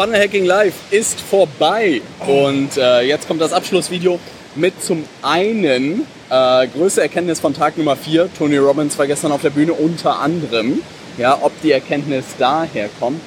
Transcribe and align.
Funnel 0.00 0.18
Hacking 0.18 0.46
Live 0.46 0.72
ist 0.90 1.20
vorbei 1.20 2.00
und 2.26 2.74
äh, 2.78 3.02
jetzt 3.02 3.28
kommt 3.28 3.42
das 3.42 3.52
Abschlussvideo 3.52 4.18
mit 4.54 4.82
zum 4.82 5.04
einen 5.20 6.06
äh, 6.30 6.66
größte 6.68 7.02
Erkenntnis 7.02 7.38
von 7.38 7.52
Tag 7.52 7.76
Nummer 7.76 7.96
4. 7.96 8.32
Tony 8.32 8.56
Robbins 8.56 8.98
war 8.98 9.06
gestern 9.06 9.30
auf 9.30 9.42
der 9.42 9.50
Bühne 9.50 9.74
unter 9.74 10.18
anderem. 10.18 10.80
Ja, 11.18 11.36
ob 11.42 11.52
die 11.60 11.72
Erkenntnis 11.72 12.24
daher 12.38 12.88
kommt. 12.98 13.20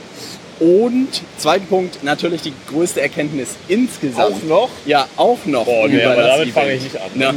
Und 0.63 1.09
zweiten 1.37 1.65
Punkt, 1.65 2.05
natürlich 2.05 2.41
die 2.41 2.53
größte 2.69 3.01
Erkenntnis 3.01 3.49
insgesamt. 3.67 4.35
Auch 4.35 4.43
noch? 4.47 4.69
Ja, 4.85 5.09
auch 5.17 5.39
noch. 5.45 5.65
Boah, 5.65 5.89
nee, 5.89 6.01
aber 6.01 6.23
damit 6.23 6.51
fange 6.51 6.71
ich 6.71 6.83
nicht 6.83 6.95
an. 6.95 7.19
Ja. 7.19 7.33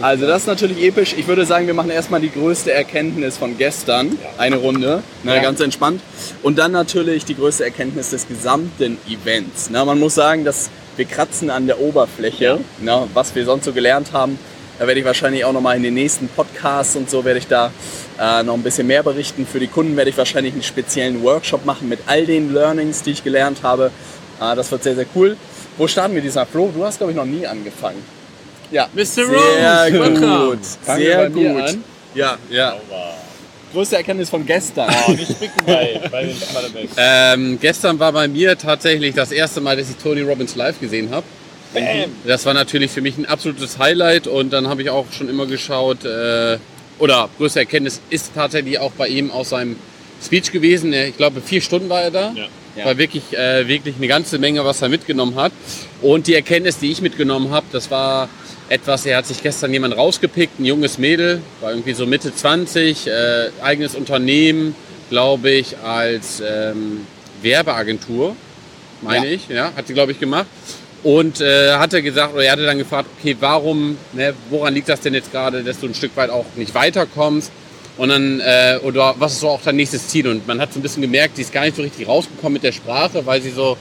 Also 0.00 0.26
das 0.26 0.42
ist 0.42 0.46
natürlich 0.46 0.82
episch. 0.82 1.14
Ich 1.18 1.26
würde 1.26 1.44
sagen, 1.44 1.66
wir 1.66 1.74
machen 1.74 1.90
erstmal 1.90 2.22
die 2.22 2.30
größte 2.32 2.72
Erkenntnis 2.72 3.36
von 3.36 3.58
gestern. 3.58 4.16
Eine 4.38 4.56
Runde. 4.56 5.02
Na, 5.22 5.36
Ja. 5.36 5.42
Ganz 5.42 5.60
entspannt. 5.60 6.00
Und 6.42 6.58
dann 6.58 6.72
natürlich 6.72 7.26
die 7.26 7.34
größte 7.36 7.62
Erkenntnis 7.62 8.08
des 8.08 8.26
gesamten 8.26 8.96
Events. 9.06 9.68
Na, 9.70 9.84
man 9.84 9.98
muss 9.98 10.14
sagen, 10.14 10.44
dass 10.46 10.70
wir 10.96 11.04
kratzen 11.04 11.50
an 11.50 11.66
der 11.66 11.78
Oberfläche. 11.78 12.58
Na, 12.80 13.06
was 13.12 13.34
wir 13.34 13.44
sonst 13.44 13.66
so 13.66 13.72
gelernt 13.72 14.12
haben. 14.12 14.38
Da 14.78 14.86
werde 14.86 15.00
ich 15.00 15.06
wahrscheinlich 15.06 15.44
auch 15.44 15.52
nochmal 15.52 15.76
in 15.76 15.82
den 15.82 15.94
nächsten 15.94 16.28
Podcasts 16.28 16.96
und 16.96 17.08
so 17.08 17.24
werde 17.24 17.38
ich 17.38 17.46
da 17.46 17.70
äh, 18.18 18.42
noch 18.42 18.54
ein 18.54 18.62
bisschen 18.62 18.86
mehr 18.86 19.02
berichten. 19.02 19.46
Für 19.46 19.60
die 19.60 19.68
Kunden 19.68 19.96
werde 19.96 20.10
ich 20.10 20.18
wahrscheinlich 20.18 20.54
einen 20.54 20.62
speziellen 20.62 21.22
Workshop 21.22 21.64
machen 21.64 21.88
mit 21.88 22.00
all 22.06 22.26
den 22.26 22.52
Learnings, 22.52 23.02
die 23.02 23.12
ich 23.12 23.22
gelernt 23.22 23.62
habe. 23.62 23.90
Äh, 24.40 24.56
das 24.56 24.70
wird 24.70 24.82
sehr, 24.82 24.94
sehr 24.94 25.06
cool. 25.14 25.36
Wo 25.76 25.86
starten 25.86 26.14
wir 26.14 26.22
diesmal? 26.22 26.46
Flo, 26.46 26.70
du 26.74 26.84
hast, 26.84 26.98
glaube 26.98 27.12
ich, 27.12 27.16
noch 27.16 27.24
nie 27.24 27.46
angefangen. 27.46 28.02
Ja. 28.70 28.88
Mr. 28.94 29.04
Sehr 29.04 29.26
Rose, 29.26 30.50
gut. 30.50 30.58
Sehr 30.96 31.30
gut. 31.30 31.46
an? 31.46 31.84
Ja, 32.14 32.36
ja. 32.50 32.70
Sauber. 32.70 33.14
Größte 33.72 33.96
Erkenntnis 33.96 34.28
von 34.28 34.44
gestern. 34.44 34.94
Oh, 35.06 35.12
nicht 35.12 35.30
spicken 35.30 35.64
bei, 35.64 36.00
bei 36.10 36.24
den. 36.24 36.88
Ähm, 36.96 37.58
gestern 37.58 37.98
war 37.98 38.12
bei 38.12 38.28
mir 38.28 38.56
tatsächlich 38.58 39.14
das 39.14 39.32
erste 39.32 39.62
Mal, 39.62 39.76
dass 39.76 39.88
ich 39.88 39.96
Tony 39.96 40.20
Robbins 40.20 40.56
live 40.56 40.78
gesehen 40.78 41.10
habe. 41.10 41.24
Bam. 41.74 42.10
Das 42.26 42.44
war 42.46 42.54
natürlich 42.54 42.90
für 42.90 43.00
mich 43.00 43.16
ein 43.18 43.26
absolutes 43.26 43.78
Highlight 43.78 44.26
und 44.26 44.52
dann 44.52 44.68
habe 44.68 44.82
ich 44.82 44.90
auch 44.90 45.06
schon 45.12 45.28
immer 45.28 45.46
geschaut, 45.46 46.04
äh, 46.04 46.58
oder 46.98 47.28
größte 47.38 47.60
Erkenntnis 47.60 48.00
ist 48.10 48.32
tatsächlich 48.34 48.78
auch 48.78 48.92
bei 48.92 49.08
ihm 49.08 49.30
aus 49.30 49.50
seinem 49.50 49.76
Speech 50.24 50.52
gewesen. 50.52 50.92
Ich 50.92 51.16
glaube, 51.16 51.40
vier 51.40 51.60
Stunden 51.60 51.88
war 51.88 52.02
er 52.02 52.10
da. 52.10 52.32
Ja. 52.36 52.46
Ja. 52.76 52.86
War 52.86 52.96
wirklich, 52.96 53.36
äh, 53.36 53.68
wirklich 53.68 53.96
eine 53.96 54.06
ganze 54.08 54.38
Menge, 54.38 54.64
was 54.64 54.80
er 54.80 54.88
mitgenommen 54.88 55.34
hat. 55.34 55.52
Und 56.00 56.26
die 56.26 56.34
Erkenntnis, 56.34 56.78
die 56.78 56.90
ich 56.90 57.02
mitgenommen 57.02 57.50
habe, 57.50 57.66
das 57.70 57.90
war 57.90 58.30
etwas, 58.70 59.04
er 59.04 59.18
hat 59.18 59.26
sich 59.26 59.42
gestern 59.42 59.72
jemand 59.74 59.94
rausgepickt, 59.96 60.58
ein 60.58 60.64
junges 60.64 60.96
Mädel, 60.96 61.42
war 61.60 61.70
irgendwie 61.72 61.92
so 61.92 62.06
Mitte 62.06 62.34
20, 62.34 63.06
äh, 63.08 63.50
eigenes 63.62 63.94
Unternehmen, 63.94 64.74
glaube 65.10 65.50
ich, 65.50 65.76
als 65.84 66.40
ähm, 66.40 67.06
Werbeagentur, 67.42 68.34
meine 69.02 69.26
Ja. 69.26 69.32
ich, 69.32 69.48
ja, 69.48 69.72
hat 69.76 69.86
sie, 69.86 69.92
glaube 69.92 70.12
ich, 70.12 70.20
gemacht. 70.20 70.46
Und 71.02 71.40
äh, 71.40 71.72
hatte 71.72 72.00
gesagt, 72.02 72.34
oder 72.34 72.44
er 72.44 72.52
hatte 72.52 72.64
dann 72.64 72.78
gefragt, 72.78 73.08
okay, 73.18 73.36
warum, 73.40 73.98
ne, 74.12 74.34
woran 74.50 74.72
liegt 74.72 74.88
das 74.88 75.00
denn 75.00 75.14
jetzt 75.14 75.32
gerade, 75.32 75.64
dass 75.64 75.80
du 75.80 75.86
ein 75.86 75.94
Stück 75.94 76.16
weit 76.16 76.30
auch 76.30 76.46
nicht 76.54 76.74
weiterkommst? 76.74 77.50
Und 77.98 78.08
dann, 78.08 78.40
äh, 78.40 78.78
oder 78.82 79.16
was 79.18 79.32
ist 79.32 79.40
so 79.40 79.48
auch 79.48 79.60
dein 79.62 79.76
nächstes 79.76 80.08
Ziel? 80.08 80.28
Und 80.28 80.46
man 80.46 80.60
hat 80.60 80.72
so 80.72 80.78
ein 80.78 80.82
bisschen 80.82 81.02
gemerkt, 81.02 81.36
sie 81.36 81.42
ist 81.42 81.52
gar 81.52 81.64
nicht 81.64 81.76
so 81.76 81.82
richtig 81.82 82.06
rausgekommen 82.06 82.54
mit 82.54 82.62
der 82.62 82.72
Sprache, 82.72 83.26
weil 83.26 83.42
sie 83.42 83.50
so, 83.50 83.76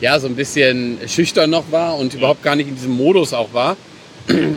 ja, 0.00 0.18
so 0.18 0.26
ein 0.26 0.34
bisschen 0.34 0.98
schüchtern 1.06 1.50
noch 1.50 1.70
war 1.70 1.96
und 1.96 2.14
überhaupt 2.14 2.42
gar 2.42 2.56
nicht 2.56 2.68
in 2.68 2.74
diesem 2.74 2.96
Modus 2.96 3.32
auch 3.32 3.52
war. 3.52 3.76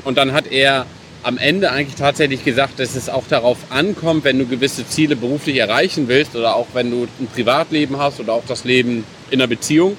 Und 0.03 0.17
dann 0.17 0.33
hat 0.33 0.51
er 0.51 0.87
am 1.21 1.37
Ende 1.37 1.71
eigentlich 1.71 1.95
tatsächlich 1.95 2.43
gesagt, 2.43 2.79
dass 2.79 2.95
es 2.95 3.09
auch 3.09 3.25
darauf 3.29 3.57
ankommt, 3.69 4.23
wenn 4.23 4.39
du 4.39 4.45
gewisse 4.45 4.87
Ziele 4.87 5.15
beruflich 5.15 5.57
erreichen 5.57 6.07
willst 6.07 6.35
oder 6.35 6.55
auch 6.55 6.67
wenn 6.73 6.89
du 6.89 7.07
ein 7.19 7.27
Privatleben 7.27 7.97
hast 7.97 8.19
oder 8.19 8.33
auch 8.33 8.43
das 8.47 8.63
Leben 8.63 9.03
in 9.29 9.39
einer 9.39 9.47
Beziehung, 9.47 9.97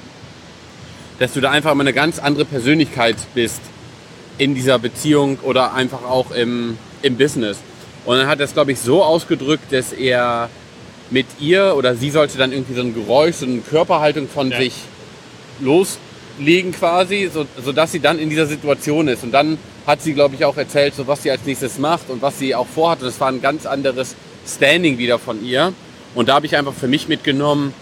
dass 1.20 1.34
du 1.34 1.41
da 1.41 1.50
einfach 1.50 1.75
mal 1.75 1.82
eine 1.84 1.92
ganz 1.92 2.19
andere 2.19 2.44
Persönlichkeit 2.47 3.16
bist 3.34 3.60
in 4.38 4.54
dieser 4.54 4.78
Beziehung 4.78 5.38
oder 5.42 5.75
einfach 5.75 6.03
auch 6.03 6.31
im, 6.31 6.78
im 7.03 7.16
Business. 7.16 7.58
Und 8.06 8.16
dann 8.16 8.26
hat 8.26 8.41
er 8.41 8.47
es, 8.47 8.54
glaube 8.54 8.72
ich, 8.72 8.81
so 8.81 9.04
ausgedrückt, 9.04 9.70
dass 9.70 9.92
er 9.92 10.48
mit 11.10 11.26
ihr 11.38 11.75
oder 11.76 11.94
sie 11.94 12.10
sollte 12.10 12.38
dann 12.38 12.53
irgendwie 12.53 12.75
so 12.75 12.80
ein 12.80 12.94
Geräusch, 12.94 13.36
so 13.36 13.47
eine 13.47 13.59
Körperhaltung 13.59 14.28
von 14.28 14.50
Ja. 14.50 14.59
sich 14.59 14.72
loslegen 15.60 16.72
quasi, 16.72 17.30
so, 17.32 17.47
sodass 17.62 17.92
sie 17.92 18.00
dann 18.00 18.19
in 18.19 18.30
dieser 18.30 18.47
Situation 18.47 19.06
ist. 19.09 19.22
Und 19.22 19.32
dann 19.32 19.59
hat 19.86 20.00
sie, 20.00 20.14
glaube 20.14 20.36
ich, 20.36 20.44
auch 20.47 20.56
erzählt, 20.56 20.94
so 20.94 21.06
was 21.06 21.22
sie 21.22 21.30
als 21.30 21.44
nächstes 21.44 21.78
macht 21.78 22.09
und 22.09 22.22
was 22.22 22.38
sie 22.38 22.54
auch 22.54 22.66
vorhat. 22.66 23.00
Und 23.00 23.09
das 23.09 23.20
war 23.20 23.28
ein 23.28 23.42
ganz 23.42 23.66
anderes 23.66 24.14
Standing 24.47 24.97
wieder 24.97 25.19
von 25.19 25.44
ihr. 25.44 25.75
Und 26.14 26.30
da 26.30 26.34
habe 26.34 26.47
ich 26.47 26.56
einfach 26.56 26.72
für 26.75 26.88
mich 26.88 27.09
mitgenommen, 27.09 27.75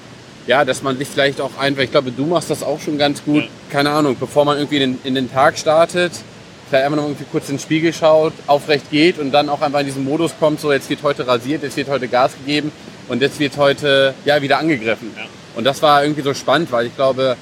ja, 0.48 0.64
dass 0.64 0.82
man 0.82 0.98
sich 0.98 1.06
vielleicht 1.06 1.41
auch 1.41 1.56
einfach, 1.59 1.82
ich 1.82 1.91
glaube, 1.92 2.10
du 2.10 2.25
machst 2.26 2.50
das 2.50 2.62
auch 2.64 2.81
schon 2.81 2.98
ganz 2.98 3.22
gut, 3.22 3.44
Ja. 3.44 3.48
keine 3.70 3.91
Ahnung, 3.91 4.16
bevor 4.19 4.44
man 4.44 4.56
irgendwie 4.56 4.78
in 4.82 4.94
den, 4.94 5.00
in 5.04 5.14
den 5.14 5.31
Tag 5.31 5.56
startet, 5.59 6.10
vielleicht 6.69 6.84
einfach 6.86 6.97
noch 6.97 7.04
irgendwie 7.04 7.26
kurz 7.31 7.48
in 7.50 7.56
den 7.56 7.60
Spiegel 7.60 7.92
schaut, 7.92 8.32
aufrecht 8.47 8.91
geht 8.91 9.19
und 9.19 9.31
dann 9.31 9.48
auch 9.50 9.60
einfach 9.60 9.81
in 9.81 9.86
diesen 9.86 10.04
Modus 10.04 10.32
kommt, 10.41 10.60
so 10.60 10.72
jetzt 10.72 10.91
wird 10.91 11.03
heute 11.03 11.26
rasiert, 11.26 11.62
jetzt 11.62 11.76
wird 11.76 11.88
heute 11.88 12.09
Gas 12.09 12.32
gegeben 12.34 12.72
und 13.09 13.22
jetzt 13.22 13.38
wird 13.38 13.56
heute 13.59 14.14
ja 14.25 14.41
wieder 14.42 14.59
angegriffen. 14.59 15.12
Ja. 15.16 15.25
Und 15.54 15.64
das 15.64 15.82
war 15.82 16.03
irgendwie 16.03 16.22
so 16.22 16.32
spannend, 16.34 16.72
weil 16.72 16.86
ich 16.86 16.97
glaube, 16.97 17.36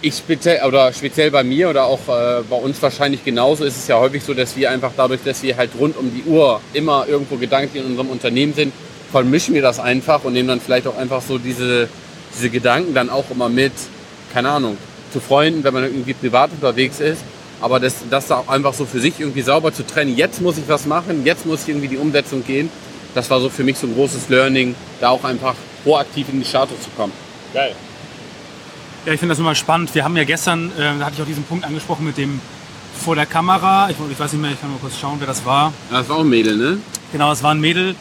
ich 0.00 0.14
speziell 0.16 0.64
oder 0.64 0.92
speziell 0.92 1.30
bei 1.30 1.42
mir 1.42 1.68
oder 1.70 1.84
auch 1.84 2.00
äh, 2.08 2.42
bei 2.48 2.56
uns 2.56 2.80
wahrscheinlich 2.80 3.24
genauso 3.24 3.64
ist 3.64 3.76
es 3.76 3.88
ja 3.88 3.98
häufig 3.98 4.22
so, 4.22 4.32
dass 4.32 4.56
wir 4.56 4.70
einfach 4.70 4.92
dadurch, 4.96 5.20
dass 5.24 5.42
wir 5.42 5.56
halt 5.56 5.70
rund 5.78 5.96
um 5.96 6.10
die 6.14 6.22
Uhr 6.30 6.60
immer 6.72 7.06
irgendwo 7.08 7.36
gedanklich 7.36 7.82
in 7.82 7.90
unserem 7.90 8.08
Unternehmen 8.10 8.54
sind, 8.54 8.72
vermischen 9.10 9.54
wir 9.54 9.62
das 9.62 9.80
einfach 9.80 10.24
und 10.24 10.32
nehmen 10.32 10.48
dann 10.48 10.60
vielleicht 10.60 10.86
auch 10.86 10.96
einfach 10.96 11.22
so 11.22 11.38
diese, 11.38 11.88
diese 12.36 12.50
Gedanken 12.50 12.94
dann 12.94 13.10
auch 13.10 13.30
immer 13.30 13.48
mit, 13.48 13.72
keine 14.32 14.50
Ahnung, 14.50 14.76
zu 15.12 15.20
Freunden, 15.20 15.64
wenn 15.64 15.74
man 15.74 15.84
irgendwie 15.84 16.14
privat 16.14 16.50
unterwegs 16.50 17.00
ist. 17.00 17.22
Aber 17.60 17.80
das, 17.80 17.94
das 18.08 18.28
da 18.28 18.36
auch 18.36 18.48
einfach 18.48 18.72
so 18.72 18.84
für 18.84 19.00
sich 19.00 19.18
irgendwie 19.18 19.42
sauber 19.42 19.72
zu 19.72 19.84
trennen, 19.84 20.16
jetzt 20.16 20.40
muss 20.40 20.58
ich 20.58 20.68
was 20.68 20.86
machen, 20.86 21.24
jetzt 21.24 21.44
muss 21.44 21.62
ich 21.62 21.70
irgendwie 21.70 21.88
die 21.88 21.96
Umsetzung 21.96 22.44
gehen. 22.44 22.70
Das 23.14 23.30
war 23.30 23.40
so 23.40 23.48
für 23.48 23.64
mich 23.64 23.78
so 23.78 23.86
ein 23.86 23.94
großes 23.94 24.28
Learning, 24.28 24.74
da 25.00 25.08
auch 25.08 25.24
einfach 25.24 25.54
proaktiv 25.82 26.28
in 26.32 26.40
die 26.40 26.44
Status 26.44 26.82
zu 26.82 26.90
kommen. 26.96 27.12
Geil. 27.52 27.74
Ja, 29.06 29.12
ich 29.12 29.18
finde 29.18 29.32
das 29.32 29.40
immer 29.40 29.54
spannend. 29.54 29.94
Wir 29.94 30.04
haben 30.04 30.16
ja 30.16 30.24
gestern, 30.24 30.70
äh, 30.76 30.98
da 30.98 31.06
hatte 31.06 31.14
ich 31.16 31.22
auch 31.22 31.26
diesen 31.26 31.44
Punkt 31.44 31.64
angesprochen 31.64 32.04
mit 32.04 32.18
dem 32.18 32.40
vor 32.98 33.16
der 33.16 33.26
Kamera. 33.26 33.88
Ich, 33.90 33.96
ich 34.10 34.20
weiß 34.20 34.32
nicht 34.32 34.42
mehr, 34.42 34.52
ich 34.52 34.60
kann 34.60 34.70
mal 34.70 34.78
kurz 34.80 34.98
schauen, 35.00 35.16
wer 35.18 35.26
das 35.26 35.44
war. 35.44 35.72
Das 35.90 36.08
war 36.08 36.16
auch 36.16 36.20
ein 36.20 36.28
Mädel, 36.28 36.56
ne? 36.56 36.78
Genau, 37.12 37.32
es 37.32 37.42
war 37.42 37.52
ein 37.52 37.60
Mädel. 37.60 37.96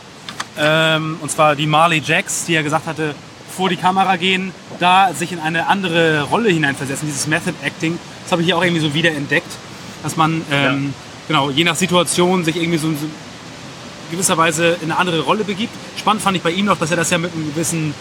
Ähm, 0.60 1.18
und 1.22 1.30
zwar 1.30 1.56
die 1.56 1.68
Marley 1.68 2.02
Jacks, 2.04 2.46
die 2.46 2.54
ja 2.54 2.62
gesagt 2.62 2.88
hatte, 2.88 3.16
vor 3.56 3.70
die 3.70 3.78
Kamera 3.78 4.18
gehen, 4.18 4.52
da 4.80 5.14
sich 5.14 5.32
in 5.32 5.40
eine 5.40 5.68
andere 5.68 6.24
Rolle 6.24 6.50
hineinversetzen, 6.50 7.08
dieses 7.08 7.28
Method 7.28 7.54
Acting. 7.64 7.98
Das 8.24 8.32
habe 8.32 8.42
ich 8.42 8.48
hier 8.48 8.58
auch 8.58 8.64
irgendwie 8.64 8.82
so 8.82 8.94
wiederentdeckt, 8.94 9.52
dass 10.04 10.16
man 10.16 10.44
ähm, 10.52 10.94
genau 11.28 11.50
je 11.50 11.64
nach 11.64 11.76
Situation 11.76 12.44
sich 12.44 12.56
irgendwie 12.56 12.78
so, 12.78 12.90
so 12.90 13.08
gewisserweise 14.12 14.78
in 14.82 14.92
eine 14.92 14.98
andere 14.98 15.22
Rolle 15.22 15.44
begibt. 15.44 15.74
Spannend 15.98 16.22
fand 16.22 16.38
ich 16.38 16.44
bei 16.44 16.52
ihm 16.52 16.66
noch, 16.66 16.78
dass 16.78 16.92
er 16.92 16.98
das 16.98 17.10
ja 17.10 17.18
mit 17.18 17.34
einem 17.34 17.54
gewissen, 17.54 17.94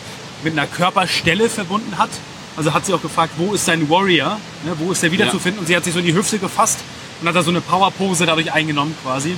mit 0.44 0.52
einer 0.52 0.66
Körperstelle 0.66 1.48
verbunden 1.48 1.96
hat. 1.98 2.10
Also 2.56 2.72
hat 2.72 2.86
sie 2.86 2.94
auch 2.94 3.02
gefragt, 3.02 3.32
wo 3.36 3.54
ist 3.54 3.66
sein 3.66 3.88
Warrior, 3.90 4.38
ne, 4.64 4.72
wo 4.78 4.92
ist 4.92 5.02
der 5.02 5.12
wiederzufinden? 5.12 5.60
Und 5.60 5.66
sie 5.66 5.76
hat 5.76 5.84
sich 5.84 5.92
so 5.92 6.00
in 6.00 6.06
die 6.06 6.14
Hüfte 6.14 6.38
gefasst 6.38 6.78
und 7.20 7.28
hat 7.28 7.36
da 7.36 7.42
so 7.42 7.50
eine 7.50 7.60
Powerpose 7.60 8.24
dadurch 8.24 8.52
eingenommen 8.52 8.94
quasi. 9.02 9.36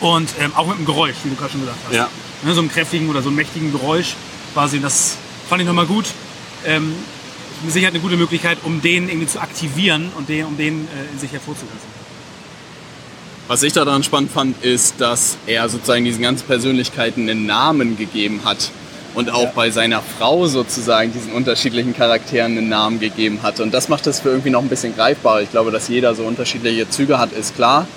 Und 0.00 0.30
ähm, 0.38 0.52
auch 0.56 0.66
mit 0.66 0.76
einem 0.76 0.86
Geräusch, 0.86 1.16
wie 1.24 1.30
du 1.30 1.36
gerade 1.36 1.52
schon 1.52 1.60
gesagt 1.60 1.78
hast. 1.86 1.94
Ja. 1.94 2.08
Ne, 2.42 2.54
so 2.54 2.60
einem 2.60 2.70
kräftigen 2.70 3.08
oder 3.10 3.22
so 3.22 3.28
einem 3.28 3.36
mächtigen 3.36 3.70
Geräusch 3.70 4.14
quasi. 4.54 4.80
Das 4.80 5.16
fand 5.48 5.60
ich 5.60 5.68
nochmal 5.68 5.86
gut. 5.86 6.06
Ähm, 6.64 6.94
Sicherheit 7.68 7.92
eine 7.92 8.02
gute 8.02 8.16
Möglichkeit, 8.16 8.58
um 8.64 8.80
den 8.80 9.08
irgendwie 9.08 9.26
zu 9.26 9.40
aktivieren 9.40 10.10
und 10.16 10.28
den, 10.28 10.46
um 10.46 10.56
den 10.56 10.88
äh, 10.88 11.12
in 11.12 11.18
sich 11.18 11.32
hervorzurufen. 11.32 12.00
Was 13.48 13.62
ich 13.62 13.72
daran 13.72 14.02
spannend 14.02 14.30
fand, 14.30 14.64
ist, 14.64 15.00
dass 15.00 15.36
er 15.46 15.68
sozusagen 15.68 16.04
diesen 16.04 16.22
ganzen 16.22 16.46
Persönlichkeiten 16.46 17.28
einen 17.28 17.46
Namen 17.46 17.98
gegeben 17.98 18.42
hat. 18.44 18.70
Und 19.12 19.28
auch 19.28 19.52
bei 19.54 19.70
seiner 19.70 20.02
Frau 20.02 20.46
sozusagen 20.46 21.12
diesen 21.12 21.32
unterschiedlichen 21.32 21.92
Charakteren 21.96 22.56
einen 22.56 22.68
Namen 22.68 23.00
gegeben 23.00 23.40
hat. 23.42 23.58
Und 23.58 23.74
das 23.74 23.88
macht 23.88 24.06
es 24.06 24.20
für 24.20 24.28
irgendwie 24.28 24.50
noch 24.50 24.62
ein 24.62 24.68
bisschen 24.68 24.94
greifbarer. 24.94 25.42
Ich 25.42 25.50
glaube, 25.50 25.72
dass 25.72 25.88
jeder 25.88 26.14
so 26.14 26.22
unterschiedliche 26.22 26.88
Züge 26.88 27.18
hat, 27.18 27.32
ist 27.32 27.56
klar. 27.56 27.88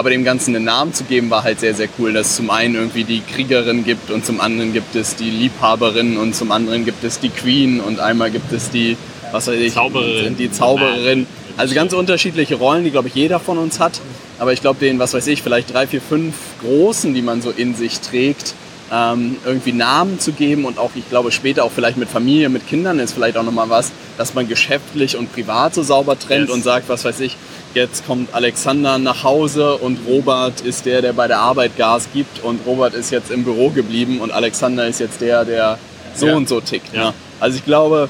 Aber 0.00 0.08
dem 0.08 0.24
Ganzen 0.24 0.56
einen 0.56 0.64
Namen 0.64 0.94
zu 0.94 1.04
geben, 1.04 1.28
war 1.28 1.42
halt 1.42 1.60
sehr, 1.60 1.74
sehr 1.74 1.88
cool. 1.98 2.14
Dass 2.14 2.28
es 2.28 2.36
zum 2.36 2.48
einen 2.48 2.74
irgendwie 2.74 3.04
die 3.04 3.20
Kriegerin 3.20 3.84
gibt 3.84 4.10
und 4.10 4.24
zum 4.24 4.40
anderen 4.40 4.72
gibt 4.72 4.96
es 4.96 5.14
die 5.14 5.28
Liebhaberin 5.28 6.16
und 6.16 6.34
zum 6.34 6.52
anderen 6.52 6.86
gibt 6.86 7.04
es 7.04 7.20
die 7.20 7.28
Queen 7.28 7.80
und 7.80 8.00
einmal 8.00 8.30
gibt 8.30 8.50
es 8.50 8.70
die, 8.70 8.96
was 9.30 9.46
weiß 9.46 9.60
ich, 9.60 9.74
Zaubererin. 9.74 10.38
die 10.38 10.50
Zaubererin. 10.50 11.26
Also 11.58 11.74
ganz 11.74 11.92
unterschiedliche 11.92 12.54
Rollen, 12.54 12.82
die, 12.84 12.90
glaube 12.92 13.08
ich, 13.08 13.14
jeder 13.14 13.40
von 13.40 13.58
uns 13.58 13.78
hat. 13.78 14.00
Aber 14.38 14.54
ich 14.54 14.62
glaube, 14.62 14.80
den, 14.80 14.98
was 14.98 15.12
weiß 15.12 15.26
ich, 15.26 15.42
vielleicht 15.42 15.70
drei, 15.74 15.86
vier, 15.86 16.00
fünf 16.00 16.34
Großen, 16.62 17.12
die 17.12 17.20
man 17.20 17.42
so 17.42 17.50
in 17.50 17.74
sich 17.74 18.00
trägt, 18.00 18.54
ähm, 18.90 19.36
irgendwie 19.44 19.72
Namen 19.72 20.18
zu 20.18 20.32
geben 20.32 20.64
und 20.64 20.78
auch, 20.78 20.92
ich 20.94 21.10
glaube, 21.10 21.30
später 21.30 21.62
auch 21.62 21.72
vielleicht 21.72 21.98
mit 21.98 22.08
Familie, 22.08 22.48
mit 22.48 22.66
Kindern 22.66 22.98
ist 23.00 23.12
vielleicht 23.12 23.36
auch 23.36 23.42
nochmal 23.44 23.68
was, 23.68 23.92
dass 24.16 24.32
man 24.32 24.48
geschäftlich 24.48 25.18
und 25.18 25.30
privat 25.30 25.74
so 25.74 25.82
sauber 25.82 26.18
trennt 26.18 26.48
Yes. 26.48 26.54
und 26.54 26.64
sagt, 26.64 26.88
was 26.88 27.04
weiß 27.04 27.20
ich, 27.20 27.36
jetzt 27.74 28.06
kommt 28.06 28.34
Alexander 28.34 28.98
nach 28.98 29.22
Hause 29.22 29.76
und 29.76 29.98
Robert 30.06 30.60
ist 30.62 30.86
der, 30.86 31.02
der 31.02 31.12
bei 31.12 31.28
der 31.28 31.38
Arbeit 31.38 31.76
Gas 31.76 32.08
gibt 32.12 32.42
und 32.42 32.60
Robert 32.66 32.94
ist 32.94 33.10
jetzt 33.10 33.30
im 33.30 33.44
Büro 33.44 33.70
geblieben 33.70 34.20
und 34.20 34.30
Alexander 34.32 34.86
ist 34.86 35.00
jetzt 35.00 35.20
der, 35.20 35.44
der 35.44 35.78
so 36.14 36.26
Ja. 36.26 36.36
und 36.36 36.48
so 36.48 36.60
tickt. 36.60 36.92
Ja. 36.94 37.06
Ne? 37.06 37.14
Also 37.38 37.56
ich 37.58 37.64
glaube, 37.64 38.08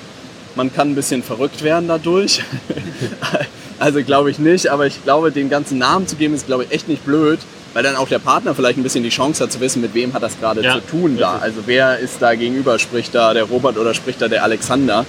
man 0.56 0.72
kann 0.72 0.90
ein 0.90 0.94
bisschen 0.94 1.22
verrückt 1.22 1.62
werden 1.62 1.88
dadurch. 1.88 2.42
also 3.78 4.02
glaube 4.02 4.30
ich 4.30 4.38
nicht, 4.38 4.68
aber 4.68 4.86
ich 4.86 5.02
glaube, 5.04 5.30
den 5.30 5.48
ganzen 5.50 5.78
Namen 5.78 6.06
zu 6.06 6.16
geben, 6.16 6.34
ist 6.34 6.46
glaube 6.46 6.64
ich 6.64 6.72
echt 6.72 6.88
nicht 6.88 7.04
blöd, 7.04 7.38
weil 7.74 7.82
dann 7.82 7.96
auch 7.96 8.08
der 8.08 8.18
Partner 8.18 8.54
vielleicht 8.54 8.78
ein 8.78 8.82
bisschen 8.82 9.04
die 9.04 9.10
Chance 9.10 9.44
hat 9.44 9.52
zu 9.52 9.60
wissen, 9.60 9.80
mit 9.82 9.94
wem 9.94 10.12
hat 10.14 10.22
das 10.22 10.38
gerade 10.40 10.62
Ja, 10.62 10.74
zu 10.74 10.80
tun 10.80 11.16
da. 11.18 11.38
Also 11.38 11.60
wer 11.66 11.98
ist 11.98 12.20
da 12.20 12.34
gegenüber, 12.34 12.78
spricht 12.78 13.14
da 13.14 13.34
der 13.34 13.44
Robert 13.44 13.76
oder 13.76 13.94
spricht 13.94 14.20
da 14.22 14.28
der 14.28 14.42
Alexander. 14.42 15.04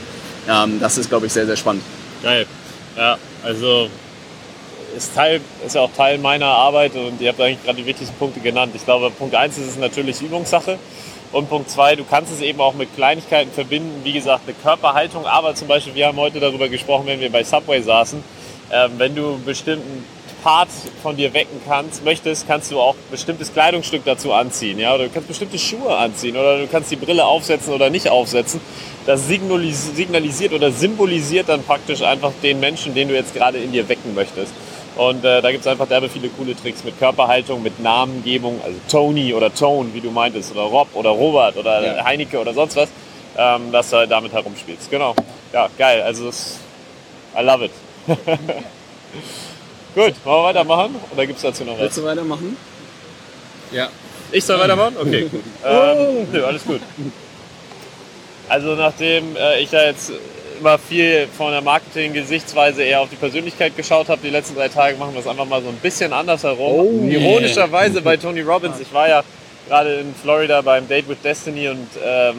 Ähm, 0.49 0.79
das 0.79 0.97
ist 0.97 1.09
glaube 1.09 1.27
ich 1.27 1.33
sehr, 1.33 1.45
sehr 1.45 1.57
spannend. 1.57 1.83
Geil. 2.21 2.45
Ja, 2.97 3.17
also 3.43 3.89
ist, 4.95 5.15
Teil, 5.15 5.41
ist 5.65 5.75
ja 5.75 5.81
auch 5.81 5.91
Teil 5.95 6.17
meiner 6.17 6.47
Arbeit 6.47 6.95
und 6.95 7.21
ihr 7.21 7.29
habt 7.29 7.41
eigentlich 7.41 7.63
gerade 7.63 7.77
die 7.77 7.85
wichtigsten 7.85 8.15
Punkte 8.17 8.39
genannt. 8.39 8.73
Ich 8.75 8.85
glaube, 8.85 9.09
Punkt 9.11 9.35
1 9.35 9.57
ist 9.57 9.67
es 9.67 9.77
natürlich 9.77 10.21
Übungssache. 10.21 10.77
Und 11.31 11.49
Punkt 11.49 11.69
2, 11.69 11.95
du 11.95 12.03
kannst 12.03 12.31
es 12.33 12.41
eben 12.41 12.59
auch 12.59 12.73
mit 12.73 12.93
Kleinigkeiten 12.95 13.51
verbinden. 13.51 14.01
Wie 14.03 14.11
gesagt, 14.11 14.41
eine 14.45 14.53
Körperhaltung. 14.53 15.25
Aber 15.25 15.55
zum 15.55 15.67
Beispiel, 15.67 15.95
wir 15.95 16.07
haben 16.07 16.17
heute 16.17 16.41
darüber 16.41 16.67
gesprochen, 16.67 17.05
wenn 17.05 17.21
wir 17.21 17.31
bei 17.31 17.43
Subway 17.43 17.81
saßen. 17.81 18.21
Ähm, 18.71 18.91
wenn 18.97 19.15
du 19.15 19.35
einen 19.35 19.45
bestimmten 19.45 20.05
Part 20.43 20.69
von 21.01 21.15
dir 21.15 21.33
wecken 21.33 21.61
kannst, 21.67 22.03
möchtest, 22.03 22.47
kannst 22.47 22.71
du 22.71 22.79
auch 22.81 22.95
bestimmtes 23.09 23.53
Kleidungsstück 23.53 24.03
dazu 24.03 24.33
anziehen. 24.33 24.77
Ja? 24.79 24.93
Oder 24.95 25.05
du 25.05 25.09
kannst 25.11 25.29
bestimmte 25.29 25.57
Schuhe 25.57 25.95
anziehen 25.95 26.35
oder 26.35 26.57
du 26.57 26.67
kannst 26.67 26.91
die 26.91 26.95
Brille 26.97 27.25
aufsetzen 27.25 27.73
oder 27.73 27.89
nicht 27.89 28.09
aufsetzen. 28.09 28.59
Das 29.05 29.29
signalis- 29.29 29.95
signalisiert 29.95 30.51
oder 30.51 30.71
symbolisiert 30.71 31.47
dann 31.47 31.63
praktisch 31.63 32.01
einfach 32.01 32.31
den 32.43 32.59
Menschen, 32.59 32.93
den 32.93 33.07
du 33.07 33.13
jetzt 33.13 33.33
gerade 33.33 33.57
in 33.57 33.71
dir 33.71 33.87
wecken 33.87 34.13
möchtest. 34.15 34.51
Und 34.95 35.23
äh, 35.23 35.41
da 35.41 35.51
gibt 35.51 35.61
es 35.61 35.67
einfach 35.67 35.87
derbe 35.87 36.09
viele 36.09 36.27
coole 36.29 36.55
Tricks 36.55 36.83
mit 36.83 36.99
Körperhaltung, 36.99 37.63
mit 37.63 37.79
Namengebung, 37.79 38.59
also 38.63 38.77
Tony 38.89 39.33
oder 39.33 39.53
Tone, 39.53 39.93
wie 39.93 40.01
du 40.01 40.11
meintest, 40.11 40.51
oder 40.51 40.63
Rob 40.63 40.89
oder 40.93 41.11
Robert 41.11 41.55
oder 41.57 41.81
Ja. 41.97 42.03
Heineke 42.03 42.39
oder 42.39 42.53
sonst 42.53 42.75
was, 42.75 42.89
ähm, 43.37 43.71
dass 43.71 43.89
du 43.89 43.97
halt 43.97 44.11
damit 44.11 44.33
herumspielst. 44.33 44.91
Genau. 44.91 45.15
Ja, 45.53 45.69
geil. 45.77 46.01
Also 46.01 46.25
das, 46.25 46.57
I 47.37 47.41
love 47.41 47.65
it. 47.65 47.71
Gut, 49.95 50.13
wollen 50.23 50.37
wir 50.41 50.43
weitermachen? 50.43 50.95
Oder 51.13 51.25
gibt 51.25 51.37
es 51.37 51.43
dazu 51.43 51.63
noch 51.63 51.73
was? 51.73 51.79
Willst 51.81 51.97
du 51.97 52.03
weitermachen? 52.03 52.57
Ja. 53.71 53.89
Ich 54.31 54.43
soll 54.45 54.59
weitermachen? 54.59 54.95
Okay, 54.99 55.23
gut. 55.23 55.43
Ähm, 55.65 56.27
nö, 56.31 56.45
alles 56.45 56.63
gut. 56.65 56.81
Also 58.49 58.75
nachdem 58.75 59.35
äh, 59.35 59.61
ich 59.61 59.69
da 59.69 59.83
jetzt 59.85 60.11
immer 60.61 60.77
viel 60.77 61.27
von 61.35 61.51
der 61.51 61.61
Marketing-Gesichtsweise 61.61 62.83
eher 62.83 63.01
auf 63.01 63.09
die 63.09 63.15
Persönlichkeit 63.15 63.75
geschaut 63.75 64.09
habe, 64.09 64.21
die 64.23 64.29
letzten 64.29 64.55
drei 64.55 64.69
Tage 64.69 64.95
machen 64.95 65.13
wir 65.13 65.19
es 65.19 65.27
einfach 65.27 65.45
mal 65.45 65.61
so 65.61 65.69
ein 65.69 65.77
bisschen 65.77 66.13
anders 66.13 66.43
herum. 66.43 67.09
Ironischerweise 67.09 68.01
bei 68.01 68.15
Tony 68.15 68.41
Robbins. 68.41 68.79
Ich 68.79 68.93
war 68.93 69.09
ja 69.09 69.23
gerade 69.67 69.95
in 69.95 70.13
Florida 70.13 70.61
beim 70.61 70.87
Date 70.87 71.09
with 71.09 71.17
Destiny 71.23 71.67
und 71.67 71.87
ähm, 72.05 72.35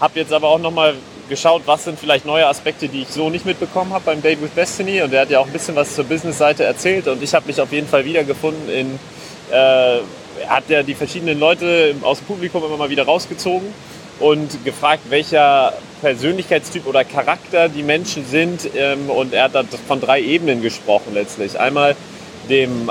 habe 0.00 0.20
jetzt 0.20 0.32
aber 0.32 0.48
auch 0.48 0.58
nochmal 0.58 0.94
geschaut, 1.28 1.62
was 1.64 1.84
sind 1.84 1.98
vielleicht 1.98 2.26
neue 2.26 2.46
Aspekte, 2.46 2.88
die 2.88 3.02
ich 3.02 3.08
so 3.08 3.30
nicht 3.30 3.46
mitbekommen 3.46 3.94
habe 3.94 4.04
beim 4.04 4.20
Date 4.20 4.42
with 4.42 4.52
Destiny. 4.54 5.00
Und 5.00 5.14
er 5.14 5.22
hat 5.22 5.30
ja 5.30 5.40
auch 5.40 5.46
ein 5.46 5.52
bisschen 5.52 5.74
was 5.76 5.94
zur 5.94 6.04
Business-Seite 6.04 6.64
erzählt 6.64 7.08
und 7.08 7.22
ich 7.22 7.34
habe 7.34 7.46
mich 7.46 7.58
auf 7.58 7.72
jeden 7.72 7.88
Fall 7.88 8.04
wiedergefunden 8.04 8.68
in 8.68 8.98
äh, 9.50 10.00
er 10.40 10.50
hat 10.50 10.68
ja 10.68 10.82
die 10.82 10.94
verschiedenen 10.94 11.38
Leute 11.38 11.94
aus 12.02 12.18
dem 12.18 12.26
Publikum 12.26 12.64
immer 12.64 12.76
mal 12.76 12.90
wieder 12.90 13.04
rausgezogen 13.04 13.72
und 14.20 14.64
gefragt, 14.64 15.02
welcher 15.08 15.72
Persönlichkeitstyp 16.00 16.86
oder 16.86 17.04
Charakter 17.04 17.68
die 17.68 17.82
Menschen 17.82 18.26
sind. 18.26 18.68
Ähm, 18.76 19.10
und 19.10 19.32
er 19.32 19.44
hat 19.44 19.54
da 19.54 19.64
von 19.88 20.00
drei 20.00 20.20
Ebenen 20.20 20.62
gesprochen 20.62 21.14
letztlich. 21.14 21.58
Einmal 21.58 21.96
dem 22.48 22.90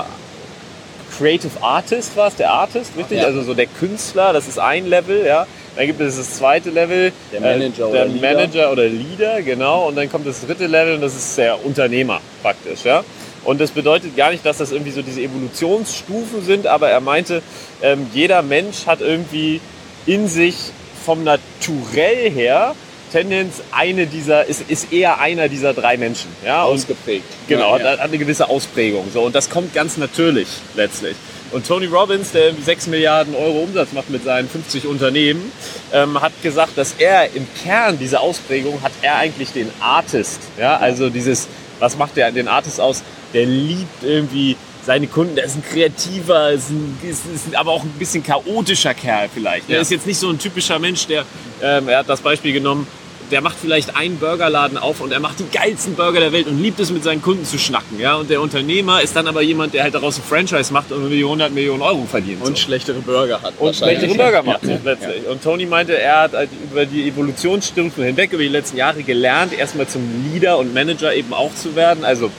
Creative 1.17 1.61
Artist 1.61 2.17
war 2.17 2.27
es, 2.27 2.35
der 2.35 2.51
Artist, 2.51 2.91
richtig? 2.97 3.19
Ja. 3.19 3.25
Also 3.25 3.43
so 3.43 3.53
der 3.53 3.67
Künstler, 3.67 4.33
das 4.33 4.47
ist 4.47 4.59
ein 4.59 4.87
Level, 4.87 5.25
ja. 5.25 5.45
Dann 5.75 5.87
gibt 5.87 6.01
es 6.01 6.17
das 6.17 6.37
zweite 6.37 6.69
Level, 6.69 7.11
Der 7.31 7.41
Manager 7.41 7.83
äh, 7.83 7.85
oder 7.85 7.93
der 7.93 8.07
Leader. 8.07 8.33
Manager 8.33 8.71
oder 8.71 8.85
Leader, 8.87 9.41
genau. 9.41 9.87
Und 9.87 9.95
dann 9.95 10.11
kommt 10.11 10.27
das 10.27 10.41
dritte 10.41 10.67
Level 10.67 10.95
und 10.95 11.01
das 11.01 11.15
ist 11.15 11.37
der 11.37 11.63
Unternehmer 11.63 12.19
praktisch, 12.41 12.83
ja. 12.83 13.03
Und 13.43 13.59
das 13.59 13.71
bedeutet 13.71 14.15
gar 14.15 14.31
nicht, 14.31 14.45
dass 14.45 14.57
das 14.57 14.71
irgendwie 14.71 14.91
so 14.91 15.01
diese 15.01 15.21
Evolutionsstufen 15.21 16.43
sind, 16.43 16.65
aber 16.65 16.89
er 16.89 17.01
meinte, 17.01 17.41
ähm, 17.81 18.07
jeder 18.13 18.41
Mensch 18.41 18.85
hat 18.85 19.01
irgendwie 19.01 19.59
in 20.05 20.27
sich 20.27 20.71
vom 21.03 21.23
Naturell 21.23 22.31
her 22.31 22.75
Tendenz 23.13 23.61
eine 23.71 24.07
dieser, 24.07 24.45
ist, 24.45 24.69
ist 24.69 24.91
eher 24.91 25.19
einer 25.19 25.47
dieser 25.47 25.73
drei 25.73 25.97
Menschen. 25.97 26.29
Ja? 26.43 26.63
Und 26.63 26.75
Ausgeprägt. 26.75 27.25
Genau, 27.47 27.77
Ja, 27.77 27.83
ja. 27.83 27.91
hat, 27.91 27.99
hat 27.99 28.07
eine 28.09 28.17
gewisse 28.17 28.49
Ausprägung. 28.49 29.05
So, 29.13 29.21
und 29.21 29.35
das 29.35 29.51
kommt 29.51 29.73
ganz 29.73 29.97
natürlich 29.97 30.47
letztlich. 30.75 31.15
Und 31.51 31.67
Tony 31.67 31.85
Robbins, 31.85 32.31
der 32.31 32.45
irgendwie 32.45 32.63
6 32.63 32.87
Milliarden 32.87 33.35
Euro 33.35 33.59
Umsatz 33.59 33.91
macht 33.93 34.09
mit 34.09 34.23
seinen 34.23 34.49
50 34.49 34.87
Unternehmen, 34.87 35.51
ähm, 35.93 36.19
hat 36.19 36.31
gesagt, 36.41 36.75
dass 36.75 36.95
er 36.97 37.35
im 37.35 37.45
Kern 37.63 37.99
dieser 37.99 38.21
Ausprägung 38.21 38.81
hat 38.81 38.93
er 39.03 39.17
eigentlich 39.17 39.51
den 39.51 39.69
Artist. 39.79 40.39
Ja, 40.57 40.77
also 40.77 41.11
dieses, 41.11 41.47
was 41.77 41.95
macht 41.95 42.17
der 42.17 42.31
den 42.31 42.47
Artist 42.47 42.81
aus? 42.81 43.03
Der 43.35 43.45
liebt 43.45 44.03
irgendwie 44.03 44.57
seine 44.85 45.07
Kunden, 45.07 45.35
der 45.35 45.45
ist 45.45 45.55
ein 45.55 45.63
kreativer, 45.63 46.51
ist, 46.51 46.69
ein, 46.69 46.97
ist, 47.03 47.21
ist 47.33 47.55
aber 47.55 47.71
auch 47.71 47.83
ein 47.83 47.89
bisschen 47.99 48.23
chaotischer 48.23 48.93
Kerl 48.93 49.29
vielleicht. 49.33 49.69
Der 49.69 49.77
Ja. 49.77 49.81
ist 49.81 49.91
jetzt 49.91 50.05
nicht 50.05 50.19
so 50.19 50.29
ein 50.29 50.37
typischer 50.39 50.79
Mensch, 50.79 51.07
der, 51.07 51.23
ähm, 51.61 51.87
er 51.87 51.99
hat 51.99 52.09
das 52.09 52.21
Beispiel 52.21 52.53
genommen, 52.53 52.85
der 53.31 53.39
macht 53.41 53.55
vielleicht 53.59 53.95
einen 53.95 54.17
Burgerladen 54.17 54.77
auf 54.77 54.99
und 54.99 55.11
er 55.13 55.19
macht 55.21 55.39
die 55.39 55.45
geilsten 55.51 55.95
Burger 55.95 56.19
der 56.19 56.31
Welt 56.33 56.45
und 56.45 56.61
liebt 56.61 56.79
es, 56.79 56.91
mit 56.91 57.03
seinen 57.03 57.21
Kunden 57.21 57.45
zu 57.45 57.57
schnacken. 57.57 57.97
Ja? 57.99 58.15
Und 58.15 58.29
der 58.29 58.41
Unternehmer 58.41 59.01
ist 59.01 59.15
dann 59.15 59.25
aber 59.27 59.41
jemand, 59.41 59.73
der 59.73 59.83
halt 59.83 59.95
daraus 59.95 60.17
ein 60.17 60.23
Franchise 60.23 60.71
macht 60.71 60.91
und 60.91 60.99
irgendwie 61.01 61.23
100 61.23 61.51
Millionen 61.51 61.81
Euro 61.81 62.05
verdient. 62.05 62.41
Und 62.41 62.57
so. 62.57 62.63
schlechtere 62.63 62.99
Burger 62.99 63.41
hat. 63.41 63.53
Und 63.57 63.75
schlechtere 63.75 64.13
Burger 64.13 64.43
macht 64.43 64.65
so 64.65 64.77
letztlich. 64.83 65.25
Und 65.27 65.41
Tony 65.41 65.65
meinte, 65.65 65.97
er 65.97 66.23
hat 66.23 66.33
halt 66.33 66.49
über 66.69 66.85
die 66.85 67.07
Evolutionsstufen 67.07 68.03
hinweg, 68.03 68.33
über 68.33 68.43
die 68.43 68.49
letzten 68.49 68.77
Jahre 68.77 69.01
gelernt, 69.01 69.57
erstmal 69.57 69.87
zum 69.87 70.01
Leader 70.31 70.57
und 70.59 70.73
Manager 70.73 71.15
eben 71.15 71.33
auch 71.33 71.55
zu 71.55 71.75
werden. 71.75 72.03
Also 72.03 72.29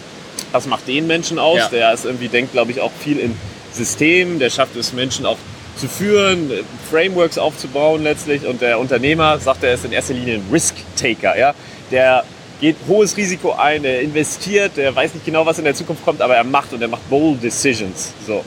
was 0.55 0.67
macht 0.67 0.87
den 0.87 1.07
Menschen 1.07 1.39
aus? 1.39 1.59
Ja. 1.59 1.69
Der 1.69 1.93
ist 1.93 2.05
irgendwie, 2.05 2.29
denkt 2.29 2.53
glaube 2.53 2.71
ich 2.71 2.81
auch 2.81 2.93
viel 2.93 3.19
in 3.19 3.37
Systemen, 3.73 4.39
der 4.39 4.51
schafft 4.51 4.77
es 4.77 4.93
Menschen 4.93 5.27
auch 5.27 5.37
zu 5.77 5.89
führen, 5.89 6.51
äh, 6.51 6.63
Frameworks 6.89 7.39
aufzubauen 7.39 8.05
letztlich. 8.05 8.47
Und 8.47 8.61
der 8.61 8.79
Unternehmer, 8.79 9.39
sagt 9.41 9.65
er, 9.65 9.75
ist 9.75 9.85
in 9.85 9.93
erster 9.93 10.15
Linie 10.15 10.37
ein 10.37 10.47
Risk-Taker. 10.53 11.37
Ja? 11.37 11.55
Der 11.91 12.23
geht 12.61 12.77
hohes 12.87 13.17
Risiko 13.17 13.53
ein, 13.53 13.83
der 13.83 14.01
investiert, 14.01 14.77
der 14.77 14.95
weiß 14.95 15.15
nicht 15.15 15.27
genau, 15.27 15.45
was 15.45 15.59
in 15.59 15.65
der 15.65 15.75
Zukunft 15.75 16.05
kommt, 16.05 16.23
aber 16.23 16.37
er 16.37 16.45
macht 16.45 16.73
und 16.73 16.81
er 16.81 16.89
macht 16.89 17.11
bold 17.11 17.43
decisions. 17.43 18.13
So. 18.25 18.45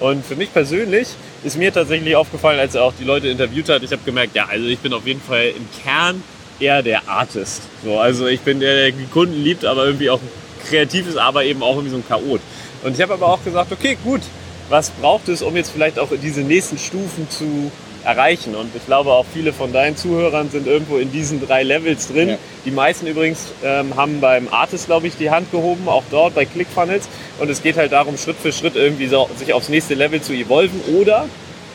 Und 0.00 0.24
für 0.24 0.34
mich 0.34 0.50
persönlich 0.50 1.08
ist 1.44 1.58
mir 1.58 1.70
tatsächlich 1.70 2.16
aufgefallen, 2.16 2.58
als 2.58 2.74
er 2.74 2.84
auch 2.84 2.94
die 2.98 3.04
Leute 3.04 3.28
interviewt 3.28 3.68
hat, 3.68 3.82
ich 3.82 3.92
habe 3.92 4.02
gemerkt, 4.02 4.34
ja, 4.34 4.46
also 4.50 4.66
ich 4.66 4.78
bin 4.78 4.94
auf 4.94 5.06
jeden 5.06 5.20
Fall 5.20 5.52
im 5.54 5.68
Kern 5.84 6.22
eher 6.58 6.82
der 6.82 7.06
Artist. 7.06 7.62
So, 7.84 7.98
also 7.98 8.26
ich 8.26 8.40
bin 8.40 8.60
der, 8.60 8.74
der 8.76 8.92
die 8.92 9.04
Kunden 9.04 9.44
liebt, 9.44 9.66
aber 9.66 9.84
irgendwie 9.84 10.08
auch 10.08 10.20
kreativ 10.68 11.08
ist, 11.08 11.16
aber 11.16 11.44
eben 11.44 11.62
auch 11.62 11.76
irgendwie 11.76 11.90
so 11.90 11.96
ein 11.96 12.06
Chaot. 12.06 12.40
Und 12.82 12.94
ich 12.94 13.02
habe 13.02 13.14
aber 13.14 13.28
auch 13.28 13.44
gesagt, 13.44 13.72
okay, 13.72 13.96
gut, 14.02 14.22
was 14.68 14.90
braucht 14.90 15.28
es, 15.28 15.42
um 15.42 15.56
jetzt 15.56 15.70
vielleicht 15.70 15.98
auch 15.98 16.08
diese 16.22 16.40
nächsten 16.42 16.78
Stufen 16.78 17.28
zu 17.28 17.70
erreichen? 18.04 18.54
Und 18.54 18.74
ich 18.74 18.86
glaube, 18.86 19.10
auch 19.12 19.26
viele 19.32 19.52
von 19.52 19.72
deinen 19.72 19.96
Zuhörern 19.96 20.50
sind 20.50 20.66
irgendwo 20.66 20.96
in 20.96 21.12
diesen 21.12 21.44
drei 21.44 21.62
Levels 21.62 22.08
drin. 22.08 22.30
Ja. 22.30 22.38
Die 22.64 22.70
meisten 22.70 23.06
übrigens 23.06 23.48
ähm, 23.64 23.96
haben 23.96 24.20
beim 24.20 24.48
Artist, 24.48 24.86
glaube 24.86 25.08
ich, 25.08 25.16
die 25.16 25.30
Hand 25.30 25.50
gehoben, 25.50 25.88
auch 25.88 26.04
dort 26.10 26.34
bei 26.34 26.44
ClickFunnels. 26.44 27.08
Und 27.38 27.50
es 27.50 27.62
geht 27.62 27.76
halt 27.76 27.92
darum, 27.92 28.16
Schritt 28.16 28.36
für 28.36 28.52
Schritt 28.52 28.76
irgendwie 28.76 29.08
so, 29.08 29.28
sich 29.36 29.52
aufs 29.52 29.68
nächste 29.68 29.94
Level 29.94 30.22
zu 30.22 30.32
evolven 30.32 30.80
oder 31.00 31.26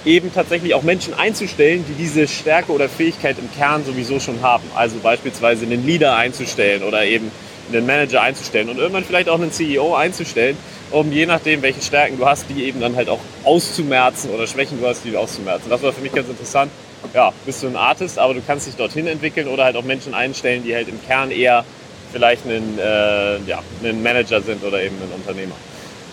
eben 0.05 0.33
tatsächlich 0.33 0.73
auch 0.73 0.83
Menschen 0.83 1.13
einzustellen, 1.13 1.83
die 1.89 1.93
diese 1.93 2.27
Stärke 2.27 2.71
oder 2.71 2.87
Fähigkeit 2.87 3.37
im 3.39 3.49
Kern 3.57 3.83
sowieso 3.83 4.19
schon 4.19 4.41
haben. 4.41 4.63
Also 4.75 4.97
beispielsweise 5.01 5.65
einen 5.65 5.85
Leader 5.85 6.15
einzustellen 6.15 6.83
oder 6.83 7.03
eben 7.05 7.31
einen 7.71 7.85
Manager 7.85 8.21
einzustellen 8.21 8.69
und 8.69 8.77
irgendwann 8.77 9.03
vielleicht 9.03 9.29
auch 9.29 9.39
einen 9.39 9.51
CEO 9.51 9.95
einzustellen, 9.95 10.57
um 10.91 11.11
je 11.11 11.25
nachdem, 11.25 11.61
welche 11.61 11.81
Stärken 11.81 12.17
du 12.17 12.25
hast, 12.25 12.45
die 12.49 12.63
eben 12.63 12.79
dann 12.79 12.95
halt 12.95 13.09
auch 13.09 13.19
auszumerzen 13.43 14.29
oder 14.29 14.47
Schwächen 14.47 14.79
du 14.79 14.87
hast, 14.87 15.03
die 15.03 15.15
auszumerzen. 15.15 15.69
Das 15.69 15.81
war 15.81 15.91
für 15.93 16.01
mich 16.01 16.13
ganz 16.13 16.29
interessant. 16.29 16.71
Ja, 17.13 17.31
bist 17.45 17.61
du 17.61 17.67
ein 17.67 17.75
Artist, 17.75 18.17
aber 18.17 18.33
du 18.33 18.41
kannst 18.45 18.67
dich 18.67 18.75
dorthin 18.75 19.07
entwickeln 19.07 19.47
oder 19.47 19.65
halt 19.65 19.75
auch 19.75 19.83
Menschen 19.83 20.13
einstellen, 20.13 20.63
die 20.63 20.73
halt 20.73 20.87
im 20.87 20.99
Kern 21.05 21.31
eher 21.31 21.63
vielleicht 22.11 22.45
ein, 22.45 22.79
äh, 22.79 23.37
ja, 23.41 23.59
ein 23.83 24.01
Manager 24.01 24.41
sind 24.41 24.63
oder 24.63 24.81
eben 24.81 24.95
ein 24.95 25.11
Unternehmer. 25.13 25.55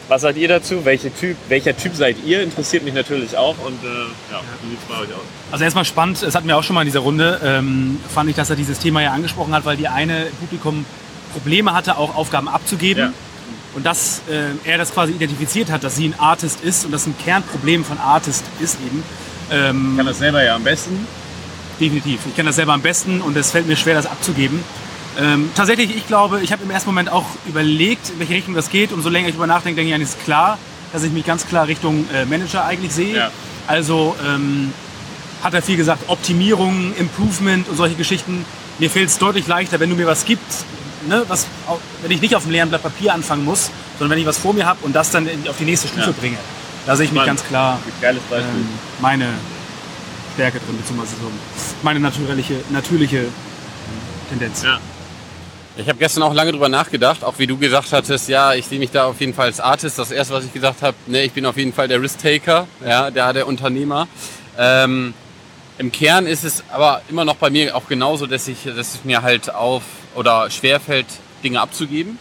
Was 0.09 0.23
seid 0.23 0.37
ihr 0.37 0.49
dazu? 0.49 0.85
Welche 0.85 1.15
typ, 1.15 1.37
welcher 1.49 1.77
Typ 1.77 1.95
seid 1.95 2.17
ihr? 2.25 2.43
Interessiert 2.43 2.85
mich 2.85 2.93
natürlich 2.93 3.37
auch. 3.37 3.55
Und 3.65 3.83
äh, 3.83 3.87
ja, 4.31 4.41
wie 4.63 4.71
sieht 4.71 4.79
es 4.79 4.85
bei 4.89 5.01
euch 5.01 5.09
aus? 5.09 5.23
Also 5.53 5.65
erstmal 5.65 5.85
spannend, 5.85 6.23
das 6.23 6.35
hatten 6.35 6.49
wir 6.49 6.59
auch 6.59 6.63
schon 6.65 6.75
mal 6.75 6.83
in 6.83 6.89
dieser 6.89 7.01
Runde, 7.01 7.41
ähm, 7.43 7.99
fand 8.13 8.29
ich, 8.29 8.37
dass 8.37 8.51
er 8.51 8.57
dieses 8.57 8.79
Thema 8.79 9.01
ja 9.01 9.13
angesprochen 9.13 9.55
hat, 9.55 9.65
weil 9.65 9.77
die 9.77 9.89
eine 9.89 10.27
Publikum 10.41 10.85
Probleme 11.33 11.75
hatte, 11.75 11.97
auch 11.97 12.15
Aufgaben 12.15 12.49
abzugeben. 12.49 13.05
Ja. 13.05 13.13
Und 13.75 13.87
dass 13.87 14.21
äh, 14.31 14.51
er 14.69 14.79
das 14.79 14.93
quasi 14.93 15.13
identifiziert 15.13 15.71
hat, 15.71 15.83
dass 15.83 15.97
sie 15.97 16.07
ein 16.07 16.15
Artist 16.19 16.61
ist 16.63 16.85
und 16.85 16.93
das 16.93 17.07
ein 17.07 17.15
Kernproblem 17.25 17.85
von 17.85 17.99
Artist 17.99 18.45
ist 18.61 18.77
eben. 18.87 19.03
Ähm, 19.51 19.95
kann 19.97 20.07
das 20.07 20.19
selber 20.19 20.43
ja 20.43 20.55
am 20.55 20.63
besten. 20.63 21.07
Definitiv. 21.81 22.21
Ich 22.29 22.37
kenne 22.37 22.51
das 22.51 22.57
selber 22.57 22.75
am 22.75 22.83
besten 22.83 23.23
und 23.23 23.37
es 23.37 23.51
fällt 23.51 23.67
mir 23.67 23.77
schwer, 23.77 23.95
das 23.95 24.07
abzugeben. 24.07 24.63
Ähm, 25.19 25.51
tatsächlich, 25.55 25.95
ich 25.97 26.07
glaube, 26.07 26.41
ich 26.43 26.53
habe 26.53 26.63
im 26.63 26.71
ersten 26.71 26.89
Moment 26.89 27.11
auch 27.11 27.27
überlegt, 27.47 28.11
in 28.11 28.19
welche 28.19 28.35
Richtung 28.35 28.55
das 28.55 28.71
geht. 28.71 28.93
Und 28.93 29.03
so 29.03 29.09
länger 29.09 29.29
ich 29.29 29.35
darüber 29.35 29.47
nachdenke, 29.47 29.77
denke 29.77 29.89
ich, 29.89 29.95
eigentlich 29.95 30.09
ist 30.09 30.25
klar, 30.25 30.59
dass 30.93 31.03
ich 31.03 31.13
mich 31.13 31.25
ganz 31.25 31.47
klar 31.47 31.67
Richtung 31.67 32.07
äh, 32.13 32.25
Manager 32.25 32.65
eigentlich 32.65 32.93
sehe. 32.93 33.17
Ja. 33.17 33.31
Also 33.67 34.17
ähm, 34.27 34.73
hat 35.43 35.55
er 35.55 35.63
viel 35.63 35.77
gesagt, 35.77 36.09
Optimierung, 36.09 36.95
Improvement 36.99 37.69
und 37.69 37.77
solche 37.77 37.95
Geschichten. 37.95 38.45
Mir 38.79 38.91
fällt 38.91 39.09
es 39.09 39.19
deutlich 39.19 39.47
leichter, 39.47 39.81
wenn 39.81 39.91
du 39.91 39.97
mir 39.97 40.07
was 40.07 40.25
gibst, 40.25 40.65
ne, 41.09 41.25
was, 41.29 41.47
wenn 42.03 42.11
ich 42.11 42.21
nicht 42.21 42.35
auf 42.35 42.43
einem 42.45 42.53
leeren 42.53 42.69
Blatt 42.69 42.83
Papier 42.83 43.15
anfangen 43.15 43.45
muss, 43.45 43.71
sondern 43.99 44.11
wenn 44.17 44.19
ich 44.23 44.27
was 44.27 44.39
vor 44.39 44.53
mir 44.53 44.67
habe 44.67 44.79
und 44.83 44.95
das 44.95 45.11
dann 45.11 45.29
auf 45.49 45.57
die 45.59 45.65
nächste 45.65 45.89
Stufe 45.89 46.11
Ja. 46.11 46.15
bringe. 46.19 46.39
Da 46.87 46.97
sehe 46.97 47.07
ich 47.07 47.13
mich 47.13 47.25
ganz 47.25 47.45
klar 47.45 47.79
ähm, 48.03 48.69
meine 49.01 49.27
Stärke 50.35 50.59
drin, 50.59 50.77
beziehungsweise 50.79 51.15
so 51.21 51.31
meine 51.83 52.01
natürliche, 52.01 52.57
natürliche 52.71 53.27
Tendenz. 54.29 54.63
Ja. 54.65 54.79
Ich 55.77 55.89
habe 55.89 55.99
gestern 55.99 56.23
auch 56.25 56.35
lange 56.35 56.53
drüber 56.53 56.69
nachgedacht, 56.69 57.25
auch 57.25 57.39
wie 57.39 57.47
du 57.47 57.57
gesagt 57.57 57.93
hattest, 57.93 58.29
ja, 58.29 58.53
ich 58.53 58.67
sehe 58.67 58.79
mich 58.79 58.91
da 58.91 59.07
auf 59.07 59.21
jeden 59.21 59.33
Fall 59.33 59.47
als 59.47 59.59
Artist. 59.61 59.99
Das 59.99 60.11
erste, 60.11 60.35
was 60.35 60.45
ich 60.45 60.53
gesagt 60.53 60.83
habe, 60.83 60.97
ne, 61.07 61.23
ich 61.23 61.33
bin 61.33 61.47
auf 61.47 61.57
jeden 61.57 61.73
Fall 61.73 61.89
der 61.89 62.03
Risk-Taker, 62.03 62.67
ja, 62.87 63.11
der, 63.11 63.33
der 63.33 63.47
Unternehmer. 63.47 64.07
Ähm, 64.59 65.15
Im 65.79 65.91
Kern 65.91 66.27
ist 66.27 66.45
es 66.45 66.63
aber 66.71 67.01
immer 67.09 67.25
noch 67.25 67.37
bei 67.37 67.49
mir 67.49 67.75
auch 67.75 67.89
genauso, 67.89 68.27
dass, 68.27 68.49
ich, 68.49 68.65
dass 68.65 68.77
es 68.95 69.05
mir 69.05 69.23
halt 69.23 69.55
auf 69.55 69.83
oder 70.15 70.51
schwerfällt, 70.51 71.07
Dinge 71.43 71.61
abzugeben. 71.61 72.19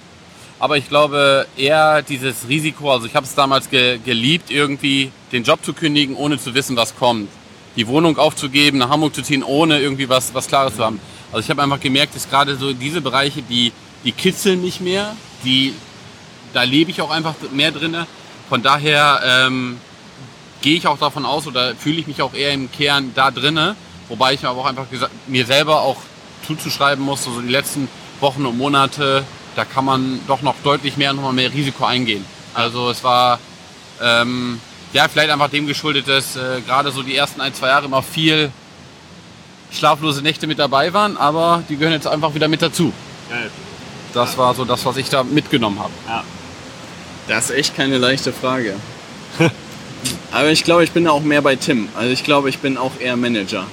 Aber 0.60 0.78
ich 0.78 0.88
glaube 0.88 1.48
eher 1.58 2.04
dieses 2.04 2.48
Risiko, 2.48 2.92
also 2.92 3.08
ich 3.08 3.16
habe 3.16 3.26
es 3.26 3.34
damals 3.34 3.70
ge 3.70 4.00
geliebt, 4.04 4.52
irgendwie 4.52 5.12
den 5.32 5.44
Job 5.44 5.66
zu 5.66 5.74
kündigen, 5.74 6.16
ohne 6.16 6.38
zu 6.38 6.54
wissen, 6.54 6.76
was 6.76 6.96
kommt. 6.96 7.30
Die 7.76 7.88
Wohnung 7.88 8.18
aufzugeben, 8.18 8.78
nach 8.78 8.90
Hamburg 8.90 9.16
zu 9.16 9.24
ziehen, 9.24 9.44
ohne 9.44 9.80
irgendwie 9.80 10.08
was, 10.08 10.34
was 10.34 10.48
Klares 10.48 10.76
zu 10.76 10.86
haben. 10.86 11.00
Also 11.32 11.46
ich 11.46 11.50
habe 11.50 11.64
einfach 11.64 11.80
gemerkt, 11.80 12.16
dass 12.16 12.30
gerade 12.30 12.58
so 12.58 12.74
diese 12.74 13.02
Bereiche, 13.02 13.42
die, 13.42 13.72
die 14.04 14.12
kitzeln 14.12 14.62
mich 14.62 14.82
mehr, 14.82 15.16
die, 15.44 15.74
da 16.54 16.64
lebe 16.64 16.92
ich 16.92 17.02
auch 17.02 17.10
einfach 17.10 17.34
mehr 17.52 17.72
drinne. 17.72 18.06
Von 18.50 18.62
daher 18.62 19.22
ähm, 19.26 19.78
gehe 20.62 20.76
ich 20.76 20.86
auch 20.86 21.00
davon 21.00 21.26
aus 21.26 21.48
oder 21.48 21.76
fühle 21.76 22.00
ich 22.00 22.08
mich 22.08 22.22
auch 22.22 22.34
eher 22.34 22.52
im 22.52 22.72
Kern 22.72 23.14
da 23.16 23.32
drinne, 23.32 23.76
wobei 24.10 24.34
ich 24.34 24.44
mir 24.44 24.50
aber 24.50 24.62
auch 24.62 24.66
einfach 24.66 24.86
mir 25.28 25.46
selber 25.46 25.82
auch 25.82 25.98
zuzuschreiben 26.46 27.04
muss, 27.04 27.24
so 27.24 27.42
die 27.42 27.50
letzten 27.50 27.88
Wochen 28.20 28.46
und 28.46 28.58
Monate, 28.58 29.24
da 29.56 29.66
kann 29.66 29.86
man 29.86 30.20
doch 30.28 30.42
noch 30.42 30.56
deutlich 30.64 30.98
mehr, 30.98 31.14
noch 31.14 31.24
mal 31.24 31.34
mehr 31.34 31.54
Risiko 31.54 31.86
eingehen. 31.86 32.26
Also 32.54 32.90
es 32.90 33.04
war 33.04 33.40
ähm, 34.02 34.60
ja 34.94 35.08
vielleicht 35.08 35.30
einfach 35.30 35.50
dem 35.50 35.68
geschuldet, 35.68 36.08
dass 36.08 36.36
äh, 36.36 36.62
gerade 36.62 36.92
so 36.92 37.04
die 37.04 37.16
ersten 37.16 37.42
ein, 37.42 37.54
zwei 37.54 37.68
Jahre 37.68 37.86
immer 37.86 38.04
viel 38.04 38.52
schlaflose 39.72 40.22
Nächte 40.22 40.48
mit 40.48 40.60
dabei 40.60 40.94
waren, 40.94 41.18
aber 41.18 41.64
die 41.70 41.78
gehören 41.78 41.94
jetzt 41.94 42.08
einfach 42.08 42.34
wieder 42.34 42.48
mit 42.48 42.62
dazu. 42.62 42.92
Geil. 43.30 43.50
Das 44.14 44.38
war 44.38 44.54
so 44.54 44.66
das, 44.66 44.86
was 44.86 44.98
ich 44.98 45.10
da 45.10 45.24
mitgenommen 45.24 45.80
habe. 45.80 45.92
Das 47.28 47.50
ist 47.50 47.56
echt 47.56 47.76
keine 47.78 47.98
leichte 47.98 48.34
Frage. 48.34 48.76
Aber 50.32 50.50
ich 50.50 50.64
glaube, 50.64 50.84
ich 50.84 50.92
bin 50.92 51.06
da 51.06 51.12
auch 51.12 51.22
mehr 51.22 51.42
bei 51.42 51.56
Tim. 51.56 51.88
Also 51.96 52.12
ich 52.12 52.24
glaube, 52.24 52.50
ich 52.50 52.60
bin 52.60 52.78
auch 52.78 52.92
eher 53.00 53.16
Manager. 53.16 53.66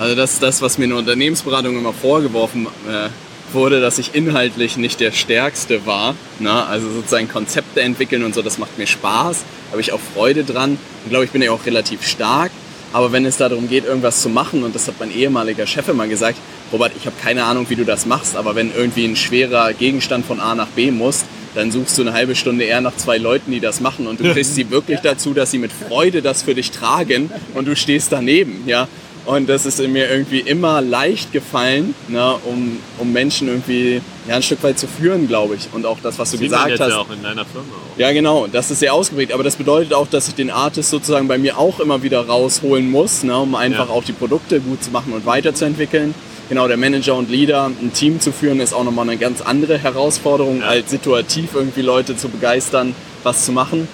Also 0.00 0.14
das 0.14 0.32
ist 0.32 0.42
das, 0.42 0.62
was 0.62 0.78
mir 0.78 0.84
in 0.84 0.90
der 0.90 0.98
Unternehmensberatung 0.98 1.76
immer 1.76 1.92
vorgeworfen 1.92 2.66
äh, 2.88 3.10
wurde, 3.52 3.82
dass 3.82 3.98
ich 3.98 4.14
inhaltlich 4.14 4.78
nicht 4.78 4.98
der 4.98 5.12
Stärkste 5.12 5.84
war. 5.84 6.14
Ne? 6.38 6.50
Also 6.50 6.90
sozusagen 6.90 7.28
Konzepte 7.28 7.82
entwickeln 7.82 8.24
und 8.24 8.34
so, 8.34 8.40
das 8.40 8.56
macht 8.56 8.78
mir 8.78 8.86
Spaß. 8.86 9.44
Habe 9.72 9.82
ich 9.82 9.92
auch 9.92 10.00
Freude 10.14 10.42
dran. 10.42 10.78
Und 11.04 11.10
glaube, 11.10 11.26
ich 11.26 11.32
bin 11.32 11.42
ja 11.42 11.52
auch 11.52 11.66
relativ 11.66 12.06
stark. 12.06 12.50
Aber 12.94 13.12
wenn 13.12 13.26
es 13.26 13.36
darum 13.36 13.68
geht, 13.68 13.84
irgendwas 13.84 14.22
zu 14.22 14.30
machen, 14.30 14.64
und 14.64 14.74
das 14.74 14.88
hat 14.88 14.94
mein 14.98 15.14
ehemaliger 15.14 15.66
Chef 15.66 15.86
immer 15.88 16.06
gesagt, 16.06 16.38
Robert, 16.72 16.92
ich 16.98 17.04
habe 17.04 17.16
keine 17.22 17.44
Ahnung, 17.44 17.66
wie 17.68 17.76
du 17.76 17.84
das 17.84 18.06
machst, 18.06 18.36
aber 18.36 18.54
wenn 18.54 18.74
irgendwie 18.74 19.04
ein 19.04 19.16
schwerer 19.16 19.74
Gegenstand 19.74 20.24
von 20.24 20.40
A 20.40 20.54
nach 20.54 20.68
B 20.68 20.90
muss, 20.90 21.24
dann 21.54 21.70
suchst 21.70 21.98
du 21.98 22.02
eine 22.02 22.14
halbe 22.14 22.34
Stunde 22.34 22.64
eher 22.64 22.80
nach 22.80 22.96
zwei 22.96 23.18
Leuten, 23.18 23.52
die 23.52 23.60
das 23.60 23.80
machen 23.80 24.06
und 24.06 24.18
du 24.18 24.24
kriegst 24.32 24.54
sie 24.54 24.70
wirklich 24.70 25.00
dazu, 25.00 25.34
dass 25.34 25.50
sie 25.50 25.58
mit 25.58 25.72
Freude 25.72 26.22
das 26.22 26.42
für 26.42 26.54
dich 26.54 26.70
tragen 26.70 27.30
und 27.54 27.68
du 27.68 27.76
stehst 27.76 28.12
daneben, 28.12 28.62
ja. 28.66 28.88
Und 29.26 29.48
das 29.48 29.66
ist 29.66 29.78
mir 29.86 30.10
irgendwie 30.10 30.40
immer 30.40 30.80
leicht 30.80 31.32
gefallen, 31.32 31.94
ne, 32.08 32.34
um, 32.46 32.78
um 32.98 33.12
Menschen 33.12 33.48
irgendwie 33.48 34.00
ja, 34.26 34.36
ein 34.36 34.42
Stück 34.42 34.62
weit 34.62 34.78
zu 34.78 34.86
führen, 34.86 35.28
glaube 35.28 35.54
ich. 35.56 35.68
Und 35.72 35.84
auch 35.86 35.98
das, 36.02 36.18
was 36.18 36.30
du 36.30 36.38
Sieht 36.38 36.50
man 36.50 36.60
gesagt 36.68 36.70
jetzt 36.70 36.80
hast. 36.80 36.88
ja 36.90 36.98
auch 36.98 37.10
in 37.10 37.22
deiner 37.22 37.44
Firma 37.44 37.66
auch. 37.74 37.98
Ja, 37.98 38.12
genau, 38.12 38.46
das 38.50 38.70
ist 38.70 38.80
sehr 38.80 38.94
ausgeprägt. 38.94 39.32
Aber 39.32 39.42
das 39.44 39.56
bedeutet 39.56 39.92
auch, 39.92 40.06
dass 40.08 40.28
ich 40.28 40.34
den 40.34 40.50
Artist 40.50 40.90
sozusagen 40.90 41.28
bei 41.28 41.36
mir 41.38 41.58
auch 41.58 41.80
immer 41.80 42.02
wieder 42.02 42.26
rausholen 42.26 42.90
muss, 42.90 43.22
ne, 43.22 43.38
um 43.38 43.54
einfach 43.54 43.88
Ja. 43.88 43.94
auch 43.94 44.02
die 44.04 44.12
Produkte 44.12 44.58
gut 44.60 44.82
zu 44.82 44.90
machen 44.90 45.12
und 45.12 45.26
weiterzuentwickeln. 45.26 46.14
Genau, 46.48 46.66
der 46.66 46.78
Manager 46.78 47.14
und 47.14 47.30
Leader, 47.30 47.66
ein 47.66 47.92
Team 47.92 48.20
zu 48.20 48.32
führen, 48.32 48.58
ist 48.58 48.72
auch 48.72 48.82
nochmal 48.82 49.08
eine 49.08 49.18
ganz 49.18 49.40
andere 49.42 49.78
Herausforderung, 49.78 50.60
Ja. 50.62 50.66
als 50.68 50.90
situativ 50.90 51.50
irgendwie 51.54 51.82
Leute 51.82 52.16
zu 52.16 52.28
begeistern, 52.28 52.94
was 53.22 53.44
zu 53.44 53.52
machen. 53.52 53.86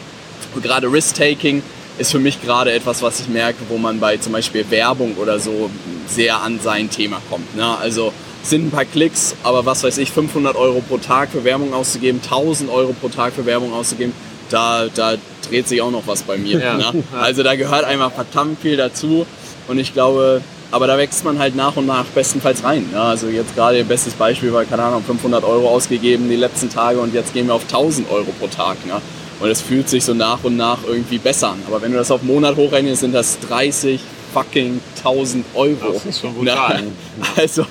Und 0.54 0.62
gerade 0.62 0.90
Risk-Taking 0.90 1.62
ist 1.98 2.12
für 2.12 2.18
mich 2.18 2.42
gerade 2.42 2.72
etwas, 2.72 3.02
was 3.02 3.20
ich 3.20 3.28
merke, 3.28 3.58
wo 3.68 3.78
man 3.78 4.00
bei 4.00 4.16
zum 4.16 4.32
Beispiel 4.32 4.64
Werbung 4.70 5.16
oder 5.16 5.38
so 5.38 5.70
sehr 6.06 6.42
an 6.42 6.60
sein 6.60 6.90
Thema 6.90 7.20
kommt. 7.30 7.56
Ne? 7.56 7.76
Also 7.78 8.12
sind 8.42 8.66
ein 8.66 8.70
paar 8.70 8.84
Klicks, 8.84 9.34
aber 9.42 9.66
was 9.66 9.82
weiß 9.82 9.98
ich, 9.98 10.10
500 10.10 10.56
Euro 10.56 10.80
pro 10.80 10.98
Tag 10.98 11.30
für 11.30 11.44
Werbung 11.44 11.74
auszugeben, 11.74 12.20
1000 12.22 12.70
Euro 12.70 12.92
pro 12.92 13.08
Tag 13.08 13.32
für 13.32 13.44
Werbung 13.46 13.72
auszugeben, 13.72 14.12
da, 14.50 14.86
da 14.94 15.14
dreht 15.48 15.66
sich 15.68 15.82
auch 15.82 15.90
noch 15.90 16.06
was 16.06 16.22
bei 16.22 16.36
mir. 16.36 16.60
Ja. 16.60 16.76
Ne? 16.76 17.02
Also 17.20 17.42
da 17.42 17.56
gehört 17.56 17.84
einfach 17.84 18.12
verdammt 18.12 18.60
viel 18.60 18.76
dazu 18.76 19.26
und 19.68 19.78
ich 19.78 19.92
glaube, 19.92 20.42
aber 20.70 20.86
da 20.86 20.98
wächst 20.98 21.24
man 21.24 21.38
halt 21.38 21.56
nach 21.56 21.76
und 21.76 21.86
nach 21.86 22.04
bestenfalls 22.06 22.62
rein. 22.62 22.86
Ne? 22.92 23.00
Also 23.00 23.28
jetzt 23.28 23.54
gerade 23.54 23.82
bestes 23.84 24.14
Beispiel 24.14 24.52
war, 24.52 24.64
keine 24.64 24.82
Ahnung, 24.82 25.02
500 25.04 25.44
Euro 25.44 25.68
ausgegeben 25.68 26.28
die 26.28 26.36
letzten 26.36 26.70
Tage 26.70 27.00
und 27.00 27.14
jetzt 27.14 27.32
gehen 27.32 27.46
wir 27.46 27.54
auf 27.54 27.62
1000 27.62 28.10
Euro 28.10 28.32
pro 28.38 28.46
Tag. 28.46 28.84
Ne? 28.86 29.00
Und 29.40 29.50
es 29.50 29.60
fühlt 29.60 29.88
sich 29.88 30.04
so 30.04 30.14
nach 30.14 30.44
und 30.44 30.56
nach 30.56 30.78
irgendwie 30.86 31.18
besser 31.18 31.48
an. 31.50 31.62
Aber 31.66 31.82
wenn 31.82 31.92
du 31.92 31.98
das 31.98 32.10
auf 32.10 32.20
einen 32.20 32.30
Monat 32.32 32.56
hochrechnest, 32.56 33.00
sind 33.02 33.12
das 33.12 33.38
30 33.40 34.00
fucking 34.32 34.80
1000 34.98 35.44
Euro. 35.54 35.92
Das 35.94 36.04
ist 36.06 36.20
schon 36.20 36.34
brutal. 36.34 36.82
Ne? 36.82 36.90
Also 37.36 37.64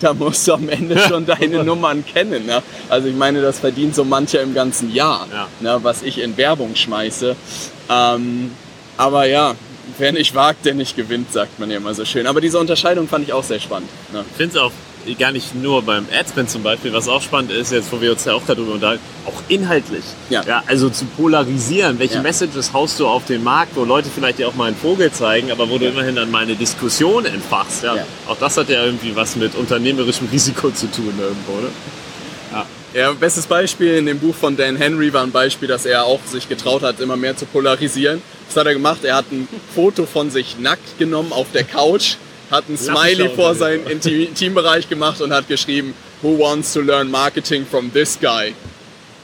da 0.00 0.12
musst 0.12 0.46
du 0.48 0.54
am 0.54 0.68
Ende 0.68 0.98
schon 0.98 1.24
deine 1.26 1.62
Nummern 1.64 2.04
kennen. 2.04 2.44
Ne? 2.46 2.62
Also 2.88 3.08
ich 3.08 3.14
meine, 3.14 3.40
das 3.40 3.58
verdient 3.58 3.94
so 3.94 4.04
mancher 4.04 4.42
im 4.42 4.52
ganzen 4.54 4.92
Jahr, 4.92 5.26
Ja. 5.32 5.48
ne? 5.60 5.78
was 5.82 6.02
ich 6.02 6.18
in 6.18 6.36
Werbung 6.36 6.74
schmeiße. 6.74 7.36
Ähm, 7.88 8.50
aber 8.96 9.26
ja, 9.26 9.54
wer 9.98 10.12
nicht 10.12 10.34
wagt, 10.34 10.64
der 10.66 10.74
nicht 10.74 10.96
gewinnt, 10.96 11.32
sagt 11.32 11.58
man 11.58 11.70
ja 11.70 11.78
immer 11.78 11.94
so 11.94 12.04
schön. 12.04 12.26
Aber 12.26 12.40
diese 12.40 12.58
Unterscheidung 12.58 13.08
fand 13.08 13.26
ich 13.26 13.32
auch 13.32 13.44
sehr 13.44 13.60
spannend. 13.60 13.88
Ne? 14.12 14.24
Ich 14.30 14.36
finde 14.36 14.56
es 14.56 14.62
auch 14.62 14.72
gar 15.18 15.32
nicht 15.32 15.54
nur 15.54 15.82
beim 15.82 16.06
Adspend 16.12 16.50
zum 16.50 16.62
Beispiel, 16.62 16.92
was 16.92 17.08
auch 17.08 17.22
spannend 17.22 17.50
ist, 17.50 17.72
jetzt 17.72 17.90
wo 17.92 18.00
wir 18.00 18.12
uns 18.12 18.24
ja 18.24 18.34
auch 18.34 18.42
darüber 18.46 18.72
unterhalten, 18.74 19.02
auch 19.26 19.42
inhaltlich. 19.48 20.04
Ja. 20.28 20.62
also 20.66 20.88
zu 20.90 21.04
polarisieren. 21.04 21.98
Welche 21.98 22.16
Ja. 22.16 22.22
Messages 22.22 22.72
haust 22.72 23.00
du 23.00 23.06
auf 23.06 23.24
den 23.24 23.42
Markt, 23.42 23.76
wo 23.76 23.84
Leute 23.84 24.08
vielleicht 24.14 24.38
dir 24.38 24.48
auch 24.48 24.54
mal 24.54 24.66
einen 24.66 24.76
Vogel 24.76 25.10
zeigen, 25.12 25.50
aber 25.50 25.68
wo 25.70 25.78
du 25.78 25.86
immerhin 25.86 26.16
dann 26.16 26.30
mal 26.30 26.42
eine 26.42 26.54
Diskussion 26.54 27.24
entfachst. 27.24 27.82
Ja. 27.82 27.96
Ja. 27.96 28.06
Auch 28.28 28.36
das 28.38 28.56
hat 28.56 28.68
ja 28.68 28.84
irgendwie 28.84 29.14
was 29.16 29.36
mit 29.36 29.54
unternehmerischem 29.54 30.28
Risiko 30.30 30.70
zu 30.70 30.90
tun 30.90 31.14
irgendwo, 31.18 31.52
ne? 31.60 31.68
Ja, 32.92 33.12
bestes 33.12 33.46
Beispiel 33.46 33.98
in 33.98 34.06
dem 34.06 34.18
Buch 34.18 34.34
von 34.34 34.56
Dan 34.56 34.74
Henry 34.74 35.12
war 35.12 35.22
ein 35.22 35.30
Beispiel, 35.30 35.68
dass 35.68 35.86
er 35.86 36.04
auch 36.06 36.18
sich 36.26 36.48
getraut 36.48 36.82
hat, 36.82 36.98
immer 36.98 37.16
mehr 37.16 37.36
zu 37.36 37.46
polarisieren. 37.46 38.20
Was 38.48 38.56
hat 38.56 38.66
er 38.66 38.72
gemacht? 38.72 39.04
Er 39.04 39.14
hat 39.14 39.30
ein 39.30 39.46
Foto 39.76 40.06
von 40.06 40.28
sich 40.32 40.58
nackt 40.58 40.98
genommen 40.98 41.32
auf 41.32 41.46
der 41.54 41.62
Couch, 41.62 42.16
hat 42.50 42.68
ein 42.68 42.76
Smiley 42.76 43.30
vor 43.30 43.54
seinen 43.54 43.86
Intimbereich 43.86 44.88
gemacht 44.88 45.20
und 45.20 45.32
hat 45.32 45.48
geschrieben, 45.48 45.94
Who 46.22 46.38
wants 46.38 46.72
to 46.74 46.80
learn 46.80 47.10
marketing 47.10 47.64
from 47.64 47.92
this 47.92 48.18
guy? 48.20 48.54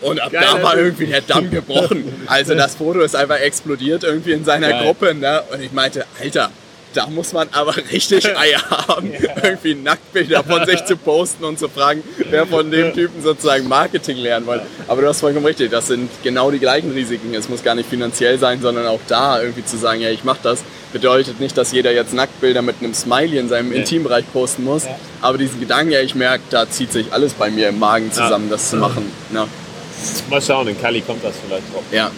Und 0.01 0.21
ab 0.21 0.31
da 0.33 0.41
Geiler 0.41 0.63
war 0.63 0.77
irgendwie 0.79 1.07
der 1.07 1.23
Damm 1.23 1.51
gebrochen. 1.51 2.05
Also 2.27 2.55
das 2.55 2.75
Foto 2.75 3.01
ist 3.01 3.17
einfach 3.17 3.39
explodiert 3.39 4.05
irgendwie 4.05 4.33
in 4.33 4.45
seiner 4.45 4.71
Geil. 4.71 4.85
Gruppe. 4.85 5.15
Ne? 5.15 5.43
Und 5.53 5.63
ich 5.63 5.73
meinte, 5.73 6.05
Alter, 6.21 6.51
da 6.97 7.07
muss 7.09 7.33
man 7.33 7.49
aber 7.53 7.77
richtig 7.77 8.27
Eier 8.37 8.63
haben, 8.71 9.13
irgendwie 9.43 9.75
Nacktbilder 9.75 10.43
von 10.43 10.65
sich 10.65 10.85
zu 10.85 10.97
posten 10.97 11.45
und 11.45 11.59
zu 11.59 11.69
fragen, 11.69 12.03
wer 12.31 12.47
von 12.47 12.71
dem 12.71 12.95
Typen 12.95 13.23
sozusagen 13.23 13.69
Marketing 13.69 14.17
lernen 14.17 14.47
wollte. 14.47 14.67
Aber 14.89 15.03
du 15.03 15.09
hast 15.09 15.21
vollkommen 15.21 15.47
richtig, 15.47 15.71
das 15.71 15.89
sind 15.89 16.11
genau 16.23 16.51
die 16.51 16.59
gleichen 16.59 16.93
Risiken. 16.93 17.35
Es 17.35 17.49
muss 17.49 17.63
gar 17.63 17.75
nicht 17.75 17.89
finanziell 17.89 18.39
sein, 18.39 18.61
sondern 18.63 18.87
auch 18.87 19.01
da 19.09 19.41
irgendwie 19.41 19.65
zu 19.65 19.77
sagen, 19.77 20.01
ja, 20.01 20.11
ich 20.11 20.25
mach 20.25 20.39
das, 20.43 20.63
bedeutet 20.93 21.41
nicht, 21.41 21.57
dass 21.59 21.73
jeder 21.73 21.93
jetzt 21.93 22.15
Nacktbilder 22.15 22.63
mit 22.63 22.77
einem 22.81 22.95
Smiley 22.95 23.39
in 23.39 23.49
seinem 23.49 23.73
Intimbereich 23.73 24.25
posten 24.33 24.65
muss. 24.65 24.85
Aber 25.21 25.37
diesen 25.37 25.61
Gedanken, 25.61 25.93
ja, 25.93 26.01
ich 26.01 26.15
merke, 26.15 26.45
da 26.51 26.69
zieht 26.69 26.93
sich 26.93 27.13
alles 27.13 27.35
bei 27.35 27.51
mir 27.51 27.69
im 27.69 27.79
Magen 27.79 28.11
zusammen, 28.13 28.49
das 28.49 28.71
zu 28.71 28.77
machen. 28.77 29.13
Ne? 29.31 29.47
Mal 30.31 30.43
schauen, 30.43 30.69
in 30.69 30.81
Kali 30.81 31.01
kommt 31.01 31.25
das 31.25 31.35
vielleicht 31.45 31.73
drauf. 31.73 31.83
Ja. 31.91 32.11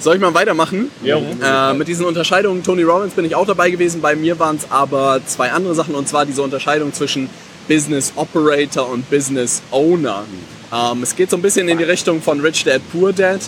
Soll 0.00 0.16
ich 0.16 0.20
mal 0.20 0.34
weitermachen? 0.34 0.90
Ja. 1.02 1.70
Äh, 1.70 1.74
mit 1.74 1.88
diesen 1.88 2.04
Unterscheidungen, 2.04 2.62
Tony 2.62 2.82
Robbins 2.82 3.14
bin 3.14 3.24
ich 3.24 3.34
auch 3.34 3.46
dabei 3.46 3.70
gewesen. 3.70 4.00
Bei 4.00 4.14
mir 4.14 4.38
waren 4.38 4.56
es 4.56 4.70
aber 4.70 5.20
zwei 5.26 5.52
andere 5.52 5.74
Sachen 5.74 5.94
und 5.94 6.08
zwar 6.08 6.26
diese 6.26 6.42
Unterscheidung 6.42 6.92
zwischen 6.92 7.28
Business 7.68 8.12
Operator 8.16 8.88
und 8.88 9.08
Business 9.10 9.62
Owner. 9.70 10.24
Ähm, 10.72 11.02
es 11.02 11.14
geht 11.14 11.30
so 11.30 11.36
ein 11.36 11.42
bisschen 11.42 11.68
in 11.68 11.78
die 11.78 11.84
Richtung 11.84 12.22
von 12.22 12.40
Rich 12.40 12.64
Dad 12.64 12.80
Poor 12.92 13.12
Dad, 13.12 13.40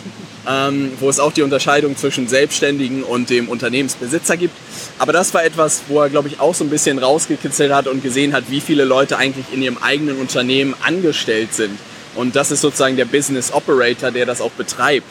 ähm, 0.48 0.92
wo 1.00 1.08
es 1.08 1.18
auch 1.18 1.32
die 1.32 1.42
Unterscheidung 1.42 1.96
zwischen 1.96 2.28
Selbstständigen 2.28 3.02
und 3.02 3.30
dem 3.30 3.48
Unternehmensbesitzer 3.48 4.36
gibt. 4.36 4.54
Aber 4.98 5.12
das 5.12 5.34
war 5.34 5.44
etwas, 5.44 5.82
wo 5.88 6.00
er, 6.00 6.10
glaube 6.10 6.28
ich, 6.28 6.40
auch 6.40 6.54
so 6.54 6.64
ein 6.64 6.70
bisschen 6.70 6.98
rausgekitzelt 6.98 7.72
hat 7.72 7.86
und 7.88 8.02
gesehen 8.02 8.32
hat, 8.32 8.44
wie 8.48 8.60
viele 8.60 8.84
Leute 8.84 9.16
eigentlich 9.16 9.46
in 9.52 9.62
ihrem 9.62 9.78
eigenen 9.78 10.16
Unternehmen 10.16 10.74
angestellt 10.84 11.54
sind. 11.54 11.78
Und 12.14 12.36
das 12.36 12.50
ist 12.50 12.60
sozusagen 12.60 12.96
der 12.96 13.04
Business 13.04 13.52
Operator, 13.52 14.10
der 14.10 14.26
das 14.26 14.40
auch 14.40 14.50
betreibt. 14.50 15.06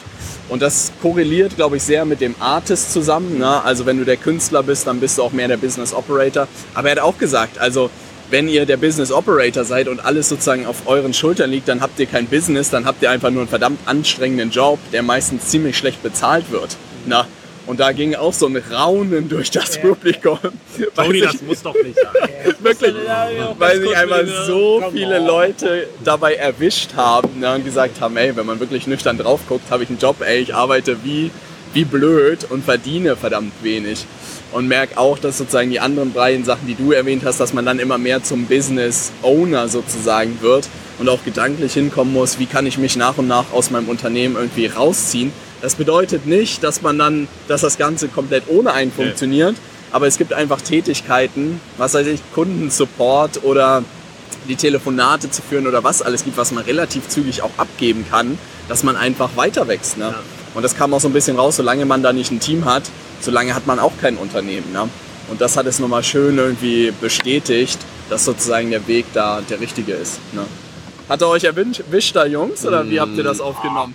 Und 0.48 0.62
das 0.62 0.92
korreliert, 1.02 1.56
glaube 1.56 1.76
ich, 1.76 1.82
sehr 1.82 2.04
mit 2.04 2.20
dem 2.20 2.34
Artist 2.40 2.92
zusammen. 2.92 3.38
Ne? 3.38 3.62
Also 3.64 3.86
wenn 3.86 3.98
du 3.98 4.04
der 4.04 4.16
Künstler 4.16 4.62
bist, 4.62 4.86
dann 4.86 5.00
bist 5.00 5.18
du 5.18 5.22
auch 5.22 5.32
mehr 5.32 5.48
der 5.48 5.58
Business 5.58 5.92
Operator. 5.92 6.48
Aber 6.74 6.88
er 6.88 6.96
hat 6.96 7.02
auch 7.02 7.18
gesagt, 7.18 7.58
also 7.58 7.90
wenn 8.30 8.48
ihr 8.48 8.66
der 8.66 8.76
Business 8.76 9.10
Operator 9.10 9.64
seid 9.64 9.88
und 9.88 10.04
alles 10.04 10.28
sozusagen 10.28 10.66
auf 10.66 10.86
euren 10.86 11.14
Schultern 11.14 11.50
liegt, 11.50 11.68
dann 11.68 11.80
habt 11.80 11.98
ihr 11.98 12.06
kein 12.06 12.26
Business, 12.26 12.70
dann 12.70 12.84
habt 12.84 13.02
ihr 13.02 13.10
einfach 13.10 13.30
nur 13.30 13.42
einen 13.42 13.48
verdammt 13.48 13.80
anstrengenden 13.86 14.50
Job, 14.50 14.78
der 14.92 15.02
meistens 15.02 15.48
ziemlich 15.48 15.76
schlecht 15.76 16.02
bezahlt 16.02 16.50
wird. 16.50 16.76
Na, 17.06 17.26
und 17.68 17.80
da 17.80 17.92
ging 17.92 18.14
auch 18.14 18.32
so 18.32 18.46
ein 18.46 18.56
Raunen 18.56 19.28
durch 19.28 19.50
das 19.50 19.76
ja. 19.76 19.82
Publikum. 19.82 20.38
Toni, 20.96 21.20
das 21.20 21.42
muss 21.42 21.62
doch 21.62 21.74
nicht 21.74 21.96
sein. 21.96 22.54
Wirklich, 22.62 22.94
weil 23.58 23.80
sich 23.80 23.94
einfach 23.94 24.22
so 24.46 24.82
viele 24.90 25.18
Leute 25.18 25.86
dabei 26.02 26.34
erwischt 26.34 26.94
haben 26.96 27.40
ne, 27.40 27.56
und 27.56 27.66
gesagt 27.66 28.00
haben, 28.00 28.16
ey, 28.16 28.34
wenn 28.34 28.46
man 28.46 28.58
wirklich 28.58 28.86
nüchtern 28.86 29.18
drauf 29.18 29.40
guckt, 29.46 29.70
habe 29.70 29.82
ich 29.82 29.90
einen 29.90 29.98
Job, 29.98 30.16
ey, 30.22 30.40
ich 30.40 30.54
arbeite 30.54 31.04
wie, 31.04 31.30
wie 31.74 31.84
blöd 31.84 32.46
und 32.48 32.64
verdiene 32.64 33.16
verdammt 33.16 33.52
wenig. 33.62 34.06
Und 34.50 34.66
merke 34.66 34.96
auch, 34.96 35.18
dass 35.18 35.36
sozusagen 35.36 35.68
die 35.68 35.78
anderen 35.78 36.14
beiden 36.14 36.46
Sachen, 36.46 36.66
die 36.66 36.74
du 36.74 36.92
erwähnt 36.92 37.22
hast, 37.26 37.38
dass 37.38 37.52
man 37.52 37.66
dann 37.66 37.78
immer 37.78 37.98
mehr 37.98 38.24
zum 38.24 38.46
Business 38.46 39.12
Owner 39.20 39.68
sozusagen 39.68 40.40
wird 40.40 40.68
und 40.98 41.10
auch 41.10 41.22
gedanklich 41.22 41.74
hinkommen 41.74 42.14
muss, 42.14 42.38
wie 42.38 42.46
kann 42.46 42.64
ich 42.64 42.78
mich 42.78 42.96
nach 42.96 43.18
und 43.18 43.28
nach 43.28 43.52
aus 43.52 43.70
meinem 43.70 43.90
Unternehmen 43.90 44.36
irgendwie 44.36 44.66
rausziehen 44.66 45.32
das 45.60 45.74
bedeutet 45.74 46.26
nicht, 46.26 46.62
dass 46.62 46.82
man 46.82 46.98
dann, 46.98 47.28
dass 47.48 47.62
das 47.62 47.78
Ganze 47.78 48.08
komplett 48.08 48.44
ohne 48.48 48.72
einen 48.72 48.92
funktioniert, 48.92 49.52
ja. 49.52 49.62
aber 49.92 50.06
es 50.06 50.18
gibt 50.18 50.32
einfach 50.32 50.60
Tätigkeiten, 50.60 51.60
was 51.76 51.94
weiß 51.94 52.06
ich, 52.06 52.20
Kundensupport 52.34 53.42
oder 53.44 53.82
die 54.48 54.56
Telefonate 54.56 55.30
zu 55.30 55.42
führen 55.42 55.66
oder 55.66 55.84
was 55.84 56.02
alles 56.02 56.24
gibt, 56.24 56.36
was 56.36 56.52
man 56.52 56.64
relativ 56.64 57.08
zügig 57.08 57.42
auch 57.42 57.50
abgeben 57.56 58.06
kann, 58.08 58.38
dass 58.68 58.82
man 58.82 58.96
einfach 58.96 59.30
weiter 59.36 59.68
wächst. 59.68 59.98
Ne? 59.98 60.06
Ja. 60.06 60.14
Und 60.54 60.62
das 60.62 60.76
kam 60.76 60.94
auch 60.94 61.00
so 61.00 61.08
ein 61.08 61.12
bisschen 61.12 61.36
raus, 61.36 61.56
solange 61.56 61.84
man 61.84 62.02
da 62.02 62.12
nicht 62.12 62.30
ein 62.30 62.40
Team 62.40 62.64
hat, 62.64 62.84
solange 63.20 63.54
hat 63.54 63.66
man 63.66 63.78
auch 63.78 63.92
kein 64.00 64.16
Unternehmen. 64.16 64.72
Ne? 64.72 64.88
Und 65.30 65.40
das 65.40 65.56
hat 65.56 65.66
es 65.66 65.78
nochmal 65.78 66.02
schön 66.02 66.38
irgendwie 66.38 66.92
bestätigt, 67.00 67.78
dass 68.08 68.24
sozusagen 68.24 68.70
der 68.70 68.86
Weg 68.86 69.06
da 69.12 69.42
der 69.42 69.60
richtige 69.60 69.92
ist. 69.92 70.18
Ne? 70.32 70.42
Hat 71.08 71.22
er 71.22 71.28
euch 71.28 71.44
erwischt 71.44 72.16
da, 72.16 72.26
Jungs, 72.26 72.66
oder 72.66 72.88
wie 72.88 73.00
habt 73.00 73.16
ihr 73.16 73.24
das 73.24 73.40
aufgenommen? 73.40 73.94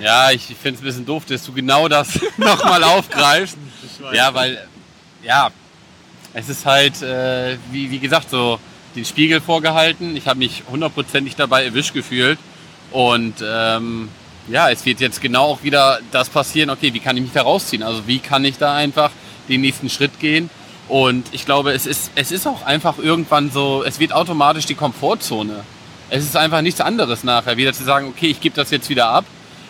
Ja, 0.00 0.30
ich 0.30 0.44
finde 0.44 0.76
es 0.76 0.80
ein 0.80 0.84
bisschen 0.84 1.06
doof, 1.06 1.24
dass 1.24 1.44
du 1.44 1.52
genau 1.52 1.88
das 1.88 2.20
nochmal 2.36 2.84
aufgreifst. 2.84 3.56
Ja, 4.12 4.34
weil, 4.34 4.66
ja, 5.22 5.50
es 6.34 6.48
ist 6.48 6.66
halt, 6.66 7.00
äh, 7.02 7.56
wie, 7.70 7.90
wie 7.90 7.98
gesagt, 7.98 8.30
so 8.30 8.58
den 8.94 9.04
Spiegel 9.04 9.40
vorgehalten. 9.40 10.16
Ich 10.16 10.26
habe 10.26 10.38
mich 10.38 10.62
hundertprozentig 10.70 11.34
dabei 11.36 11.64
erwischt 11.64 11.94
gefühlt. 11.94 12.38
Und 12.90 13.36
ähm, 13.42 14.08
ja, 14.48 14.70
es 14.70 14.84
wird 14.84 15.00
jetzt 15.00 15.20
genau 15.20 15.44
auch 15.44 15.62
wieder 15.62 16.00
das 16.12 16.28
passieren, 16.28 16.70
okay, 16.70 16.92
wie 16.92 17.00
kann 17.00 17.16
ich 17.16 17.22
mich 17.22 17.32
da 17.32 17.42
rausziehen? 17.42 17.82
Also 17.82 18.06
wie 18.06 18.18
kann 18.18 18.44
ich 18.44 18.58
da 18.58 18.74
einfach 18.74 19.10
den 19.48 19.60
nächsten 19.60 19.88
Schritt 19.88 20.18
gehen? 20.20 20.50
Und 20.88 21.26
ich 21.32 21.46
glaube, 21.46 21.72
es 21.72 21.86
ist, 21.86 22.10
es 22.16 22.32
ist 22.32 22.46
auch 22.46 22.66
einfach 22.66 22.98
irgendwann 22.98 23.50
so, 23.50 23.84
es 23.84 24.00
wird 24.00 24.12
automatisch 24.12 24.66
die 24.66 24.74
Komfortzone. 24.74 25.64
Es 26.10 26.24
ist 26.24 26.36
einfach 26.36 26.60
nichts 26.60 26.80
anderes 26.80 27.22
nachher, 27.22 27.56
wieder 27.56 27.72
zu 27.72 27.84
sagen, 27.84 28.08
okay, 28.08 28.26
ich 28.26 28.40
gebe 28.40 28.56
das 28.56 28.70
jetzt 28.70 28.88
wieder 28.88 29.08
ab 29.08 29.24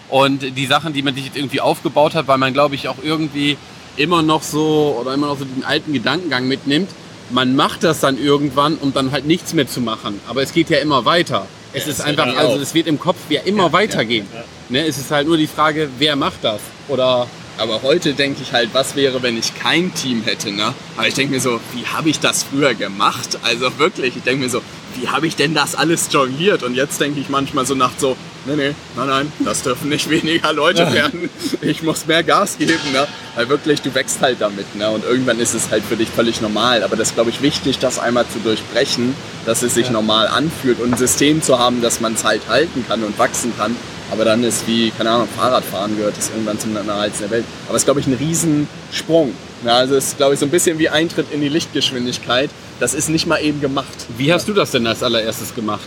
und 0.09 0.57
die 0.57 0.67
Sachen, 0.67 0.95
die 0.95 1.03
man 1.03 1.15
sich 1.15 1.27
jetzt 1.27 1.37
irgendwie 1.37 1.61
aufgebaut 1.61 2.15
hat, 2.15 2.29
weil 2.29 2.39
man, 2.39 2.55
glaube 2.55 2.75
ich, 2.75 2.89
auch 2.89 2.97
irgendwie 3.03 3.59
immer 3.97 4.23
noch 4.23 4.43
so 4.43 4.97
oder 4.99 5.13
immer 5.13 5.27
noch 5.27 5.39
so 5.39 5.45
den 5.45 5.65
alten 5.65 5.93
Gedankengang 5.93 6.49
mitnimmt, 6.49 6.89
man 7.29 7.55
macht 7.55 7.85
das 7.85 8.01
dann 8.01 8.19
irgendwann, 8.19 8.77
um 8.77 8.95
dann 8.95 9.13
halt 9.13 9.27
nichts 9.27 9.53
mehr 9.53 9.69
zu 9.69 9.83
machen. 9.83 10.19
Aber 10.29 10.43
es 10.43 10.53
geht 10.53 10.71
ja 10.71 10.79
immer 10.79 11.05
weiter. 11.05 11.47
Es 11.75 11.85
ja, 11.85 11.93
ist 11.93 12.01
einfach, 12.01 12.35
also 12.37 12.57
es 12.59 12.75
wird 12.75 12.87
im 12.87 12.99
Kopf 12.99 13.19
ja 13.29 13.43
immer 13.43 13.65
ja, 13.65 13.73
weitergehen. 13.73 14.27
Ja, 14.33 14.45
ne? 14.71 14.87
Es 14.87 14.97
ist 14.99 15.11
halt 15.11 15.29
nur 15.29 15.37
die 15.37 15.47
Frage, 15.47 15.91
wer 15.99 16.17
macht 16.17 16.43
das? 16.43 16.61
Oder 16.89 17.29
aber 17.59 17.83
heute 17.83 18.15
denke 18.15 18.41
ich 18.43 18.55
halt, 18.55 18.71
was 18.73 18.97
wäre, 18.97 19.23
wenn 19.23 19.39
ich 19.39 19.55
kein 19.55 19.93
Team 19.93 20.23
hätte, 20.23 20.51
ne? 20.51 20.73
Aber 20.97 21.07
ich 21.07 21.13
denke 21.15 21.35
mir 21.35 21.41
so, 21.41 21.61
wie 21.75 21.87
habe 21.87 22.09
ich 22.09 22.19
das 22.19 22.43
früher 22.43 22.75
gemacht? 22.75 23.39
Also 23.43 23.79
wirklich, 23.79 24.17
ich 24.17 24.23
denke 24.23 24.45
mir 24.45 24.49
so, 24.49 24.63
wie 24.97 25.09
habe 25.09 25.27
ich 25.27 25.37
denn 25.37 25.55
das 25.55 25.75
alles 25.75 26.09
jongliert? 26.11 26.63
Und 26.63 26.75
jetzt 26.75 27.01
denke 27.01 27.21
ich 27.21 27.29
manchmal 27.29 27.67
so 27.67 27.75
nach 27.75 27.93
so, 27.97 28.17
nee, 28.47 28.57
nee, 28.57 28.75
nein, 28.97 29.07
nein, 29.07 29.33
das 29.45 29.63
dürfen 29.63 29.89
nicht 29.89 30.09
weniger 30.11 30.53
Leute 30.53 30.93
werden. 30.93 31.31
Ich 31.61 31.83
muss 31.83 32.07
mehr 32.07 32.23
Gas 32.23 32.59
geben, 32.59 32.93
ne? 32.93 33.07
Weil 33.35 33.49
wirklich, 33.49 33.83
du 33.83 33.95
wächst 33.95 34.21
halt 34.21 34.41
damit, 34.41 34.75
ne? 34.77 34.91
Und 34.91 35.05
irgendwann 35.05 35.39
ist 35.41 35.55
es 35.55 35.71
halt 35.71 35.85
für 35.85 35.97
dich 35.97 36.09
völlig 36.09 36.41
normal. 36.41 36.83
Aber 36.83 36.97
das 36.97 37.09
ist, 37.09 37.15
glaube 37.15 37.31
ich, 37.31 37.43
wichtig, 37.43 37.79
das 37.79 37.99
einmal 37.99 38.27
zu 38.29 38.39
durchbrechen, 38.41 39.15
dass 39.47 39.63
es 39.63 39.75
sich 39.75 39.87
ja. 39.87 39.93
normal 39.93 40.29
anfühlt 40.29 40.81
und 40.81 40.93
ein 40.93 40.99
System 40.99 41.43
zu 41.43 41.59
haben, 41.59 41.83
dass 41.83 42.01
man 42.01 42.15
es 42.15 42.25
halt 42.25 42.43
halten 42.49 42.85
kann 42.87 43.03
und 43.03 43.19
wachsen 43.19 43.53
kann. 43.57 43.77
Aber 44.11 44.25
dann 44.25 44.43
ist 44.43 44.67
wie, 44.67 44.91
keine 44.91 45.11
Ahnung, 45.11 45.29
Fahrradfahren 45.37 45.97
gehört 45.97 46.17
das 46.17 46.31
irgendwann 46.31 46.59
zum 46.59 46.73
Nahelsten 46.73 47.29
der 47.29 47.31
Welt. 47.31 47.45
Aber 47.67 47.77
es 47.77 47.83
ist, 47.83 47.87
glaube 47.87 48.01
ich, 48.01 48.07
ein 48.07 48.15
Riesensprung. 48.15 49.33
Ja, 49.65 49.77
also 49.77 49.95
es 49.95 50.09
ist, 50.09 50.17
glaube 50.17 50.35
ich, 50.35 50.41
so 50.41 50.47
ein 50.47 50.51
bisschen 50.51 50.79
wie 50.79 50.89
Eintritt 50.89 51.27
in 51.33 51.41
die 51.41 51.49
Lichtgeschwindigkeit. 51.49 52.51
Das 52.81 52.95
ist 52.95 53.09
nicht 53.09 53.27
mal 53.27 53.39
eben 53.39 53.61
gemacht. 53.61 54.07
Wie 54.17 54.33
hast 54.33 54.49
du 54.49 54.53
das 54.53 54.71
denn 54.71 54.87
als 54.87 55.03
allererstes 55.03 55.55
gemacht? 55.55 55.87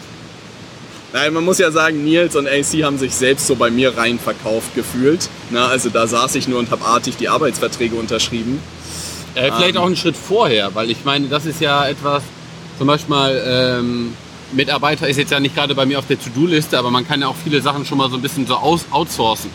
Nein, 1.11 1.33
man 1.33 1.45
muss 1.45 1.59
ja 1.59 1.69
sagen, 1.69 2.03
Nils 2.03 2.35
und 2.35 2.47
AC 2.47 2.83
haben 2.83 2.97
sich 2.97 3.13
selbst 3.13 3.45
so 3.45 3.55
bei 3.55 3.69
mir 3.69 3.95
rein 3.95 4.17
verkauft 4.17 4.73
gefühlt. 4.73 5.29
Na, 5.51 5.67
also 5.67 5.89
da 5.89 6.07
saß 6.07 6.33
ich 6.35 6.47
nur 6.47 6.57
und 6.59 6.71
habe 6.71 6.83
artig 6.85 7.17
die 7.17 7.29
Arbeitsverträge 7.29 7.95
unterschrieben. 7.95 8.59
Äh, 9.35 9.51
vielleicht 9.51 9.75
ähm, 9.75 9.81
auch 9.81 9.85
einen 9.85 9.95
Schritt 9.95 10.17
vorher, 10.17 10.73
weil 10.73 10.89
ich 10.89 11.05
meine, 11.05 11.27
das 11.27 11.45
ist 11.45 11.61
ja 11.61 11.87
etwas, 11.87 12.23
zum 12.79 12.87
Beispiel 12.87 13.43
ähm, 13.45 14.13
Mitarbeiter 14.55 15.07
ist 15.07 15.17
jetzt 15.17 15.31
ja 15.31 15.39
nicht 15.39 15.55
gerade 15.55 15.75
bei 15.75 15.85
mir 15.85 15.99
auf 15.99 16.07
der 16.07 16.19
To-Do-Liste, 16.19 16.77
aber 16.77 16.91
man 16.91 17.07
kann 17.07 17.21
ja 17.21 17.27
auch 17.27 17.35
viele 17.43 17.61
Sachen 17.61 17.85
schon 17.85 17.97
mal 17.97 18.09
so 18.09 18.15
ein 18.15 18.21
bisschen 18.21 18.47
so 18.47 18.55
aus 18.55 18.85
outsourcen. 18.91 19.49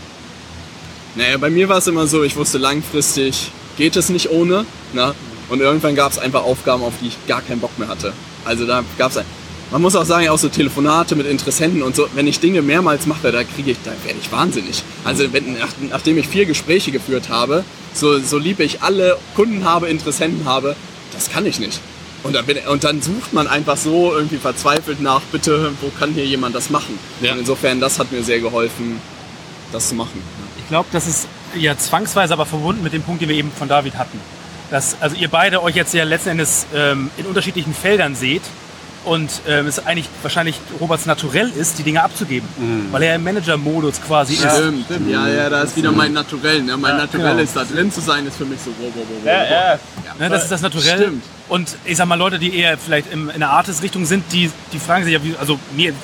Naja, 1.15 1.37
bei 1.39 1.51
mir 1.51 1.69
war 1.69 1.79
es 1.79 1.87
immer 1.87 2.07
so, 2.07 2.23
ich 2.23 2.37
wusste 2.37 2.59
langfristig, 2.59 3.51
geht 3.77 3.97
es 3.97 4.09
nicht 4.09 4.31
ohne. 4.31 4.67
Na? 4.93 5.15
Und 5.49 5.61
irgendwann 5.61 5.95
gab 5.95 6.13
es 6.13 6.19
einfach 6.19 6.43
Aufgaben, 6.43 6.83
auf 6.83 6.95
die 7.01 7.09
ich 7.09 7.27
gar 7.27 7.41
keinen 7.41 7.61
Bock 7.61 7.79
mehr 7.79 7.89
hatte. 7.89 8.13
Also 8.45 8.67
da 8.67 8.85
gab 8.99 9.11
es 9.11 9.19
man 9.71 9.83
muss 9.83 9.97
auch 9.97 10.05
sagen, 10.05 10.29
auch 10.29 10.39
so 10.39 10.49
Telefonate 10.49 11.15
mit 11.15 11.27
Interessenten 11.27 11.83
und 11.83 11.95
so, 11.95 12.09
wenn 12.15 12.27
ich 12.27 12.41
Dinge 12.41 12.63
mehrmals 12.63 13.07
mache, 13.07 13.31
da 13.31 13.45
kriege 13.45 13.73
ich, 13.73 13.77
da 13.85 13.91
werde 14.05 14.19
ich 14.19 14.33
wahnsinnig. 14.33 14.83
Also 15.05 15.31
wenn, 15.33 15.59
nach, 15.59 15.69
nachdem 15.91 16.17
ich 16.17 16.27
vier 16.27 16.47
Gespräche 16.47 16.91
geführt 16.91 17.29
habe, 17.29 17.65
so, 17.93 18.19
so 18.19 18.39
lieb 18.39 18.61
ich 18.61 18.81
alle 18.83 19.19
Kunden 19.37 19.65
habe, 19.65 19.89
Interessenten 19.89 20.47
habe, 20.47 20.75
das 21.13 21.31
kann 21.31 21.45
ich 21.45 21.61
nicht. 21.61 21.81
Und 22.23 22.35
dann, 22.35 22.45
und 22.69 22.85
dann, 22.85 23.01
sucht 23.01 23.33
man 23.33 23.47
einfach 23.47 23.77
so 23.77 24.13
irgendwie 24.13 24.39
verzweifelt 24.39 25.01
nach, 25.01 25.21
bitte, 25.33 25.73
wo 25.81 25.89
kann 25.99 26.13
hier 26.13 26.27
jemand 26.27 26.55
das 26.55 26.69
machen? 26.69 26.99
Ja. 27.21 27.33
Und 27.33 27.41
insofern, 27.41 27.81
das 27.81 27.99
hat 27.99 28.11
mir 28.11 28.23
sehr 28.23 28.41
geholfen, 28.41 29.01
das 29.73 29.89
zu 29.89 29.95
machen. 29.95 30.23
Ich 30.59 30.69
glaube, 30.69 30.89
das 30.93 31.07
ist 31.07 31.29
ja 31.55 31.77
zwangsweise 31.77 32.33
aber 32.33 32.45
verbunden 32.45 32.83
mit 32.83 32.93
dem 32.93 33.03
Punkt, 33.03 33.23
den 33.23 33.29
wir 33.29 33.37
eben 33.37 33.53
von 33.53 33.69
David 33.69 33.97
hatten. 33.97 34.21
Dass 34.71 35.01
also 35.01 35.17
ihr 35.17 35.29
beide 35.29 35.63
euch 35.63 35.77
jetzt 35.77 35.95
ja 35.95 36.05
letzten 36.05 36.31
Endes 36.31 36.67
ähm, 36.75 37.11
in 37.17 37.27
unterschiedlichen 37.27 37.73
Feldern 37.73 38.15
seht 38.15 38.43
und 39.05 39.31
ähm, 39.47 39.67
es 39.67 39.85
eigentlich 39.87 40.09
wahrscheinlich 40.23 40.61
Roberts 40.81 41.07
Naturell 41.07 41.51
ist, 41.51 41.79
die 41.79 41.83
Dinge 41.83 42.03
abzugeben, 42.03 42.49
mhm. 42.59 42.93
weil 42.93 43.03
er 43.03 43.15
im 43.15 43.25
Manager-Modus 43.25 44.01
quasi 44.03 44.35
ja. 44.35 44.49
ist. 44.49 44.59
Stimmt, 44.59 44.85
stimmt. 44.85 45.11
Ja, 45.11 45.29
ja, 45.29 45.49
da 45.49 45.63
ist 45.63 45.77
wieder 45.77 45.93
mein 45.93 46.13
Naturell. 46.13 46.63
Ne? 46.63 46.77
Mein 46.77 46.93
ja, 46.93 46.99
Naturell 46.99 47.31
genau. 47.31 47.43
ist 47.43 47.57
da 47.57 47.65
drin 47.65 47.91
zu 47.93 48.01
sein, 48.01 48.27
ist 48.27 48.37
für 48.37 48.45
mich 48.45 48.61
so. 48.61 48.71
Wow, 48.79 48.93
wow, 48.95 49.05
wow, 49.09 49.27
ja, 49.27 49.45
ja. 49.45 49.51
ja. 49.51 49.79
Ne, 50.19 50.29
das 50.29 50.45
ist 50.45 50.53
das 50.53 50.63
Naturell. 50.63 50.99
Stimmt. 50.99 51.25
Und 51.49 51.77
ich 51.85 51.97
sag 51.97 52.07
mal, 52.07 52.17
Leute, 52.17 52.39
die 52.39 52.55
eher 52.55 52.77
vielleicht 52.77 53.11
in, 53.13 53.31
in 53.31 53.41
der 53.41 53.51
Artist-Richtung 53.51 54.05
sind, 54.05 54.25
die, 54.33 54.51
die 54.73 54.79
fragen 54.79 55.05
sich 55.05 55.15
ja, 55.15 55.23
wie, 55.23 55.35
also 55.39 55.59
mir 55.75 55.95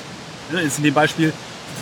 ne, 0.52 0.60
ist 0.62 0.78
in 0.78 0.84
dem 0.84 0.94
Beispiel, 0.94 1.32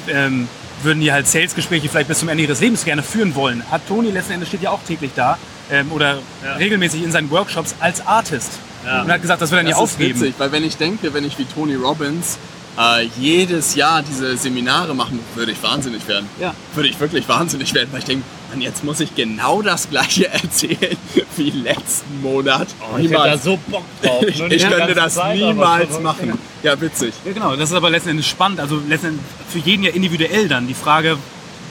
ähm, 0.08 0.48
würden 0.82 1.00
die 1.00 1.12
halt 1.12 1.28
Sales-Gespräche 1.28 1.88
vielleicht 1.88 2.08
bis 2.08 2.18
zum 2.18 2.28
Ende 2.28 2.42
ihres 2.42 2.60
Lebens 2.60 2.84
gerne 2.84 3.02
führen 3.02 3.34
wollen. 3.34 3.62
Hat 3.70 3.86
Toni 3.86 4.10
letzten 4.10 4.32
Endes 4.32 4.48
steht 4.48 4.62
ja 4.62 4.70
auch 4.70 4.82
täglich 4.82 5.12
da 5.14 5.38
ähm, 5.70 5.92
oder 5.92 6.18
ja. 6.44 6.54
regelmäßig 6.54 7.04
in 7.04 7.12
seinen 7.12 7.30
Workshops 7.30 7.74
als 7.78 8.04
Artist. 8.06 8.52
Ja. 8.84 9.02
Und 9.02 9.12
hat 9.12 9.22
gesagt, 9.22 9.42
das 9.42 9.50
will 9.50 9.58
er 9.58 9.64
nicht 9.64 9.74
aufgeben. 9.74 10.20
Witzig, 10.20 10.34
weil 10.38 10.52
wenn 10.52 10.64
ich 10.64 10.76
denke, 10.76 11.14
wenn 11.14 11.24
ich 11.24 11.38
wie 11.38 11.44
Tony 11.44 11.74
Robbins 11.74 12.38
äh, 12.78 13.06
jedes 13.18 13.74
Jahr 13.74 14.02
diese 14.02 14.36
Seminare 14.36 14.94
machen, 14.94 15.20
würde 15.34 15.52
ich 15.52 15.62
wahnsinnig 15.62 16.06
werden. 16.08 16.28
Ja. 16.40 16.54
Würde 16.74 16.88
ich 16.88 16.98
wirklich 16.98 17.28
wahnsinnig 17.28 17.74
werden, 17.74 17.88
weil 17.92 18.00
ich 18.00 18.06
denke, 18.06 18.24
Mann, 18.50 18.60
jetzt 18.60 18.84
muss 18.84 19.00
ich 19.00 19.14
genau 19.14 19.62
das 19.62 19.90
gleiche 19.90 20.28
erzählen 20.32 20.96
wie 21.36 21.50
letzten 21.50 22.22
Monat. 22.22 22.68
Oh, 22.80 22.98
ich 22.98 23.04
hätte 23.04 23.14
da 23.14 23.38
so 23.38 23.58
Bock 23.68 23.84
drauf. 24.02 24.22
ich, 24.26 24.40
ich 24.40 24.68
könnte 24.68 24.94
das 24.94 25.14
Zeit, 25.14 25.36
niemals 25.36 26.00
machen. 26.00 26.38
Ja, 26.62 26.80
witzig. 26.80 27.14
Ja, 27.24 27.32
genau. 27.32 27.56
Das 27.56 27.70
ist 27.70 27.76
aber 27.76 27.90
letzten 27.90 28.10
Endes 28.10 28.26
spannend. 28.26 28.60
Also 28.60 28.80
letzten 28.88 29.08
Endes 29.08 29.24
für 29.48 29.58
jeden 29.58 29.82
ja 29.82 29.90
individuell 29.90 30.48
dann 30.48 30.66
die 30.66 30.74
Frage, 30.74 31.18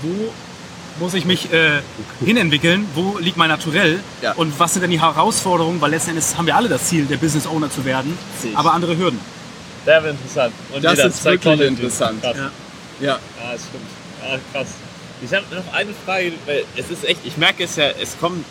wo 0.02 0.32
muss 1.02 1.14
ich 1.16 1.26
mich 1.26 1.52
äh, 1.52 1.82
hinentwickeln, 2.24 2.88
wo 2.96 3.18
liegt 3.18 3.36
mein 3.36 3.50
Naturell 3.50 4.00
ja. 4.22 4.34
und 4.34 4.58
was 4.60 4.74
sind 4.74 4.84
denn 4.84 4.92
die 4.92 5.02
Herausforderungen, 5.02 5.82
weil 5.82 5.92
letzten 5.92 6.12
Endes 6.12 6.38
haben 6.38 6.46
wir 6.46 6.56
alle 6.56 6.70
das 6.70 6.86
Ziel, 6.86 7.06
der 7.06 7.18
Business 7.18 7.48
Owner 7.48 7.70
zu 7.70 7.84
werden, 7.84 8.18
aber 8.54 8.74
andere 8.74 8.98
Hürden. 8.98 9.20
Sehr 9.84 10.06
interessant. 10.06 10.54
Und 10.72 10.84
das 10.84 11.00
ist 11.00 11.26
wirklich 11.26 11.60
interessant. 11.62 12.24
Ja. 12.24 12.32
Ja. 12.32 12.52
Ja, 13.02 13.20
das 13.52 13.62
stimmt. 13.62 13.84
Ja, 14.22 14.40
krass. 14.54 14.68
Ich 15.24 15.34
habe 15.34 15.46
noch 15.54 15.74
eine 15.74 15.92
Frage, 16.06 16.34
weil 16.46 16.64
es 16.76 16.90
ist 16.90 17.04
echt, 17.04 17.20
ich 17.26 17.36
merke 17.38 17.64
es 17.64 17.76
ja, 17.76 17.86
es 18.02 18.18
kommen, 18.20 18.46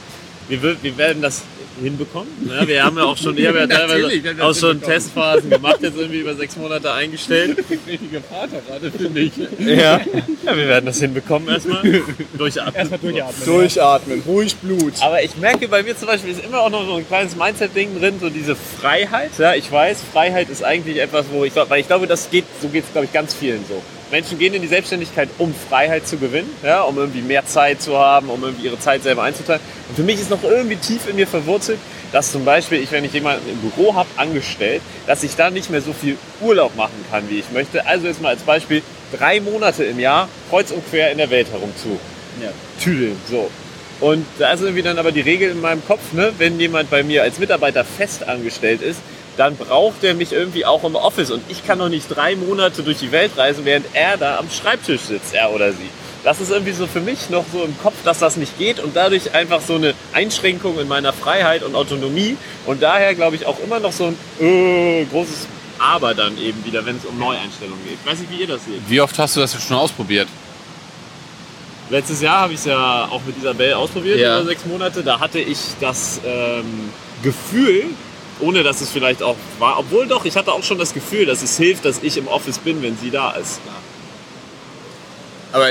wir 0.49 0.61
wir 0.83 0.97
werden 0.99 1.23
das 1.23 1.43
hinbekommen. 1.81 2.29
Ne? 2.47 2.67
Wir 2.67 2.85
haben 2.85 2.97
ja 2.97 3.05
auch 3.05 3.17
schon, 3.17 3.37
ich 3.37 3.47
habe 3.47 3.59
ja 3.59 3.67
teilweise 3.69 4.43
auch 4.43 4.55
schon. 4.55 4.81
Testphasen 4.81 5.51
gemacht, 5.51 5.79
jetzt 5.81 5.97
irgendwie 5.97 6.21
über 6.21 6.35
sechs 6.35 6.57
Monate 6.57 6.93
eingestellt. 6.93 7.59
Richtige 7.87 8.21
Vater 8.21 8.61
gerade, 8.67 8.91
finde 8.91 9.21
ich. 9.21 9.33
Ja. 9.59 10.01
ja, 10.45 10.57
wir 10.57 10.69
werden 10.69 10.87
das 10.87 11.01
hinbekommen 11.01 11.49
erstmal. 11.49 11.83
Durchatmen. 12.37 12.75
Erstmal 12.75 12.99
durchatmen. 12.99 13.45
Durchatmen, 13.45 14.23
ruhig 14.27 14.57
Blut. 14.57 14.95
Aber 15.01 15.23
ich 15.23 15.37
merke 15.37 15.69
bei 15.69 15.83
mir 15.83 15.97
zum 15.97 16.09
Beispiel 16.09 16.31
ist 16.31 16.45
immer 16.45 16.61
auch 16.61 16.71
noch 16.71 16.87
so 16.87 16.95
ein 16.95 17.07
kleines 17.07 17.37
Mindset-Ding 17.37 17.99
drin, 17.99 18.15
so 18.21 18.31
diese 18.31 18.57
Freiheit. 18.57 19.31
Ja, 19.39 19.55
ich 19.55 19.71
weiß, 19.71 19.99
Freiheit 20.13 20.49
ist 20.49 20.65
eigentlich 20.65 20.99
etwas, 20.99 21.27
wo 21.31 21.45
ich 21.45 21.53
glaube, 21.53 21.71
weil 21.71 21.81
ich 21.81 21.87
glaube, 21.87 22.07
das 22.07 22.31
geht, 22.31 22.45
so 22.61 22.69
geht 22.69 22.85
es 22.85 22.93
glaube 22.93 23.07
ich 23.07 23.13
ganz 23.13 23.35
vielen 23.35 23.65
so. 23.69 23.83
Menschen 24.11 24.39
gehen 24.39 24.55
in 24.55 24.63
die 24.63 24.69
Selbstständigkeit, 24.69 25.29
um 25.39 25.55
Freiheit 25.69 26.07
zu 26.07 26.17
gewinnen, 26.17 26.51
ja, 26.63 26.83
um 26.83 26.97
irgendwie 26.99 27.23
mehr 27.23 27.47
Zeit 27.47 27.81
zu 27.81 27.97
haben, 27.99 28.29
um 28.29 28.43
irgendwie 28.43 28.67
ihre 28.67 28.79
Zeit 28.79 29.03
selber 29.03 29.23
einzuteilen. 29.23 29.61
Und 29.89 29.97
für 29.97 30.03
mich 30.03 30.21
ist 30.21 30.31
noch 30.31 30.43
irgendwie 30.43 30.77
tief 30.77 31.09
in 31.09 31.17
mir 31.17 31.27
verwurzelt, 31.27 31.79
dass 32.13 32.33
zum 32.33 32.45
Beispiel 32.45 32.81
ich, 32.81 32.91
wenn 32.91 33.05
ich 33.05 33.13
jemanden 33.13 33.49
im 33.49 33.59
Büro 33.59 33.95
habe, 33.95 34.09
angestellt, 34.17 34.83
dass 35.07 35.23
ich 35.23 35.37
da 35.37 35.51
nicht 35.51 35.71
mehr 35.71 35.81
so 35.81 35.93
viel 35.93 36.17
Urlaub 36.41 36.75
machen 36.77 37.05
kann, 37.11 37.31
wie 37.31 37.39
ich 37.39 37.51
möchte. 37.53 37.87
Also 37.87 38.09
jetzt 38.09 38.21
mal 38.21 38.31
als 38.31 38.43
Beispiel 38.43 38.83
drei 39.17 39.41
Monate 39.41 39.85
im 39.85 40.01
Jahr 40.01 40.29
kreuz 40.51 40.71
und 40.73 40.89
quer 40.91 41.13
in 41.13 41.19
der 41.19 41.31
Welt 41.31 41.49
herum 41.53 41.73
zu 41.81 41.99
Ja. 42.43 42.51
tüdeln. 42.83 43.17
So. 43.29 43.49
Und 44.01 44.25
da 44.39 44.53
ist 44.53 44.63
irgendwie 44.63 44.83
dann 44.83 44.99
aber 44.99 45.13
die 45.13 45.21
Regel 45.21 45.51
in 45.51 45.61
meinem 45.61 45.87
Kopf, 45.87 46.13
ne? 46.13 46.33
wenn 46.39 46.59
jemand 46.59 46.91
bei 46.91 47.03
mir 47.03 47.23
als 47.23 47.39
Mitarbeiter 47.39 47.85
fest 47.85 48.27
angestellt 48.27 48.81
ist, 48.83 48.99
dann 49.37 49.57
braucht 49.57 50.03
er 50.05 50.15
mich 50.15 50.33
irgendwie 50.33 50.65
auch 50.67 50.85
im 50.85 50.95
Office. 50.95 51.31
Und 51.31 51.43
ich 51.49 51.67
kann 51.67 51.79
noch 51.79 51.89
nicht 51.89 52.07
drei 52.09 52.37
Monate 52.37 52.83
durch 52.83 52.99
die 52.99 53.13
Welt 53.13 53.33
reisen, 53.37 53.65
während 53.65 53.87
er 53.95 54.17
da 54.17 54.39
am 54.39 54.51
Schreibtisch 54.51 55.03
sitzt, 55.03 55.35
er 55.35 55.51
oder 55.53 55.73
sie. 55.73 55.89
Das 56.23 56.39
ist 56.41 56.51
irgendwie 56.51 56.73
so 56.73 56.87
für 56.87 57.01
mich 57.01 57.31
noch 57.31 57.45
so 57.51 57.65
im 57.65 57.75
Kopf, 57.83 57.95
dass 58.05 58.19
das 58.19 58.37
nicht 58.37 58.59
geht 58.59 58.79
und 58.79 58.95
dadurch 58.95 59.33
einfach 59.35 59.63
so 59.63 59.77
eine 59.77 59.95
Einschränkung 60.13 60.79
in 60.79 60.87
meiner 60.87 61.15
Freiheit 61.15 61.63
und 61.63 61.75
Autonomie 61.75 62.37
und 62.67 62.83
daher 62.83 63.15
glaube 63.15 63.37
ich 63.37 63.47
auch 63.47 63.59
immer 63.65 63.81
noch 63.81 63.93
so 63.93 64.05
ein 64.07 64.17
äh, 64.39 65.07
großes 65.07 65.47
Aber 65.79 66.13
dann 66.15 66.37
eben 66.37 66.63
wieder, 66.67 66.85
wenn 66.85 66.97
es 66.99 67.07
um 67.07 67.19
Neueinstellungen 67.19 67.83
geht. 67.89 67.97
Ich 68.05 68.11
weiß 68.13 68.19
nicht, 68.19 68.31
wie 68.31 68.43
ihr 68.43 68.49
das 68.49 68.63
seht. 68.67 68.83
Wie 68.87 69.01
oft 69.01 69.19
hast 69.19 69.37
du 69.37 69.41
das 69.41 69.57
schon 69.67 69.79
ausprobiert? 69.79 70.29
Letztes 71.89 72.21
Jahr 72.21 72.41
habe 72.43 72.53
ich 72.53 72.59
es 72.59 72.67
ja 72.67 73.09
auch 73.11 73.23
mit 73.27 73.39
Isabel 73.39 73.73
ausprobiert, 73.75 74.19
Ja. 74.21 74.39
über 74.41 74.47
sechs 74.49 74.65
Monate. 74.67 75.03
Da 75.03 75.19
hatte 75.19 75.39
ich 75.41 75.59
das 75.81 76.21
ähm, 76.25 76.91
Gefühl, 77.23 77.87
ohne 78.41 78.63
dass 78.63 78.81
es 78.81 78.91
vielleicht 78.91 79.23
auch 79.23 79.37
war, 79.59 79.79
obwohl 79.79 80.07
doch, 80.07 80.25
ich 80.25 80.37
hatte 80.37 80.53
auch 80.53 80.63
schon 80.63 80.79
das 80.79 80.95
Gefühl, 80.95 81.27
dass 81.27 81.43
es 81.43 81.57
hilft, 81.57 81.85
dass 81.85 82.03
ich 82.03 82.17
im 82.17 82.29
Office 82.29 82.59
bin, 82.59 82.83
wenn 82.83 82.97
sie 82.97 83.11
da 83.11 83.33
ist. 83.33 83.61
Aber 85.53 85.69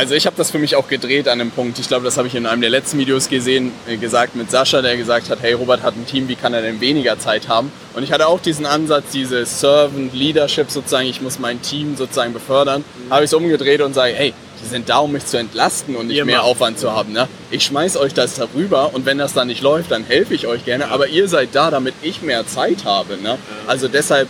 also 0.00 0.14
ich 0.14 0.24
habe 0.24 0.34
das 0.34 0.50
für 0.50 0.58
mich 0.58 0.76
auch 0.76 0.88
gedreht 0.88 1.28
an 1.28 1.42
einem 1.42 1.50
Punkt. 1.50 1.78
Ich 1.78 1.86
glaube, 1.86 2.06
das 2.06 2.16
habe 2.16 2.26
ich 2.26 2.34
in 2.34 2.46
einem 2.46 2.62
der 2.62 2.70
letzten 2.70 2.96
Videos 2.96 3.28
gesehen, 3.28 3.70
äh, 3.86 3.98
gesagt 3.98 4.34
mit 4.34 4.50
Sascha, 4.50 4.80
der 4.80 4.96
gesagt 4.96 5.28
hat, 5.28 5.40
hey, 5.42 5.52
Robert 5.52 5.82
hat 5.82 5.94
ein 5.94 6.06
Team, 6.06 6.26
wie 6.26 6.36
kann 6.36 6.54
er 6.54 6.62
denn 6.62 6.80
weniger 6.80 7.18
Zeit 7.18 7.48
haben? 7.48 7.70
Und 7.92 8.02
ich 8.02 8.10
hatte 8.10 8.26
auch 8.26 8.40
diesen 8.40 8.64
Ansatz, 8.64 9.10
diese 9.12 9.44
Servant 9.44 10.14
Leadership 10.14 10.70
sozusagen, 10.70 11.06
ich 11.06 11.20
muss 11.20 11.38
mein 11.38 11.60
Team 11.60 11.96
sozusagen 11.96 12.32
befördern. 12.32 12.82
Habe 13.10 13.24
ich 13.24 13.30
es 13.30 13.34
umgedreht 13.34 13.82
und 13.82 13.92
sage, 13.92 14.14
hey, 14.14 14.32
die 14.62 14.68
sind 14.68 14.88
da, 14.88 14.98
um 15.00 15.12
mich 15.12 15.26
zu 15.26 15.36
entlasten 15.36 15.94
und 15.94 16.06
nicht 16.06 16.16
Ihr 16.16 16.24
mehr 16.24 16.38
macht. 16.38 16.46
Aufwand 16.46 16.78
zu 16.78 16.92
haben. 16.92 17.12
Ne? 17.12 17.28
Ich 17.50 17.64
schmeiß 17.64 17.98
euch 17.98 18.14
das 18.14 18.36
darüber 18.36 18.94
und 18.94 19.04
wenn 19.04 19.18
das 19.18 19.34
dann 19.34 19.48
nicht 19.48 19.60
läuft, 19.60 19.90
dann 19.90 20.04
helfe 20.04 20.32
ich 20.32 20.46
euch 20.46 20.64
gerne. 20.64 20.88
Aber 20.88 21.08
ihr 21.08 21.28
seid 21.28 21.50
da, 21.52 21.70
damit 21.70 21.92
ich 22.00 22.22
mehr 22.22 22.46
Zeit 22.46 22.86
habe. 22.86 23.18
Ne? 23.18 23.36
Also 23.66 23.86
deshalb, 23.86 24.28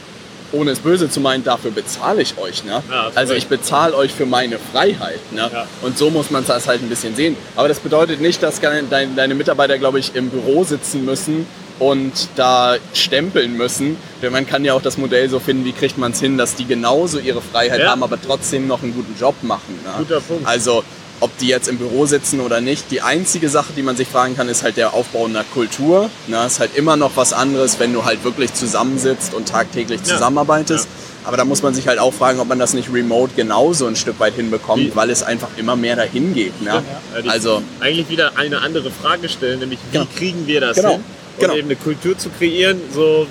ohne 0.52 0.72
es 0.72 0.80
böse 0.80 1.08
zu 1.10 1.20
meinen, 1.20 1.44
dafür 1.44 1.70
bezahle 1.70 2.22
ich 2.22 2.36
euch. 2.38 2.64
Ne? 2.64 2.82
Ja, 2.90 3.10
also 3.14 3.34
ich 3.34 3.46
bezahle 3.46 3.94
euch 3.96 4.12
für 4.12 4.26
meine 4.26 4.58
Freiheit. 4.72 5.20
Ne? 5.32 5.50
Ja. 5.52 5.66
Und 5.82 5.96
so 5.98 6.10
muss 6.10 6.30
man 6.30 6.44
das 6.46 6.66
halt 6.66 6.82
ein 6.82 6.88
bisschen 6.88 7.14
sehen. 7.14 7.36
Aber 7.56 7.68
das 7.68 7.80
bedeutet 7.80 8.20
nicht, 8.20 8.42
dass 8.42 8.60
deine 8.60 9.34
Mitarbeiter, 9.34 9.78
glaube 9.78 9.98
ich, 9.98 10.14
im 10.14 10.30
Büro 10.30 10.64
sitzen 10.64 11.04
müssen 11.04 11.46
und 11.78 12.28
da 12.36 12.76
stempeln 12.92 13.56
müssen. 13.56 13.96
Denn 14.22 14.32
man 14.32 14.46
kann 14.46 14.64
ja 14.64 14.74
auch 14.74 14.82
das 14.82 14.98
Modell 14.98 15.28
so 15.30 15.38
finden, 15.40 15.64
wie 15.64 15.72
kriegt 15.72 15.96
man 15.98 16.12
es 16.12 16.20
hin, 16.20 16.36
dass 16.36 16.54
die 16.54 16.66
genauso 16.66 17.18
ihre 17.18 17.40
Freiheit 17.40 17.80
Ja. 17.80 17.90
haben, 17.90 18.02
aber 18.02 18.18
trotzdem 18.20 18.66
noch 18.66 18.82
einen 18.82 18.94
guten 18.94 19.14
Job 19.18 19.34
machen. 19.42 19.78
Ne? 19.84 19.90
Guter 19.98 20.20
Punkt. 20.20 20.46
Also 20.46 20.84
ob 21.20 21.36
die 21.38 21.46
jetzt 21.48 21.68
im 21.68 21.76
Büro 21.78 22.06
sitzen 22.06 22.40
oder 22.40 22.60
nicht. 22.60 22.90
Die 22.90 23.02
einzige 23.02 23.48
Sache, 23.48 23.72
die 23.76 23.82
man 23.82 23.96
sich 23.96 24.08
fragen 24.08 24.36
kann, 24.36 24.48
ist 24.48 24.62
halt 24.62 24.76
der 24.76 24.94
Aufbau 24.94 25.26
einer 25.26 25.44
Kultur. 25.44 26.10
Ne? 26.26 26.44
Ist 26.46 26.60
halt 26.60 26.76
immer 26.76 26.96
noch 26.96 27.12
was 27.16 27.32
anderes, 27.32 27.78
wenn 27.78 27.92
du 27.92 28.04
halt 28.04 28.24
wirklich 28.24 28.52
zusammensitzt 28.54 29.34
und 29.34 29.48
tagtäglich 29.48 30.00
Ja. 30.00 30.14
zusammenarbeitest. 30.14 30.88
Aber 31.24 31.36
da 31.36 31.44
muss 31.44 31.62
man 31.62 31.74
sich 31.74 31.86
halt 31.86 31.98
auch 31.98 32.14
fragen, 32.14 32.40
ob 32.40 32.48
man 32.48 32.58
das 32.58 32.72
nicht 32.72 32.90
remote 32.92 33.32
genauso 33.36 33.86
ein 33.86 33.96
Stück 33.96 34.18
weit 34.20 34.34
hinbekommt, 34.36 34.82
Wie- 34.82 34.96
weil 34.96 35.10
es 35.10 35.22
einfach 35.22 35.48
immer 35.58 35.76
mehr 35.76 35.94
dahin 35.96 36.32
geht. 36.32 36.60
Ne? 36.62 36.82
Ja, 37.22 37.30
Also 37.30 37.62
eigentlich 37.80 38.08
wieder 38.08 38.38
eine 38.38 38.62
andere 38.62 38.90
Frage 38.90 39.28
stellen, 39.28 39.58
nämlich 39.60 39.78
wie 39.90 39.98
Genau. 39.98 40.08
kriegen 40.16 40.46
wir 40.46 40.60
das 40.62 40.76
Genau. 40.76 40.92
hin? 40.92 41.00
Und 41.36 41.40
Genau. 41.40 41.54
eben 41.54 41.68
eine 41.68 41.76
Kultur 41.76 42.16
zu 42.18 42.28
kreieren, 42.30 42.80
so, 42.94 43.26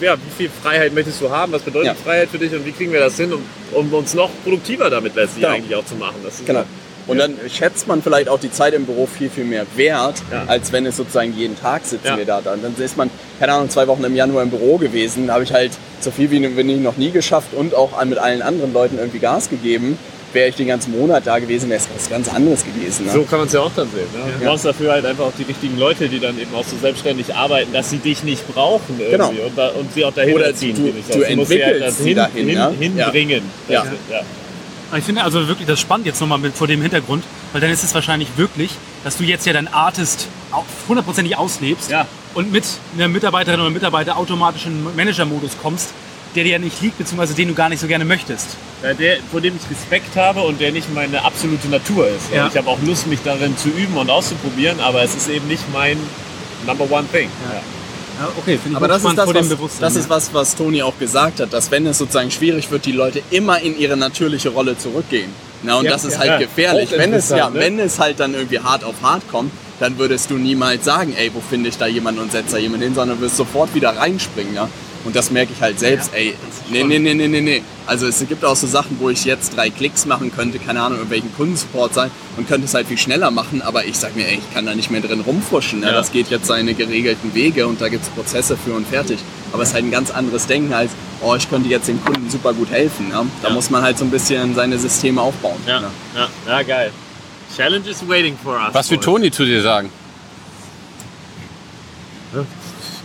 ja, 0.00 0.14
wie 0.16 0.44
viel 0.44 0.50
Freiheit 0.62 0.92
möchtest 0.94 1.20
du 1.20 1.30
haben, 1.30 1.52
was 1.52 1.62
bedeutet 1.62 1.88
Ja. 1.88 1.94
Freiheit 1.94 2.28
für 2.30 2.38
dich 2.38 2.52
und 2.52 2.64
wie 2.66 2.72
kriegen 2.72 2.92
wir 2.92 3.00
das 3.00 3.16
hin, 3.16 3.32
um, 3.32 3.42
um 3.72 3.92
uns 3.92 4.14
noch 4.14 4.30
produktiver 4.42 4.88
damit 4.90 5.14
letztlich 5.14 5.42
Genau. 5.44 5.54
eigentlich 5.54 5.76
auch 5.76 5.84
zu 5.86 5.94
machen. 5.94 6.16
Das 6.24 6.34
ist 6.34 6.46
Genau. 6.46 6.64
Und 7.06 7.18
dann 7.18 7.34
schätzt 7.54 7.86
man 7.86 8.02
vielleicht 8.02 8.28
auch 8.28 8.40
die 8.40 8.50
Zeit 8.50 8.72
im 8.74 8.86
Büro 8.86 9.06
viel, 9.06 9.28
viel 9.28 9.44
mehr 9.44 9.66
wert, 9.76 10.16
Ja. 10.32 10.44
als 10.46 10.72
wenn 10.72 10.86
es 10.86 10.96
sozusagen 10.96 11.34
jeden 11.36 11.58
Tag 11.60 11.84
sitzen 11.84 12.06
Ja. 12.06 12.16
wir 12.16 12.24
da. 12.24 12.40
Dann, 12.40 12.62
dann 12.62 12.74
ist 12.82 12.96
man, 12.96 13.10
keine 13.38 13.52
Ahnung, 13.52 13.68
zwei 13.70 13.86
Wochen 13.88 14.04
im 14.04 14.14
Januar 14.16 14.42
im 14.42 14.50
Büro 14.50 14.78
gewesen. 14.78 15.26
Da 15.26 15.34
habe 15.34 15.44
ich 15.44 15.52
halt 15.52 15.72
so 16.00 16.10
viel 16.10 16.30
wie 16.30 16.44
ich 16.44 16.80
noch 16.80 16.96
nie 16.96 17.10
geschafft 17.10 17.48
und 17.54 17.74
auch 17.74 18.02
mit 18.04 18.18
allen 18.18 18.40
anderen 18.42 18.72
Leuten 18.72 18.98
irgendwie 18.98 19.18
Gas 19.18 19.50
gegeben. 19.50 19.98
Wäre 20.32 20.48
ich 20.48 20.56
den 20.56 20.66
ganzen 20.66 20.98
Monat 20.98 21.24
da 21.26 21.38
gewesen, 21.38 21.70
wäre 21.70 21.78
es 21.80 21.86
was 21.94 22.10
ganz 22.10 22.28
anderes 22.34 22.64
gewesen. 22.64 23.06
Ne? 23.06 23.12
So 23.12 23.22
kann 23.22 23.38
man 23.38 23.46
es 23.46 23.52
ja 23.54 23.60
auch 23.60 23.70
dann 23.76 23.86
sehen. 23.90 24.00
Ne? 24.12 24.32
Du 24.38 24.44
Ja. 24.44 24.50
brauchst 24.50 24.64
dafür 24.64 24.90
halt 24.92 25.06
einfach 25.06 25.26
auch 25.26 25.32
die 25.38 25.44
richtigen 25.44 25.78
Leute, 25.78 26.08
die 26.08 26.18
dann 26.18 26.36
eben 26.40 26.52
auch 26.56 26.64
so 26.64 26.76
selbstständig 26.76 27.32
arbeiten, 27.32 27.72
dass 27.72 27.90
sie 27.90 27.98
dich 27.98 28.24
nicht 28.24 28.44
brauchen 28.52 28.96
irgendwie 28.98 29.10
Genau. 29.12 29.28
und, 29.46 29.56
da, 29.56 29.68
und 29.68 29.92
sie 29.94 30.04
auch 30.04 30.12
dahin 30.12 30.34
Oder 30.34 30.52
ziehen. 30.52 30.74
du- 30.74 30.90
du 30.90 31.02
sie 31.06 31.12
halt 31.24 31.30
entwickelst 31.38 31.82
das 31.86 31.98
sie 31.98 32.14
dahin, 32.14 32.48
hin, 32.48 32.58
hinbringen. 32.80 33.42
Ja. 33.68 33.84
Ich 34.96 35.04
finde 35.04 35.22
also 35.24 35.48
wirklich 35.48 35.66
das 35.66 35.80
spannend 35.80 36.06
jetzt 36.06 36.20
nochmal 36.20 36.40
vor 36.52 36.66
dem 36.66 36.80
Hintergrund, 36.82 37.24
weil 37.52 37.60
dann 37.60 37.70
ist 37.70 37.82
es 37.82 37.94
wahrscheinlich 37.94 38.28
wirklich, 38.36 38.70
dass 39.02 39.16
du 39.16 39.24
jetzt 39.24 39.44
ja 39.46 39.52
deinen 39.52 39.68
Artist 39.68 40.28
hundertprozentig 40.88 41.36
auslebst 41.36 41.90
Ja. 41.90 42.06
und 42.34 42.52
mit 42.52 42.64
einer 42.94 43.08
Mitarbeiterin 43.08 43.60
oder 43.60 43.70
Mitarbeiter 43.70 44.16
automatisch 44.16 44.66
in 44.66 44.84
den 44.84 44.96
Manager-Modus 44.96 45.52
kommst, 45.60 45.90
der 46.36 46.44
dir 46.44 46.52
ja 46.52 46.58
nicht 46.58 46.80
liegt, 46.80 46.98
beziehungsweise 46.98 47.34
den 47.34 47.48
du 47.48 47.54
gar 47.54 47.68
nicht 47.68 47.80
so 47.80 47.86
gerne 47.86 48.04
möchtest. 48.04 48.56
Ja, 48.82 48.92
der, 48.94 49.18
vor 49.30 49.40
dem 49.40 49.56
ich 49.56 49.70
Respekt 49.70 50.16
habe 50.16 50.40
und 50.42 50.60
der 50.60 50.70
nicht 50.72 50.92
meine 50.94 51.24
absolute 51.24 51.68
Natur 51.68 52.08
ist. 52.08 52.32
Ja. 52.32 52.46
Ich 52.48 52.56
habe 52.56 52.68
auch 52.68 52.78
Lust, 52.82 53.06
mich 53.06 53.20
darin 53.24 53.56
zu 53.56 53.68
üben 53.68 53.96
und 53.96 54.10
auszuprobieren, 54.10 54.80
aber 54.80 55.02
es 55.02 55.14
ist 55.14 55.28
eben 55.28 55.48
nicht 55.48 55.62
mein 55.72 55.96
Number 56.66 56.90
One 56.90 57.06
Thing. 57.12 57.30
Ja. 57.52 57.60
Ja, 58.20 58.28
okay, 58.38 58.58
finde 58.58 58.70
ich 58.70 58.76
Aber 58.76 58.88
das 58.88 59.04
ist 59.04 59.18
das, 59.18 59.34
was, 59.34 59.78
das 59.80 59.96
ist 59.96 60.08
was, 60.08 60.32
was 60.32 60.54
Toni 60.54 60.82
auch 60.82 60.98
gesagt 60.98 61.40
hat, 61.40 61.52
dass 61.52 61.70
wenn 61.70 61.86
es 61.86 61.98
sozusagen 61.98 62.30
schwierig 62.30 62.70
wird, 62.70 62.86
die 62.86 62.92
Leute 62.92 63.22
immer 63.30 63.60
in 63.60 63.78
ihre 63.78 63.96
natürliche 63.96 64.50
Rolle 64.50 64.78
zurückgehen. 64.78 65.30
Na, 65.62 65.78
und 65.78 65.84
Ja, 65.84 65.92
das 65.92 66.04
ist 66.04 66.14
ja. 66.14 66.20
halt 66.20 66.40
gefährlich. 66.40 66.90
Wenn 66.90 67.12
es, 67.12 67.30
ja, 67.30 67.50
ne? 67.50 67.58
wenn 67.58 67.78
es 67.78 67.98
halt 67.98 68.20
dann 68.20 68.34
irgendwie 68.34 68.60
hart 68.60 68.84
auf 68.84 68.96
hart 69.02 69.22
kommt, 69.30 69.50
dann 69.80 69.98
würdest 69.98 70.30
du 70.30 70.34
niemals 70.34 70.84
sagen, 70.84 71.14
ey, 71.16 71.30
wo 71.34 71.40
finde 71.40 71.70
ich 71.70 71.78
da 71.78 71.86
jemanden 71.86 72.20
und 72.20 72.32
setze 72.32 72.52
da 72.52 72.58
jemanden 72.58 72.84
hin, 72.84 72.94
sondern 72.94 73.20
wirst 73.20 73.36
sofort 73.36 73.74
wieder 73.74 73.96
reinspringen. 73.96 74.54
Ja? 74.54 74.68
Und 75.04 75.14
das 75.14 75.30
merke 75.30 75.52
ich 75.52 75.60
halt 75.60 75.78
selbst, 75.78 76.10
ey, 76.14 76.34
nee, 76.70 76.82
nee, 76.82 76.98
nee, 76.98 77.12
nee, 77.14 77.28
nee, 77.28 77.40
nee. 77.42 77.62
Also 77.86 78.06
es 78.06 78.26
gibt 78.26 78.42
auch 78.44 78.56
so 78.56 78.66
Sachen, 78.66 78.98
wo 79.00 79.10
ich 79.10 79.24
jetzt 79.26 79.54
drei 79.54 79.68
Klicks 79.68 80.06
machen 80.06 80.32
könnte, 80.34 80.58
keine 80.58 80.80
Ahnung, 80.80 80.96
irgendwelchen 80.98 81.34
Kundensupport 81.36 81.92
sein 81.92 82.10
und 82.38 82.48
könnte 82.48 82.66
es 82.66 82.72
halt 82.72 82.86
viel 82.86 82.96
schneller 82.96 83.30
machen, 83.30 83.60
aber 83.60 83.84
ich 83.84 83.98
sag 83.98 84.16
mir, 84.16 84.26
ey, 84.26 84.38
ich 84.38 84.54
kann 84.54 84.64
da 84.64 84.74
nicht 84.74 84.90
mehr 84.90 85.02
drin 85.02 85.20
rumfuschen. 85.20 85.80
Ne? 85.80 85.86
Ja. 85.86 85.92
Das 85.92 86.10
geht 86.10 86.30
jetzt 86.30 86.46
seine 86.46 86.72
geregelten 86.72 87.34
Wege 87.34 87.66
und 87.66 87.80
da 87.82 87.88
gibt 87.90 88.04
es 88.04 88.08
Prozesse 88.08 88.56
für 88.56 88.72
und 88.72 88.86
fertig. 88.86 89.18
Aber 89.52 89.62
es 89.62 89.68
ist 89.68 89.74
halt 89.74 89.84
ein 89.84 89.90
ganz 89.90 90.10
anderes 90.10 90.46
Denken 90.46 90.72
als, 90.72 90.90
oh, 91.20 91.34
ich 91.34 91.48
könnte 91.50 91.68
jetzt 91.68 91.86
dem 91.86 92.02
Kunden 92.02 92.30
super 92.30 92.54
gut 92.54 92.70
helfen. 92.70 93.08
Ne? 93.08 93.26
Da 93.42 93.48
Ja. 93.48 93.54
muss 93.54 93.68
man 93.68 93.82
halt 93.82 93.98
so 93.98 94.04
ein 94.06 94.10
bisschen 94.10 94.54
seine 94.54 94.78
Systeme 94.78 95.20
aufbauen. 95.20 95.58
Ja. 95.66 95.80
Ne? 95.80 95.90
Ja. 96.16 96.28
ja, 96.48 96.62
geil. 96.62 96.90
Challenge 97.54 97.88
is 97.88 98.08
waiting 98.08 98.36
for 98.42 98.54
us. 98.54 98.72
Was 98.72 98.90
will. 98.90 98.98
Toni 98.98 99.30
zu 99.30 99.44
dir 99.44 99.60
sagen? 99.62 99.90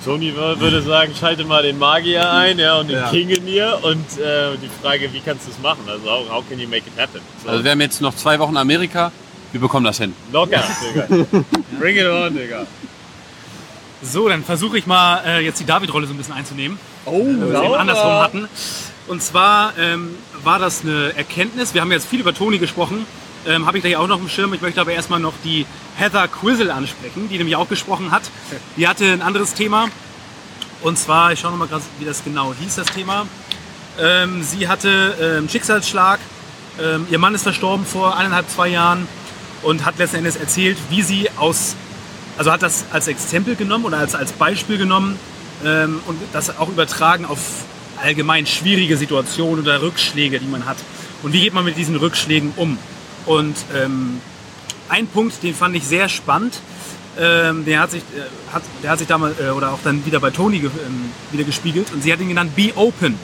Toni 0.10 0.32
wür- 0.32 0.60
würde 0.60 0.82
sagen, 0.82 1.13
schalte 1.19 1.43
mal 1.45 1.62
den 1.63 1.78
Magier 1.78 2.32
ein 2.32 2.58
ja, 2.60 2.78
und 2.78 2.88
den 2.89 2.98
Ja. 2.98 3.10
King 3.10 3.30
in 3.30 3.45
dir 3.45 3.78
und 3.84 4.19
äh, 4.19 4.58
die 4.62 4.69
Frage, 4.82 5.12
wie 5.13 5.19
kannst 5.19 5.45
du 5.48 5.52
es 5.52 5.60
machen? 5.60 5.82
Also 5.88 6.06
how, 6.10 6.30
how 6.30 6.43
can 6.50 6.60
you 6.60 6.67
make 6.67 6.84
it 6.88 6.93
happen? 6.98 7.22
So, 7.43 7.50
Also 7.50 7.63
wir 7.63 7.72
haben 7.72 7.82
jetzt 7.82 8.02
noch 8.02 8.15
zwei 8.15 8.39
Wochen 8.39 8.58
Amerika. 8.58 9.12
Wir 9.52 9.62
bekommen 9.62 9.86
das 9.86 9.98
hin. 9.98 10.13
locker, 10.32 10.63
Digga. 10.84 11.08
Bring 11.80 11.95
it 11.98 12.06
on, 12.08 12.36
Digga. 12.36 12.65
So, 14.02 14.30
dann 14.30 14.43
versuche 14.43 14.78
ich 14.78 14.88
mal 14.88 15.22
äh, 15.26 15.39
jetzt 15.43 15.60
die 15.60 15.65
David-Rolle 15.65 16.08
so 16.08 16.13
ein 16.13 16.17
bisschen 16.17 16.34
einzunehmen. 16.34 16.80
Oh, 17.06 17.12
wir 17.26 17.30
es 17.30 17.34
eben 17.43 17.52
sauber. 17.54 17.80
andersrum 17.80 18.12
hatten. 18.13 18.50
Und 19.08 19.22
zwar 19.22 19.74
ähm, 19.78 20.15
war 20.43 20.58
das 20.60 20.84
eine 20.84 21.13
Erkenntnis. 21.17 21.74
Wir 21.74 21.82
haben 21.82 21.91
jetzt 21.91 22.08
viel 22.08 22.19
über 22.22 22.34
Toni 22.34 22.60
gesprochen. 22.60 23.06
Ähm, 23.47 23.65
Habe 23.65 23.78
ich 23.78 23.84
gleich 23.84 23.95
auch 23.95 24.08
noch 24.08 24.19
im 24.19 24.30
Schirm. 24.30 24.54
Ich 24.54 24.62
möchte 24.62 24.82
aber 24.82 24.91
erstmal 24.91 25.19
noch 25.19 25.34
die 25.43 25.65
Heather 25.95 26.28
Quizzle 26.28 26.71
ansprechen, 26.73 27.30
die 27.30 27.38
nämlich 27.38 27.56
auch 27.56 27.69
gesprochen 27.69 28.12
hat. 28.12 28.23
Die 28.78 28.88
hatte 28.88 29.06
ein 29.06 29.21
anderes 29.21 29.54
Thema. 29.54 29.88
Und 30.82 30.97
zwar, 30.97 31.34
ich 31.34 31.39
schaue 31.39 31.52
nochmal 31.52 31.67
gerade, 31.67 31.84
wie 31.99 32.06
das 32.06 32.23
genau 32.23 32.54
hieß, 32.54 32.75
das 32.75 32.88
Thema. 32.88 33.28
Ähm, 33.99 34.43
sie 34.43 34.67
hatte 34.67 35.38
ähm, 35.39 35.49
Schicksalsschlag 35.49 36.19
Ähm, 36.82 37.08
ihr 37.12 37.19
Mann 37.19 37.36
ist 37.36 37.43
verstorben 37.43 37.86
vor 37.86 38.15
eineinhalb, 38.15 38.49
zwei 38.49 38.69
Jahren 38.69 39.06
und 39.63 39.84
hat 39.84 39.97
letzten 39.97 40.17
Endes 40.17 40.38
erzählt, 40.38 40.78
wie 40.89 41.02
sie 41.02 41.30
aus, 41.36 41.75
also 42.38 42.52
hat 42.52 42.62
das 42.62 42.86
als 42.93 43.08
Exempel 43.10 43.56
genommen 43.56 43.84
oder 43.84 43.97
als, 43.97 44.15
als 44.15 44.32
Beispiel 44.32 44.78
genommen 44.78 45.19
ähm, 45.65 45.99
und 46.08 46.17
das 46.32 46.58
auch 46.58 46.69
übertragen 46.69 47.25
auf 47.25 47.39
allgemein 48.02 48.45
schwierige 48.45 48.95
Situationen 48.95 49.62
oder 49.62 49.82
Rückschläge, 49.82 50.39
die 50.39 50.47
man 50.47 50.65
hat. 50.65 50.78
Und 51.21 51.34
wie 51.34 51.41
geht 51.41 51.54
man 51.54 51.65
mit 51.65 51.75
diesen 51.75 51.97
Rückschlägen 51.97 52.54
um? 52.56 52.78
Und 53.25 53.55
ähm, 53.75 54.21
ein 54.89 55.08
Punkt, 55.08 55.43
den 55.43 55.53
fand 55.53 55.75
ich 55.75 55.86
sehr 55.86 56.10
spannend, 56.10 56.60
ähm, 57.17 57.65
der, 57.65 57.82
hat 57.82 57.91
sich, 57.91 58.01
äh, 58.01 58.53
hat, 58.53 58.63
der 58.82 58.91
hat 58.91 58.99
sich 58.99 59.08
damals 59.08 59.39
äh, 59.39 59.49
oder 59.49 59.73
auch 59.73 59.79
dann 59.84 60.05
wieder 60.05 60.19
bei 60.19 60.29
Toni 60.29 60.60
ge 60.60 60.69
ähm, 60.86 61.12
wieder 61.32 61.43
gespiegelt 61.43 61.91
und 61.91 62.01
sie 62.01 62.13
hat 62.13 62.19
ihn 62.21 62.29
genannt 62.29 62.55
Be 62.55 62.71
Open 62.75 63.15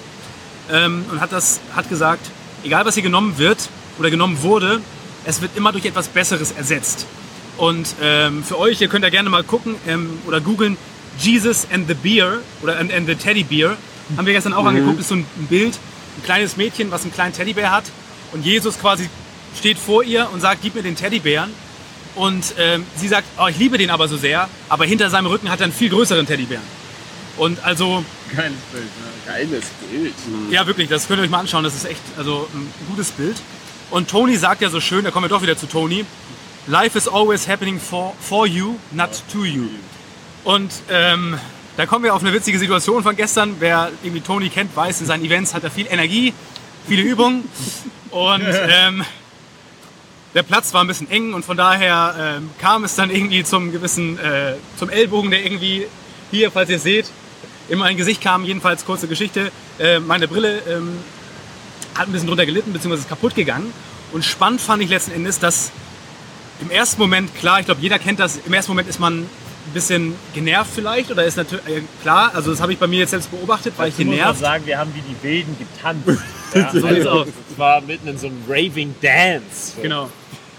ähm, 0.69 1.05
und 1.09 1.21
hat, 1.21 1.31
das, 1.31 1.61
hat 1.75 1.87
gesagt, 1.87 2.29
egal 2.63 2.85
was 2.85 2.95
hier 2.95 3.03
genommen 3.03 3.37
wird 3.37 3.69
oder 3.97 4.09
genommen 4.09 4.41
wurde, 4.41 4.81
es 5.23 5.41
wird 5.41 5.51
immer 5.55 5.71
durch 5.71 5.85
etwas 5.85 6.07
Besseres 6.07 6.51
ersetzt. 6.51 7.05
Und 7.57 7.95
ähm, 8.01 8.43
für 8.43 8.59
euch, 8.59 8.81
ihr 8.81 8.89
könnt 8.89 9.03
ja 9.03 9.09
gerne 9.09 9.29
mal 9.29 9.43
gucken 9.43 9.75
ähm, 9.87 10.19
oder 10.27 10.41
googeln, 10.41 10.77
Jesus 11.17 11.65
and 11.71 11.87
the 11.87 11.93
Beer 11.93 12.39
oder 12.61 12.77
and, 12.77 12.93
and 12.93 13.07
the 13.07 13.15
Teddy 13.15 13.43
Beer. 13.43 13.77
Haben 14.17 14.27
wir 14.27 14.33
gestern 14.33 14.53
auch 14.53 14.65
angeguckt, 14.65 14.99
ist 14.99 15.07
so 15.07 15.15
ein 15.15 15.25
Bild, 15.49 15.79
ein 16.17 16.23
kleines 16.23 16.57
Mädchen, 16.57 16.91
was 16.91 17.03
einen 17.03 17.13
kleinen 17.13 17.33
Teddybär 17.33 17.71
hat. 17.71 17.85
Und 18.33 18.45
Jesus 18.45 18.77
quasi 18.79 19.09
steht 19.57 19.77
vor 19.77 20.03
ihr 20.03 20.29
und 20.31 20.41
sagt, 20.41 20.61
gib 20.61 20.75
mir 20.75 20.83
den 20.83 20.95
Teddybären. 20.95 21.51
Und 22.15 22.53
ähm, 22.57 22.85
sie 22.95 23.07
sagt, 23.07 23.27
oh, 23.37 23.47
ich 23.47 23.57
liebe 23.57 23.77
den 23.77 23.89
aber 23.89 24.07
so 24.07 24.15
sehr, 24.15 24.47
aber 24.69 24.85
hinter 24.85 25.09
seinem 25.09 25.25
Rücken 25.25 25.49
hat 25.49 25.59
er 25.59 25.65
einen 25.65 25.73
viel 25.73 25.89
größeren 25.89 26.25
Teddybären. 26.25 26.63
Und 27.37 27.61
also, 27.63 28.05
Geiles 28.33 28.53
Bild. 28.71 28.83
Ne? 28.83 29.33
Geiles 29.33 29.65
Bild. 29.91 30.13
ja 30.49 30.65
wirklich, 30.65 30.87
das 30.87 31.07
könnt 31.07 31.19
ihr 31.19 31.23
euch 31.23 31.29
mal 31.29 31.39
anschauen, 31.39 31.65
das 31.65 31.75
ist 31.75 31.85
echt 31.85 32.01
also 32.17 32.47
ein 32.53 32.71
gutes 32.89 33.11
Bild. 33.11 33.35
Und 33.91 34.09
Tony 34.09 34.37
sagt 34.37 34.61
ja 34.61 34.69
so 34.69 34.79
schön, 34.79 35.03
da 35.03 35.11
kommen 35.11 35.25
wir 35.25 35.29
doch 35.29 35.41
wieder 35.41 35.57
zu 35.57 35.67
Tony, 35.67 36.05
Life 36.67 36.97
is 36.97 37.07
always 37.07 37.47
happening 37.47 37.79
for, 37.79 38.15
for 38.19 38.47
you, 38.47 38.75
not 38.91 39.09
to 39.31 39.43
you. 39.43 39.67
Und 40.43 40.71
ähm, 40.89 41.37
da 41.77 41.85
kommen 41.85 42.03
wir 42.03 42.15
auf 42.15 42.21
eine 42.21 42.33
witzige 42.33 42.57
Situation 42.57 43.03
von 43.03 43.15
gestern. 43.15 43.57
Wer 43.59 43.91
irgendwie 44.01 44.21
Tony 44.21 44.49
kennt, 44.49 44.75
weiß, 44.75 45.01
in 45.01 45.05
seinen 45.05 45.25
Events 45.25 45.53
hat 45.53 45.63
er 45.63 45.69
viel 45.69 45.85
Energie, 45.87 46.33
viele 46.87 47.03
Übungen. 47.03 47.47
Und 48.09 48.45
ähm, 48.69 49.03
der 50.35 50.43
Platz 50.43 50.73
war 50.73 50.83
ein 50.83 50.87
bisschen 50.87 51.09
eng 51.09 51.33
und 51.33 51.45
von 51.45 51.55
daher 51.55 52.37
ähm, 52.37 52.49
kam 52.59 52.83
es 52.83 52.93
dann 52.95 53.09
irgendwie 53.09 53.43
zum 53.45 53.71
gewissen, 53.71 54.19
äh, 54.19 54.55
zum 54.77 54.89
Ellbogen, 54.89 55.31
der 55.31 55.43
irgendwie 55.43 55.87
hier, 56.29 56.51
falls 56.51 56.69
ihr 56.69 56.77
seht, 56.77 57.05
in 57.69 57.79
mein 57.79 57.95
Gesicht 57.95 58.21
kam. 58.21 58.43
Jedenfalls 58.43 58.85
kurze 58.85 59.07
Geschichte. 59.07 59.51
Äh, 59.79 59.99
meine 59.99 60.27
Brille 60.27 60.61
ähm, 60.69 60.97
hat 61.95 62.07
ein 62.07 62.11
bisschen 62.11 62.27
drunter 62.27 62.45
gelitten, 62.45 62.73
beziehungsweise 62.73 63.03
ist 63.03 63.09
kaputt 63.09 63.33
gegangen. 63.33 63.73
Und 64.11 64.25
spannend 64.25 64.59
fand 64.59 64.83
ich 64.83 64.89
letzten 64.89 65.11
Endes, 65.11 65.39
dass 65.39 65.71
im 66.59 66.69
ersten 66.69 67.01
Moment, 67.01 67.33
klar, 67.35 67.61
ich 67.61 67.65
glaube, 67.65 67.81
jeder 67.81 67.97
kennt 67.97 68.19
das, 68.19 68.37
im 68.45 68.53
ersten 68.53 68.71
Moment 68.71 68.89
ist 68.89 68.99
man 68.99 69.19
ein 69.19 69.73
bisschen 69.73 70.15
genervt 70.33 70.71
vielleicht 70.75 71.11
oder 71.11 71.23
ist 71.23 71.37
natürlich, 71.37 71.65
äh, 71.65 71.81
klar, 72.01 72.31
also 72.33 72.51
das 72.51 72.59
habe 72.59 72.73
ich 72.73 72.77
bei 72.77 72.87
mir 72.87 72.99
jetzt 72.99 73.11
selbst 73.11 73.31
beobachtet, 73.31 73.73
weil 73.77 73.87
ich 73.87 73.95
Dazu 73.95 74.03
muss 74.05 74.11
man 74.11 74.19
genervt. 74.19 74.39
sagen, 74.41 74.65
wir 74.65 74.77
haben 74.77 74.93
wie 74.93 75.01
die 75.01 75.23
Wilden 75.23 75.57
getanzt. 75.57 76.21
Ja, 76.55 76.71
so 76.71 76.87
sieht's 76.87 77.05
aus. 77.05 77.27
Es 77.51 77.57
war 77.57 77.81
mitten 77.81 78.07
in 78.07 78.17
so 78.17 78.27
einem 78.27 78.41
Raving 78.47 78.95
Dance. 79.01 79.73
Genau. 79.81 80.09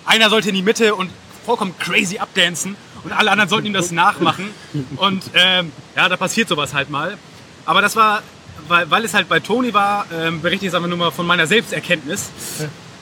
Einer 0.04 0.30
sollte 0.30 0.50
in 0.50 0.54
die 0.54 0.62
Mitte 0.62 0.94
und 0.94 1.10
vollkommen 1.44 1.74
crazy 1.78 2.18
abdancen 2.18 2.76
und 3.04 3.12
alle 3.12 3.30
anderen 3.30 3.48
sollten 3.48 3.66
ihm 3.66 3.72
das 3.72 3.90
nachmachen. 3.92 4.50
Und 4.96 5.24
ähm, 5.34 5.72
ja, 5.96 6.08
da 6.08 6.16
passiert 6.16 6.48
sowas 6.48 6.74
halt 6.74 6.90
mal. 6.90 7.16
Aber 7.64 7.80
das 7.80 7.96
war, 7.96 8.22
weil, 8.68 8.90
weil 8.90 9.04
es 9.04 9.14
halt 9.14 9.28
bei 9.28 9.40
Toni 9.40 9.72
war, 9.74 10.06
ähm, 10.12 10.40
berichte 10.42 10.66
ich 10.66 10.70
jetzt 10.70 10.74
einfach 10.74 10.88
nur 10.88 10.98
mal 10.98 11.10
von 11.10 11.26
meiner 11.26 11.46
Selbsterkenntnis. 11.46 12.30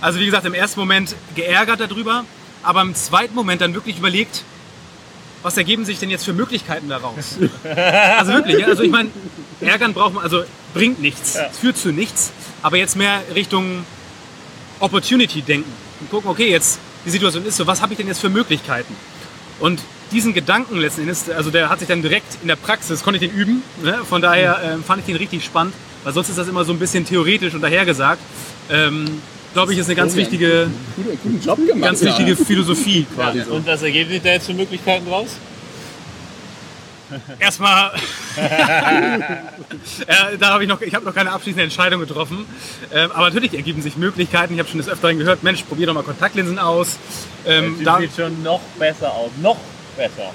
Also 0.00 0.20
wie 0.20 0.26
gesagt, 0.26 0.44
im 0.44 0.54
ersten 0.54 0.80
Moment 0.80 1.14
geärgert 1.34 1.80
darüber, 1.80 2.24
aber 2.62 2.82
im 2.82 2.94
zweiten 2.94 3.34
Moment 3.34 3.60
dann 3.60 3.74
wirklich 3.74 3.98
überlegt, 3.98 4.44
was 5.42 5.56
ergeben 5.58 5.84
sich 5.84 5.98
denn 5.98 6.10
jetzt 6.10 6.24
für 6.24 6.32
Möglichkeiten 6.32 6.88
daraus? 6.88 7.38
Also 8.18 8.32
wirklich, 8.32 8.64
also 8.66 8.82
ich 8.82 8.90
meine, 8.90 9.10
ärgern 9.60 9.92
braucht 9.94 10.14
man, 10.14 10.22
also 10.24 10.44
bringt 10.72 11.00
nichts, 11.00 11.36
es 11.36 11.58
führt 11.58 11.76
zu 11.76 11.92
nichts, 11.92 12.32
aber 12.64 12.78
jetzt 12.78 12.96
mehr 12.96 13.22
Richtung 13.34 13.84
Opportunity 14.80 15.42
denken 15.42 15.70
und 16.00 16.10
gucken, 16.10 16.30
okay, 16.30 16.50
jetzt 16.50 16.78
die 17.04 17.10
Situation 17.10 17.44
ist 17.44 17.58
so, 17.58 17.66
was 17.66 17.82
habe 17.82 17.92
ich 17.92 17.98
denn 17.98 18.06
jetzt 18.08 18.20
für 18.20 18.30
Möglichkeiten? 18.30 18.96
Und 19.60 19.82
diesen 20.12 20.32
Gedanken 20.32 20.78
letzten 20.78 21.02
Endes, 21.02 21.28
also 21.28 21.50
der 21.50 21.68
hat 21.68 21.80
sich 21.80 21.88
dann 21.88 22.00
direkt 22.00 22.38
in 22.40 22.48
der 22.48 22.56
Praxis, 22.56 23.02
konnte 23.02 23.22
ich 23.22 23.30
den 23.30 23.38
üben, 23.38 23.62
ne? 23.82 23.98
von 24.08 24.22
daher 24.22 24.60
ähm, 24.64 24.82
fand 24.82 25.00
ich 25.00 25.06
den 25.06 25.16
richtig 25.16 25.44
spannend, 25.44 25.74
weil 26.04 26.14
sonst 26.14 26.30
ist 26.30 26.38
das 26.38 26.48
immer 26.48 26.64
so 26.64 26.72
ein 26.72 26.78
bisschen 26.78 27.04
theoretisch 27.04 27.52
und 27.52 27.60
dahergesagt. 27.60 28.22
Ähm, 28.70 29.20
Glaube 29.52 29.72
ich, 29.74 29.78
ist 29.78 29.86
eine 29.86 29.94
ganz 29.94 30.16
wichtige, 30.16 30.68
Guten, 30.96 31.18
guten 31.22 31.40
Job 31.44 31.58
gemacht. 31.58 31.82
ganz 31.82 32.00
ja. 32.00 32.06
wichtige 32.08 32.34
Philosophie 32.34 33.06
Ja. 33.16 33.24
quasi. 33.24 33.42
So. 33.42 33.52
Und 33.56 33.66
was 33.66 33.82
ergeben 33.82 34.08
sich 34.10 34.22
da 34.22 34.30
jetzt 34.30 34.46
für 34.46 34.54
Möglichkeiten 34.54 35.06
draus? 35.06 35.36
Erstmal, 37.38 37.92
äh, 38.36 39.28
da 40.38 40.48
habe 40.48 40.64
ich 40.64 40.68
noch, 40.68 40.80
ich 40.80 40.94
habe 40.94 41.04
noch 41.04 41.14
keine 41.14 41.32
abschließende 41.32 41.64
Entscheidung 41.64 42.00
getroffen. 42.00 42.46
Ähm, 42.92 43.10
aber 43.12 43.26
natürlich 43.26 43.54
ergeben 43.54 43.82
sich 43.82 43.96
Möglichkeiten. 43.96 44.54
Ich 44.54 44.60
habe 44.60 44.68
schon 44.68 44.78
des 44.78 44.88
Öfteren 44.88 45.18
gehört, 45.18 45.42
Mensch, 45.42 45.62
probier 45.62 45.86
doch 45.86 45.94
mal 45.94 46.02
Kontaktlinsen 46.02 46.58
aus. 46.58 46.98
Ähm, 47.46 47.76
Sieht 47.76 47.86
da, 47.86 47.98
sieht 47.98 48.16
schon 48.16 48.42
noch 48.42 48.60
besser 48.78 49.12
aus. 49.12 49.30
Noch 49.40 49.58
besser. 49.96 50.32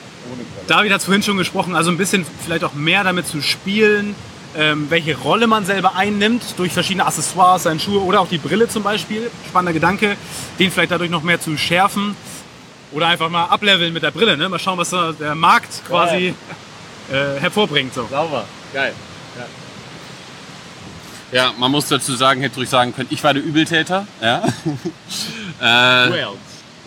David 0.67 0.91
hat 0.91 1.01
vorhin 1.01 1.23
schon 1.23 1.37
gesprochen, 1.37 1.75
also 1.75 1.89
ein 1.89 1.97
bisschen 1.97 2.25
vielleicht 2.43 2.63
auch 2.63 2.73
mehr 2.73 3.03
damit 3.03 3.25
zu 3.25 3.41
spielen, 3.41 4.15
ähm, 4.55 4.87
welche 4.89 5.17
Rolle 5.17 5.47
man 5.47 5.65
selber 5.65 5.95
einnimmt 5.95 6.43
durch 6.57 6.71
verschiedene 6.71 7.05
Accessoires, 7.05 7.63
seine 7.63 7.79
Schuhe 7.79 8.01
oder 8.01 8.21
auch 8.21 8.27
die 8.27 8.37
Brille 8.37 8.67
zum 8.67 8.83
Beispiel. 8.83 9.31
Spannender 9.47 9.73
Gedanke, 9.73 10.17
den 10.59 10.71
vielleicht 10.71 10.91
dadurch 10.91 11.09
noch 11.09 11.23
mehr 11.23 11.39
zu 11.39 11.57
schärfen 11.57 12.15
oder 12.91 13.07
einfach 13.07 13.29
mal 13.29 13.45
ableveln 13.45 13.93
mit 13.93 14.03
der 14.03 14.11
Brille. 14.11 14.37
Ne? 14.37 14.49
Mal 14.49 14.59
schauen, 14.59 14.77
was 14.77 14.89
da 14.89 15.11
der 15.11 15.35
Markt 15.35 15.85
quasi 15.87 16.33
äh, 17.11 17.39
hervorbringt. 17.39 17.93
So. 17.93 18.07
Sauber. 18.09 18.45
Geil. 18.73 18.93
Ja, 21.31 21.53
man 21.57 21.69
muss 21.71 21.87
dazu 21.87 22.15
sagen, 22.15 22.41
hätte 22.41 22.55
ruhig 22.55 22.69
sagen 22.69 22.93
können, 22.95 23.07
ich 23.11 23.23
war 23.23 23.33
der 23.33 23.43
Übeltäter. 23.43 24.07
Ja. 24.19 24.39
äh, 25.59 26.11
Well. 26.11 26.27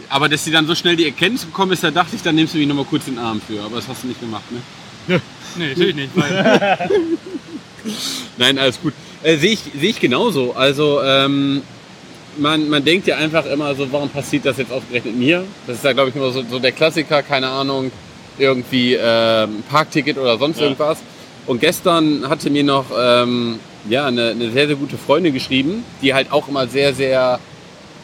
aber 0.08 0.28
dass 0.28 0.44
sie 0.44 0.50
dann 0.50 0.66
so 0.66 0.74
schnell 0.74 0.96
die 0.96 1.06
Erkenntnis 1.06 1.44
bekommen 1.44 1.72
ist, 1.72 1.84
da 1.84 1.92
dachte 1.92 2.16
ich, 2.16 2.22
dann 2.22 2.34
nimmst 2.34 2.54
du 2.54 2.58
mich 2.58 2.66
nochmal 2.66 2.84
kurz 2.84 3.06
in 3.06 3.14
den 3.14 3.24
Arm 3.24 3.40
für. 3.40 3.62
Aber 3.62 3.76
das 3.76 3.86
hast 3.86 4.02
du 4.02 4.08
nicht 4.08 4.20
gemacht, 4.20 4.44
ne? 4.50 5.20
Nee, 5.56 5.68
natürlich 5.68 5.94
nicht. 5.94 6.10
Weil, 6.14 6.78
Nein, 8.36 8.58
alles 8.58 8.80
gut. 8.80 8.94
Äh, 9.22 9.36
Sehe 9.36 9.52
ich, 9.52 9.60
sehe 9.60 9.90
ich 9.90 10.00
genauso. 10.00 10.54
Also 10.54 11.02
ähm, 11.02 11.62
man, 12.36 12.68
man 12.68 12.84
denkt 12.84 13.06
ja 13.06 13.16
einfach 13.16 13.44
immer 13.46 13.74
so, 13.74 13.90
warum 13.92 14.08
passiert 14.08 14.46
das 14.46 14.56
jetzt 14.58 14.72
ausgerechnet 14.72 15.16
mir? 15.16 15.44
Das 15.66 15.76
ist 15.76 15.84
ja, 15.84 15.92
glaube 15.92 16.10
ich, 16.10 16.16
immer 16.16 16.30
so, 16.30 16.42
so 16.48 16.58
der 16.58 16.72
Klassiker, 16.72 17.22
keine 17.22 17.48
Ahnung, 17.48 17.90
irgendwie 18.38 18.94
ähm, 19.00 19.62
Parkticket 19.70 20.16
oder 20.18 20.38
sonst 20.38 20.58
Ja. 20.58 20.64
irgendwas. 20.64 20.98
Und 21.46 21.60
gestern 21.60 22.28
hatte 22.28 22.50
mir 22.50 22.64
noch 22.64 22.86
ähm, 22.96 23.58
ja, 23.88 24.06
eine, 24.06 24.30
eine 24.30 24.50
sehr, 24.52 24.68
sehr 24.68 24.76
gute 24.76 24.96
Freundin 24.96 25.34
geschrieben, 25.34 25.84
die 26.00 26.14
halt 26.14 26.30
auch 26.32 26.48
immer 26.48 26.66
sehr, 26.68 26.94
sehr 26.94 27.40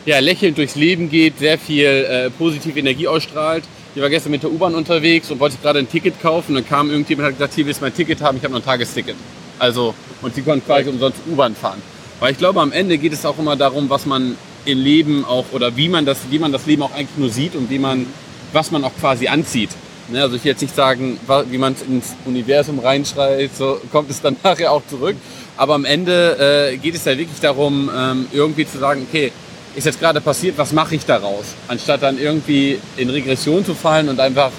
ja, 0.05 0.19
lächelnd 0.19 0.59
durchs 0.59 0.75
Leben 0.75 1.09
geht, 1.09 1.39
sehr 1.39 1.59
viel 1.59 1.85
äh, 1.87 2.31
positive 2.31 2.79
Energie 2.79 3.07
ausstrahlt. 3.09 3.65
Die 3.95 4.03
war 4.03 4.11
gestern 4.11 4.33
mit 4.33 4.43
der 4.43 4.51
U-Bahn 4.51 4.75
unterwegs 4.75 5.31
und 5.31 5.41
wollte 5.41 5.57
gerade 5.63 5.79
ein 5.79 5.89
Ticket 5.89 6.21
kaufen. 6.21 6.55
Dann 6.55 6.67
kam 6.67 6.91
irgendjemand 6.91 7.27
und 7.29 7.33
hat 7.33 7.39
gesagt, 7.39 7.55
hier 7.55 7.67
willst 7.67 7.81
du 7.81 7.85
mein 7.85 7.95
Ticket 7.95 8.21
haben? 8.21 8.37
Ich 8.39 8.45
habe 8.45 8.53
noch 8.53 8.61
ein 8.61 8.65
Tagesticket. 8.65 9.17
Also, 9.59 9.95
und 10.23 10.35
sie 10.35 10.43
konnten 10.43 10.65
quasi 10.67 10.89
umsonst 10.89 11.19
U-Bahn 11.31 11.55
fahren. 11.55 11.81
Weil 12.21 12.33
ich 12.33 12.39
glaube, 12.39 12.61
am 12.61 12.73
Ende 12.73 12.99
geht 12.99 13.13
es 13.13 13.25
auch 13.25 13.39
immer 13.39 13.57
darum, 13.57 13.91
was 13.91 14.07
man 14.07 14.37
im 14.65 14.79
Leben 14.79 15.25
auch 15.25 15.47
oder 15.53 15.77
wie 15.77 15.89
man 15.89 16.05
das, 16.05 16.19
wie 16.31 16.39
man 16.39 16.53
das 16.53 16.67
Leben 16.67 16.83
auch 16.83 16.93
eigentlich 16.93 17.17
nur 17.17 17.31
sieht 17.31 17.55
und 17.55 17.71
wie 17.71 17.79
man, 17.79 18.07
was 18.53 18.71
man 18.71 18.85
auch 18.85 18.93
quasi 18.99 19.29
anzieht. 19.29 19.71
Ne, 20.11 20.23
also 20.23 20.37
ich 20.37 20.45
will 20.45 20.53
jetzt 20.53 20.63
nicht 20.63 20.75
sagen, 20.75 21.19
wie 21.51 21.59
man 21.59 21.75
es 21.75 21.83
ins 21.83 22.17
Universum 22.25 22.79
reinschreit, 22.79 23.51
so 23.55 23.79
kommt 23.93 24.11
es 24.11 24.23
dann 24.23 24.37
nachher 24.43 24.73
auch 24.73 24.83
zurück. 24.89 25.17
Aber 25.57 25.75
am 25.75 25.85
Ende 25.85 26.71
äh, 26.73 26.77
geht 26.79 26.95
es 26.95 27.05
ja 27.05 27.17
wirklich 27.17 27.41
darum, 27.41 27.91
ähm, 27.95 28.27
irgendwie 28.33 28.67
zu 28.67 28.79
sagen, 28.79 29.07
okay, 29.09 29.33
ist 29.75 29.85
jetzt 29.85 30.01
gerade 30.01 30.21
passiert, 30.21 30.57
was 30.57 30.73
mache 30.73 30.95
ich 30.95 31.05
daraus? 31.05 31.45
Anstatt 31.69 32.03
dann 32.03 32.19
irgendwie 32.19 32.79
in 32.97 33.11
Regression 33.11 33.65
zu 33.65 33.75
fallen 33.75 34.09
und 34.09 34.19
einfach 34.19 34.51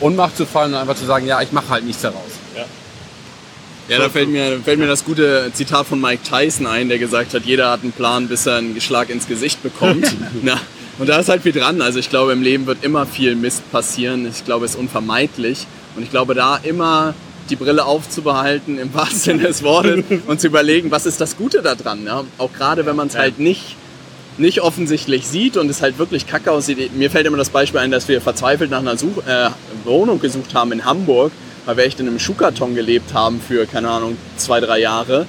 Ohnmacht 0.00 0.36
zu 0.36 0.46
fallen 0.46 0.72
und 0.72 0.80
einfach 0.80 0.96
zu 0.96 1.04
sagen, 1.04 1.26
ja, 1.26 1.40
ich 1.42 1.52
mache 1.52 1.68
halt 1.68 1.84
nichts 1.84 2.02
daraus. 2.02 2.33
Ja, 3.88 3.98
da 3.98 4.08
fällt 4.08 4.30
mir, 4.30 4.60
fällt 4.64 4.78
mir 4.78 4.86
das 4.86 5.04
gute 5.04 5.50
Zitat 5.52 5.86
von 5.86 6.00
Mike 6.00 6.22
Tyson 6.22 6.66
ein, 6.66 6.88
der 6.88 6.98
gesagt 6.98 7.34
hat, 7.34 7.44
jeder 7.44 7.70
hat 7.70 7.82
einen 7.82 7.92
Plan, 7.92 8.28
bis 8.28 8.46
er 8.46 8.56
einen 8.56 8.80
Schlag 8.80 9.10
ins 9.10 9.28
Gesicht 9.28 9.62
bekommt. 9.62 10.06
Na, 10.42 10.58
und 10.98 11.08
da 11.08 11.18
ist 11.18 11.28
halt 11.28 11.42
viel 11.42 11.52
dran. 11.52 11.82
Also 11.82 11.98
ich 11.98 12.08
glaube, 12.08 12.32
im 12.32 12.42
Leben 12.42 12.66
wird 12.66 12.84
immer 12.84 13.04
viel 13.04 13.34
Mist 13.34 13.70
passieren. 13.72 14.26
Ich 14.26 14.44
glaube, 14.44 14.64
es 14.64 14.72
ist 14.72 14.78
unvermeidlich. 14.78 15.66
Und 15.96 16.02
ich 16.02 16.10
glaube, 16.10 16.34
da 16.34 16.56
immer 16.62 17.14
die 17.50 17.56
Brille 17.56 17.84
aufzubehalten, 17.84 18.78
im 18.78 18.94
wahrsten 18.94 19.18
Sinne 19.18 19.42
des 19.44 19.62
Wortes, 19.62 20.04
und 20.26 20.40
zu 20.40 20.46
überlegen, 20.46 20.90
was 20.90 21.04
ist 21.04 21.20
das 21.20 21.36
Gute 21.36 21.62
daran. 21.62 22.04
Ja? 22.06 22.24
Auch 22.38 22.52
gerade, 22.52 22.86
wenn 22.86 22.96
man 22.96 23.08
es 23.08 23.16
halt 23.16 23.38
nicht, 23.38 23.76
nicht 24.38 24.62
offensichtlich 24.62 25.26
sieht 25.26 25.56
und 25.56 25.68
es 25.68 25.82
halt 25.82 25.98
wirklich 25.98 26.26
kacke 26.26 26.50
aussieht. 26.50 26.96
Mir 26.96 27.10
fällt 27.10 27.26
immer 27.26 27.36
das 27.36 27.50
Beispiel 27.50 27.80
ein, 27.80 27.90
dass 27.90 28.08
wir 28.08 28.20
verzweifelt 28.20 28.70
nach 28.70 28.80
einer 28.80 28.96
Such 28.96 29.26
äh, 29.26 29.50
Wohnung 29.84 30.20
gesucht 30.20 30.54
haben 30.54 30.72
in 30.72 30.84
Hamburg. 30.84 31.32
Weil 31.66 31.76
wir 31.76 31.84
echt 31.84 32.00
in 32.00 32.08
einem 32.08 32.18
Schuhkarton 32.18 32.74
gelebt 32.74 33.14
haben 33.14 33.40
für, 33.40 33.66
keine 33.66 33.90
Ahnung, 33.90 34.16
zwei, 34.36 34.60
drei 34.60 34.80
Jahre. 34.80 35.26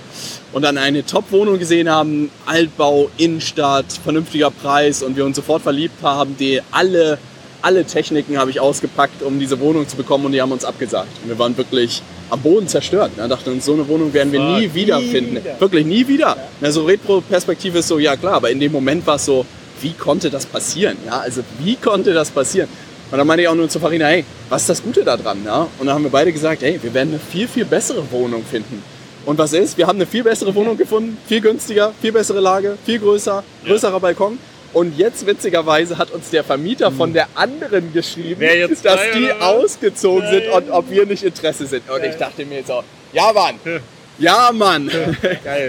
Und 0.54 0.62
dann 0.62 0.78
eine 0.78 1.06
Top-Wohnung 1.06 1.60
gesehen 1.60 1.90
haben, 1.90 2.30
Altbau, 2.46 3.10
Innenstadt, 3.18 3.86
vernünftiger 4.04 4.52
Preis 4.52 5.04
und 5.04 5.18
wir 5.18 5.26
uns 5.26 5.36
sofort 5.36 5.62
verliebt 5.62 6.02
haben, 6.02 6.38
die 6.38 6.62
alle, 6.72 7.18
alle 7.62 7.86
Techniken 7.86 8.38
habe 8.38 8.52
ich 8.52 8.60
ausgepackt, 8.60 9.22
um 9.22 9.40
diese 9.40 9.60
Wohnung 9.60 9.88
zu 9.88 9.98
bekommen 9.98 10.26
und 10.26 10.32
die 10.32 10.42
haben 10.42 10.52
uns 10.52 10.64
abgesagt. 10.64 11.10
Und 11.24 11.30
wir 11.30 11.40
waren 11.40 11.58
wirklich 11.58 12.02
am 12.30 12.42
Boden 12.42 12.68
zerstört. 12.68 13.12
Wir 13.16 13.28
dachten 13.28 13.52
uns, 13.52 13.66
so 13.66 13.74
eine 13.74 13.88
Wohnung 13.88 14.14
werden 14.14 14.32
wir 14.32 14.40
nie 14.40 14.74
wiederfinden. 14.74 15.40
Wirklich 15.60 15.86
nie 15.86 16.08
wieder. 16.08 16.38
Na, 16.62 16.72
so 16.72 16.86
Retro-Perspektive 16.86 17.80
ist 17.80 17.88
so, 17.88 18.00
ja 18.00 18.16
klar, 18.16 18.36
aber 18.36 18.50
in 18.50 18.60
dem 18.60 18.72
Moment 18.72 19.06
war 19.06 19.16
es 19.16 19.26
so, 19.26 19.46
wie 19.82 19.92
konnte 19.92 20.30
das 20.30 20.46
passieren? 20.46 20.98
Ja, 21.06 21.20
also 21.20 21.42
wie 21.60 21.76
konnte 21.76 22.14
das 22.14 22.32
passieren? 22.32 22.70
Und 23.12 23.18
dann 23.18 23.28
meinte 23.28 23.44
ich 23.44 23.48
auch 23.48 23.56
nur 23.56 23.70
zu 23.70 23.80
Farina, 23.80 24.08
hey, 24.08 24.26
was 24.50 24.64
ist 24.64 24.70
das 24.70 24.84
Gute 24.84 25.04
daran? 25.04 25.44
Ja? 25.46 25.68
Und 25.78 25.86
dann 25.88 25.96
haben 25.96 26.04
wir 26.04 26.12
beide 26.12 26.32
gesagt, 26.32 26.62
hey, 26.64 26.80
wir 26.82 26.94
werden 26.94 27.10
eine 27.10 27.20
viel, 27.20 27.48
viel 27.48 27.66
bessere 27.66 28.04
Wohnung 28.12 28.44
finden. 28.44 28.84
Und 29.26 29.38
was 29.38 29.54
ist? 29.54 29.78
Wir 29.78 29.88
haben 29.88 29.98
eine 29.98 30.06
viel 30.06 30.24
bessere 30.24 30.54
Wohnung 30.54 30.78
gefunden, 30.78 31.18
viel 31.28 31.42
günstiger, 31.42 31.94
viel 32.02 32.12
bessere 32.12 32.40
Lage, 32.40 32.78
viel 32.86 33.00
größer, 33.00 33.44
größerer 33.66 34.00
Balkon. 34.00 34.38
Und 34.74 34.98
jetzt 34.98 35.26
witzigerweise 35.26 35.98
hat 35.98 36.12
uns 36.12 36.30
der 36.32 36.44
Vermieter 36.44 36.92
von 36.92 37.14
der 37.14 37.28
anderen 37.34 37.94
geschrieben, 37.94 38.42
jetzt 38.42 38.84
dass 38.84 38.96
frei, 38.96 39.12
die 39.16 39.24
oder 39.24 39.48
ausgezogen 39.48 40.30
sind 40.30 40.50
und 40.50 40.70
ob 40.70 40.90
wir 40.90 41.06
nicht 41.06 41.24
Interesse 41.24 41.66
sind. 41.66 41.90
Und 41.90 42.04
ich 42.04 42.16
dachte 42.16 42.46
mir 42.46 42.62
so, 42.62 42.84
ja 43.14 43.32
Mann, 43.32 43.56
ja 44.20 44.52
Mann. 44.54 44.92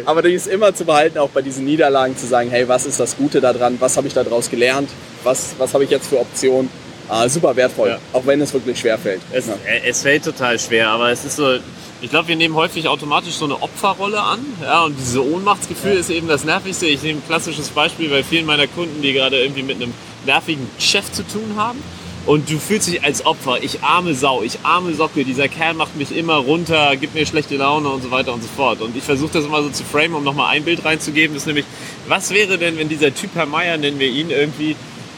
Aber 0.06 0.22
die 0.22 0.32
ist 0.32 0.48
immer 0.48 0.74
zu 0.74 0.84
behalten, 0.84 1.18
auch 1.18 1.28
bei 1.30 1.40
diesen 1.40 1.64
Niederlagen 1.64 2.16
zu 2.16 2.26
sagen, 2.26 2.50
hey, 2.50 2.66
was 2.66 2.84
ist 2.84 2.98
das 2.98 3.16
Gute 3.16 3.40
daran? 3.40 3.76
Was 3.78 3.96
habe 3.96 4.08
ich 4.08 4.12
daraus 4.12 4.50
gelernt? 4.50 4.90
Was, 5.22 5.54
was 5.56 5.72
habe 5.72 5.84
ich 5.84 5.90
jetzt 5.90 6.08
für 6.08 6.18
Optionen? 6.18 6.68
Ah, 7.08 7.28
super 7.28 7.54
wertvoll, 7.54 7.88
Ja. 7.90 7.98
auch 8.12 8.26
wenn 8.26 8.40
es 8.40 8.52
wirklich 8.52 8.78
schwer 8.78 8.98
fällt. 8.98 9.20
Es, 9.32 9.46
Ja. 9.46 9.54
äh, 9.66 9.88
es 9.88 10.02
fällt 10.02 10.24
total 10.24 10.58
schwer, 10.58 10.88
aber 10.90 11.10
es 11.10 11.24
ist 11.24 11.36
so. 11.36 11.56
Ich 12.02 12.10
glaube, 12.10 12.28
wir 12.28 12.36
nehmen 12.36 12.54
häufig 12.54 12.88
automatisch 12.88 13.34
so 13.34 13.46
eine 13.46 13.60
Opferrolle 13.62 14.20
an. 14.20 14.40
Ja, 14.62 14.84
und 14.84 14.96
dieses 14.98 15.16
Ohnmachtsgefühl 15.16 15.92
ist 15.94 16.10
eben 16.10 16.28
das 16.28 16.44
Nervigste. 16.44 16.86
Ich 16.86 17.02
nehme 17.02 17.20
ein 17.20 17.26
klassisches 17.26 17.68
Beispiel 17.70 18.08
bei 18.10 18.22
vielen 18.22 18.44
meiner 18.44 18.66
Kunden, 18.66 19.00
die 19.00 19.12
gerade 19.14 19.40
irgendwie 19.40 19.62
mit 19.62 19.76
einem 19.76 19.94
nervigen 20.26 20.68
Chef 20.78 21.10
zu 21.10 21.22
tun 21.26 21.54
haben. 21.56 21.82
Und 22.26 22.50
du 22.50 22.58
fühlst 22.58 22.88
dich 22.88 23.02
als 23.04 23.24
Opfer. 23.24 23.62
Ich 23.62 23.82
arme 23.82 24.12
Sau, 24.14 24.42
ich 24.42 24.58
arme 24.64 24.92
Socke. 24.94 25.24
Dieser 25.24 25.46
Kerl 25.48 25.74
macht 25.74 25.96
mich 25.96 26.14
immer 26.14 26.34
runter, 26.34 26.96
gibt 26.96 27.14
mir 27.14 27.24
schlechte 27.24 27.56
Laune 27.56 27.88
und 27.88 28.02
so 28.02 28.10
weiter 28.10 28.34
und 28.34 28.42
so 28.42 28.48
fort. 28.54 28.82
Und 28.82 28.96
ich 28.96 29.04
versuche 29.04 29.32
das 29.34 29.44
immer 29.44 29.62
so 29.62 29.70
zu 29.70 29.84
framen, 29.84 30.14
um 30.16 30.24
nochmal 30.24 30.48
ein 30.54 30.64
Bild 30.64 30.84
reinzugeben. 30.84 31.34
Das 31.34 31.44
ist 31.44 31.46
nämlich, 31.46 31.64
was 32.08 32.30
wäre 32.30 32.58
denn, 32.58 32.76
wenn 32.78 32.88
dieser 32.88 33.14
Typ 33.14 33.30
Herr 33.36 33.46
Meier, 33.46 33.76
nennen 33.78 34.00
wir 34.00 34.08
ihn, 34.08 34.30
irgendwie 34.30 34.74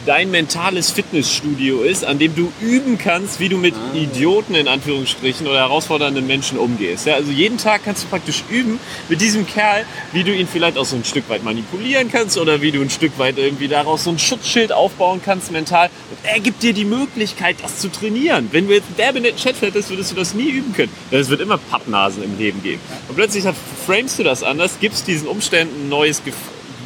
dein 0.09 0.31
mentales 0.31 0.90
Fitnessstudio 0.90 1.83
ist, 1.83 2.03
an 2.03 2.18
dem 2.18 2.35
du 2.35 2.51
üben 2.62 2.97
kannst, 2.97 3.40
wie 3.40 3.51
du 3.51 3.59
mit 3.59 3.75
Idioten 3.94 4.55
in 4.55 4.66
Anführungsstrichen 4.66 5.47
oder 5.47 5.59
herausfordernden 5.59 6.27
Menschen 6.27 6.57
umgehst. 6.59 7.05
Ja, 7.07 7.14
also 7.16 7.31
jeden 7.31 7.59
Tag 7.59 7.83
kannst 7.85 8.05
du 8.05 8.09
praktisch 8.09 8.42
üben 8.49 8.81
mit 9.11 9.21
diesem 9.21 9.47
Kerl, 9.47 9.85
wie 10.12 10.25
du 10.25 10.35
ihn 10.35 10.49
vielleicht 10.49 10.79
auch 10.79 10.87
so 10.87 10.97
ein 10.97 11.05
Stück 11.05 11.29
weit 11.29 11.44
manipulieren 11.44 12.11
kannst 12.11 12.38
oder 12.38 12.62
wie 12.62 12.73
du 12.73 12.81
ein 12.81 12.88
Stück 12.88 13.18
weit 13.18 13.37
irgendwie 13.37 13.68
daraus 13.68 14.05
so 14.05 14.11
ein 14.11 14.18
Schutzschild 14.18 14.73
aufbauen 14.73 15.21
kannst 15.23 15.53
mental. 15.53 15.90
Und 16.11 16.18
er 16.23 16.40
gibt 16.40 16.62
dir 16.62 16.73
die 16.73 16.87
Möglichkeit, 16.87 17.57
das 17.62 17.79
zu 17.79 17.88
trainieren. 17.88 18.49
Wenn 18.51 18.66
du 18.66 18.73
jetzt 18.73 18.87
einen 18.87 18.97
derbenetten 18.97 19.38
Chat 19.38 19.61
hättest, 19.61 19.90
würdest 19.90 20.11
du 20.12 20.14
das 20.16 20.33
nie 20.33 20.49
üben 20.49 20.73
können. 20.73 20.92
Denn 21.12 21.21
es 21.21 21.29
wird 21.29 21.42
immer 21.42 21.59
Pappnasen 21.59 22.25
im 22.25 22.38
Leben 22.38 22.62
geben. 22.62 22.81
Und 23.09 23.14
plötzlich 23.16 23.44
framest 23.87 24.18
du 24.18 24.23
das 24.23 24.42
anders, 24.42 24.79
gibst 24.81 25.07
diesen 25.07 25.29
Umständen 25.29 25.85
ein 25.85 25.88
neues 25.90 26.25
Gef 26.25 26.35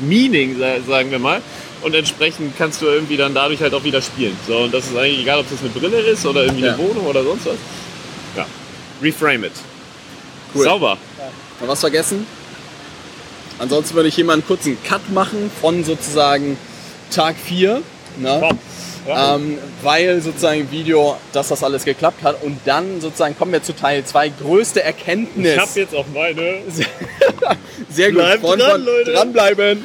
Meaning, 0.00 0.58
sa- 0.58 0.80
sagen 0.86 1.12
wir 1.12 1.20
mal. 1.20 1.40
Und 1.82 1.94
entsprechend 1.94 2.56
kannst 2.56 2.80
du 2.80 2.86
irgendwie 2.86 3.16
dann 3.16 3.34
dadurch 3.34 3.60
halt 3.60 3.74
auch 3.74 3.82
wieder 3.84 4.00
spielen. 4.00 4.36
So, 4.46 4.58
und 4.58 4.72
das 4.74 4.86
ist 4.86 4.96
eigentlich 4.96 5.20
egal, 5.20 5.40
ob 5.40 5.50
das 5.50 5.58
eine 5.60 5.70
Brille 5.70 6.00
ist 6.00 6.24
oder 6.24 6.44
irgendwie 6.44 6.62
Ja. 6.64 6.74
eine 6.74 6.78
Wohnung 6.78 7.06
oder 7.06 7.24
sonst 7.24 7.46
was. 7.46 7.56
Ja. 8.36 8.46
Reframe 9.02 9.44
it. 9.44 9.52
Cool. 10.54 10.64
Sauber. 10.64 10.96
Noch 11.60 11.68
was 11.68 11.80
vergessen? 11.80 12.26
Ansonsten 13.58 13.94
würde 13.94 14.08
ich 14.08 14.14
hier 14.14 14.24
mal 14.24 14.34
einen 14.34 14.46
kurzen 14.46 14.76
Cut 14.84 15.10
machen 15.10 15.50
von 15.60 15.84
sozusagen 15.84 16.56
Tag 17.10 17.36
4. 17.36 17.82
Ne? 18.18 18.40
Top. 18.40 18.58
Ja. 19.08 19.34
Ähm, 19.34 19.58
weil 19.82 20.20
sozusagen 20.20 20.60
im 20.60 20.70
Video, 20.70 21.16
dass 21.32 21.48
das 21.48 21.64
alles 21.64 21.84
geklappt 21.84 22.22
hat. 22.22 22.42
Und 22.42 22.60
dann 22.64 23.00
sozusagen 23.00 23.36
kommen 23.36 23.52
wir 23.52 23.62
zu 23.62 23.74
Teil 23.74 24.04
2. 24.04 24.28
Größte 24.28 24.82
Erkenntnis. 24.82 25.54
ich 25.54 25.58
habe 25.58 25.70
jetzt 25.80 25.94
auch 25.94 26.06
meine. 26.14 26.58
Sehr 27.90 28.12
gut. 28.12 28.20
Bleibt 28.20 28.44
dran, 28.44 28.60
von- 28.60 28.84
Leute. 28.84 29.12
Dranbleiben. 29.12 29.84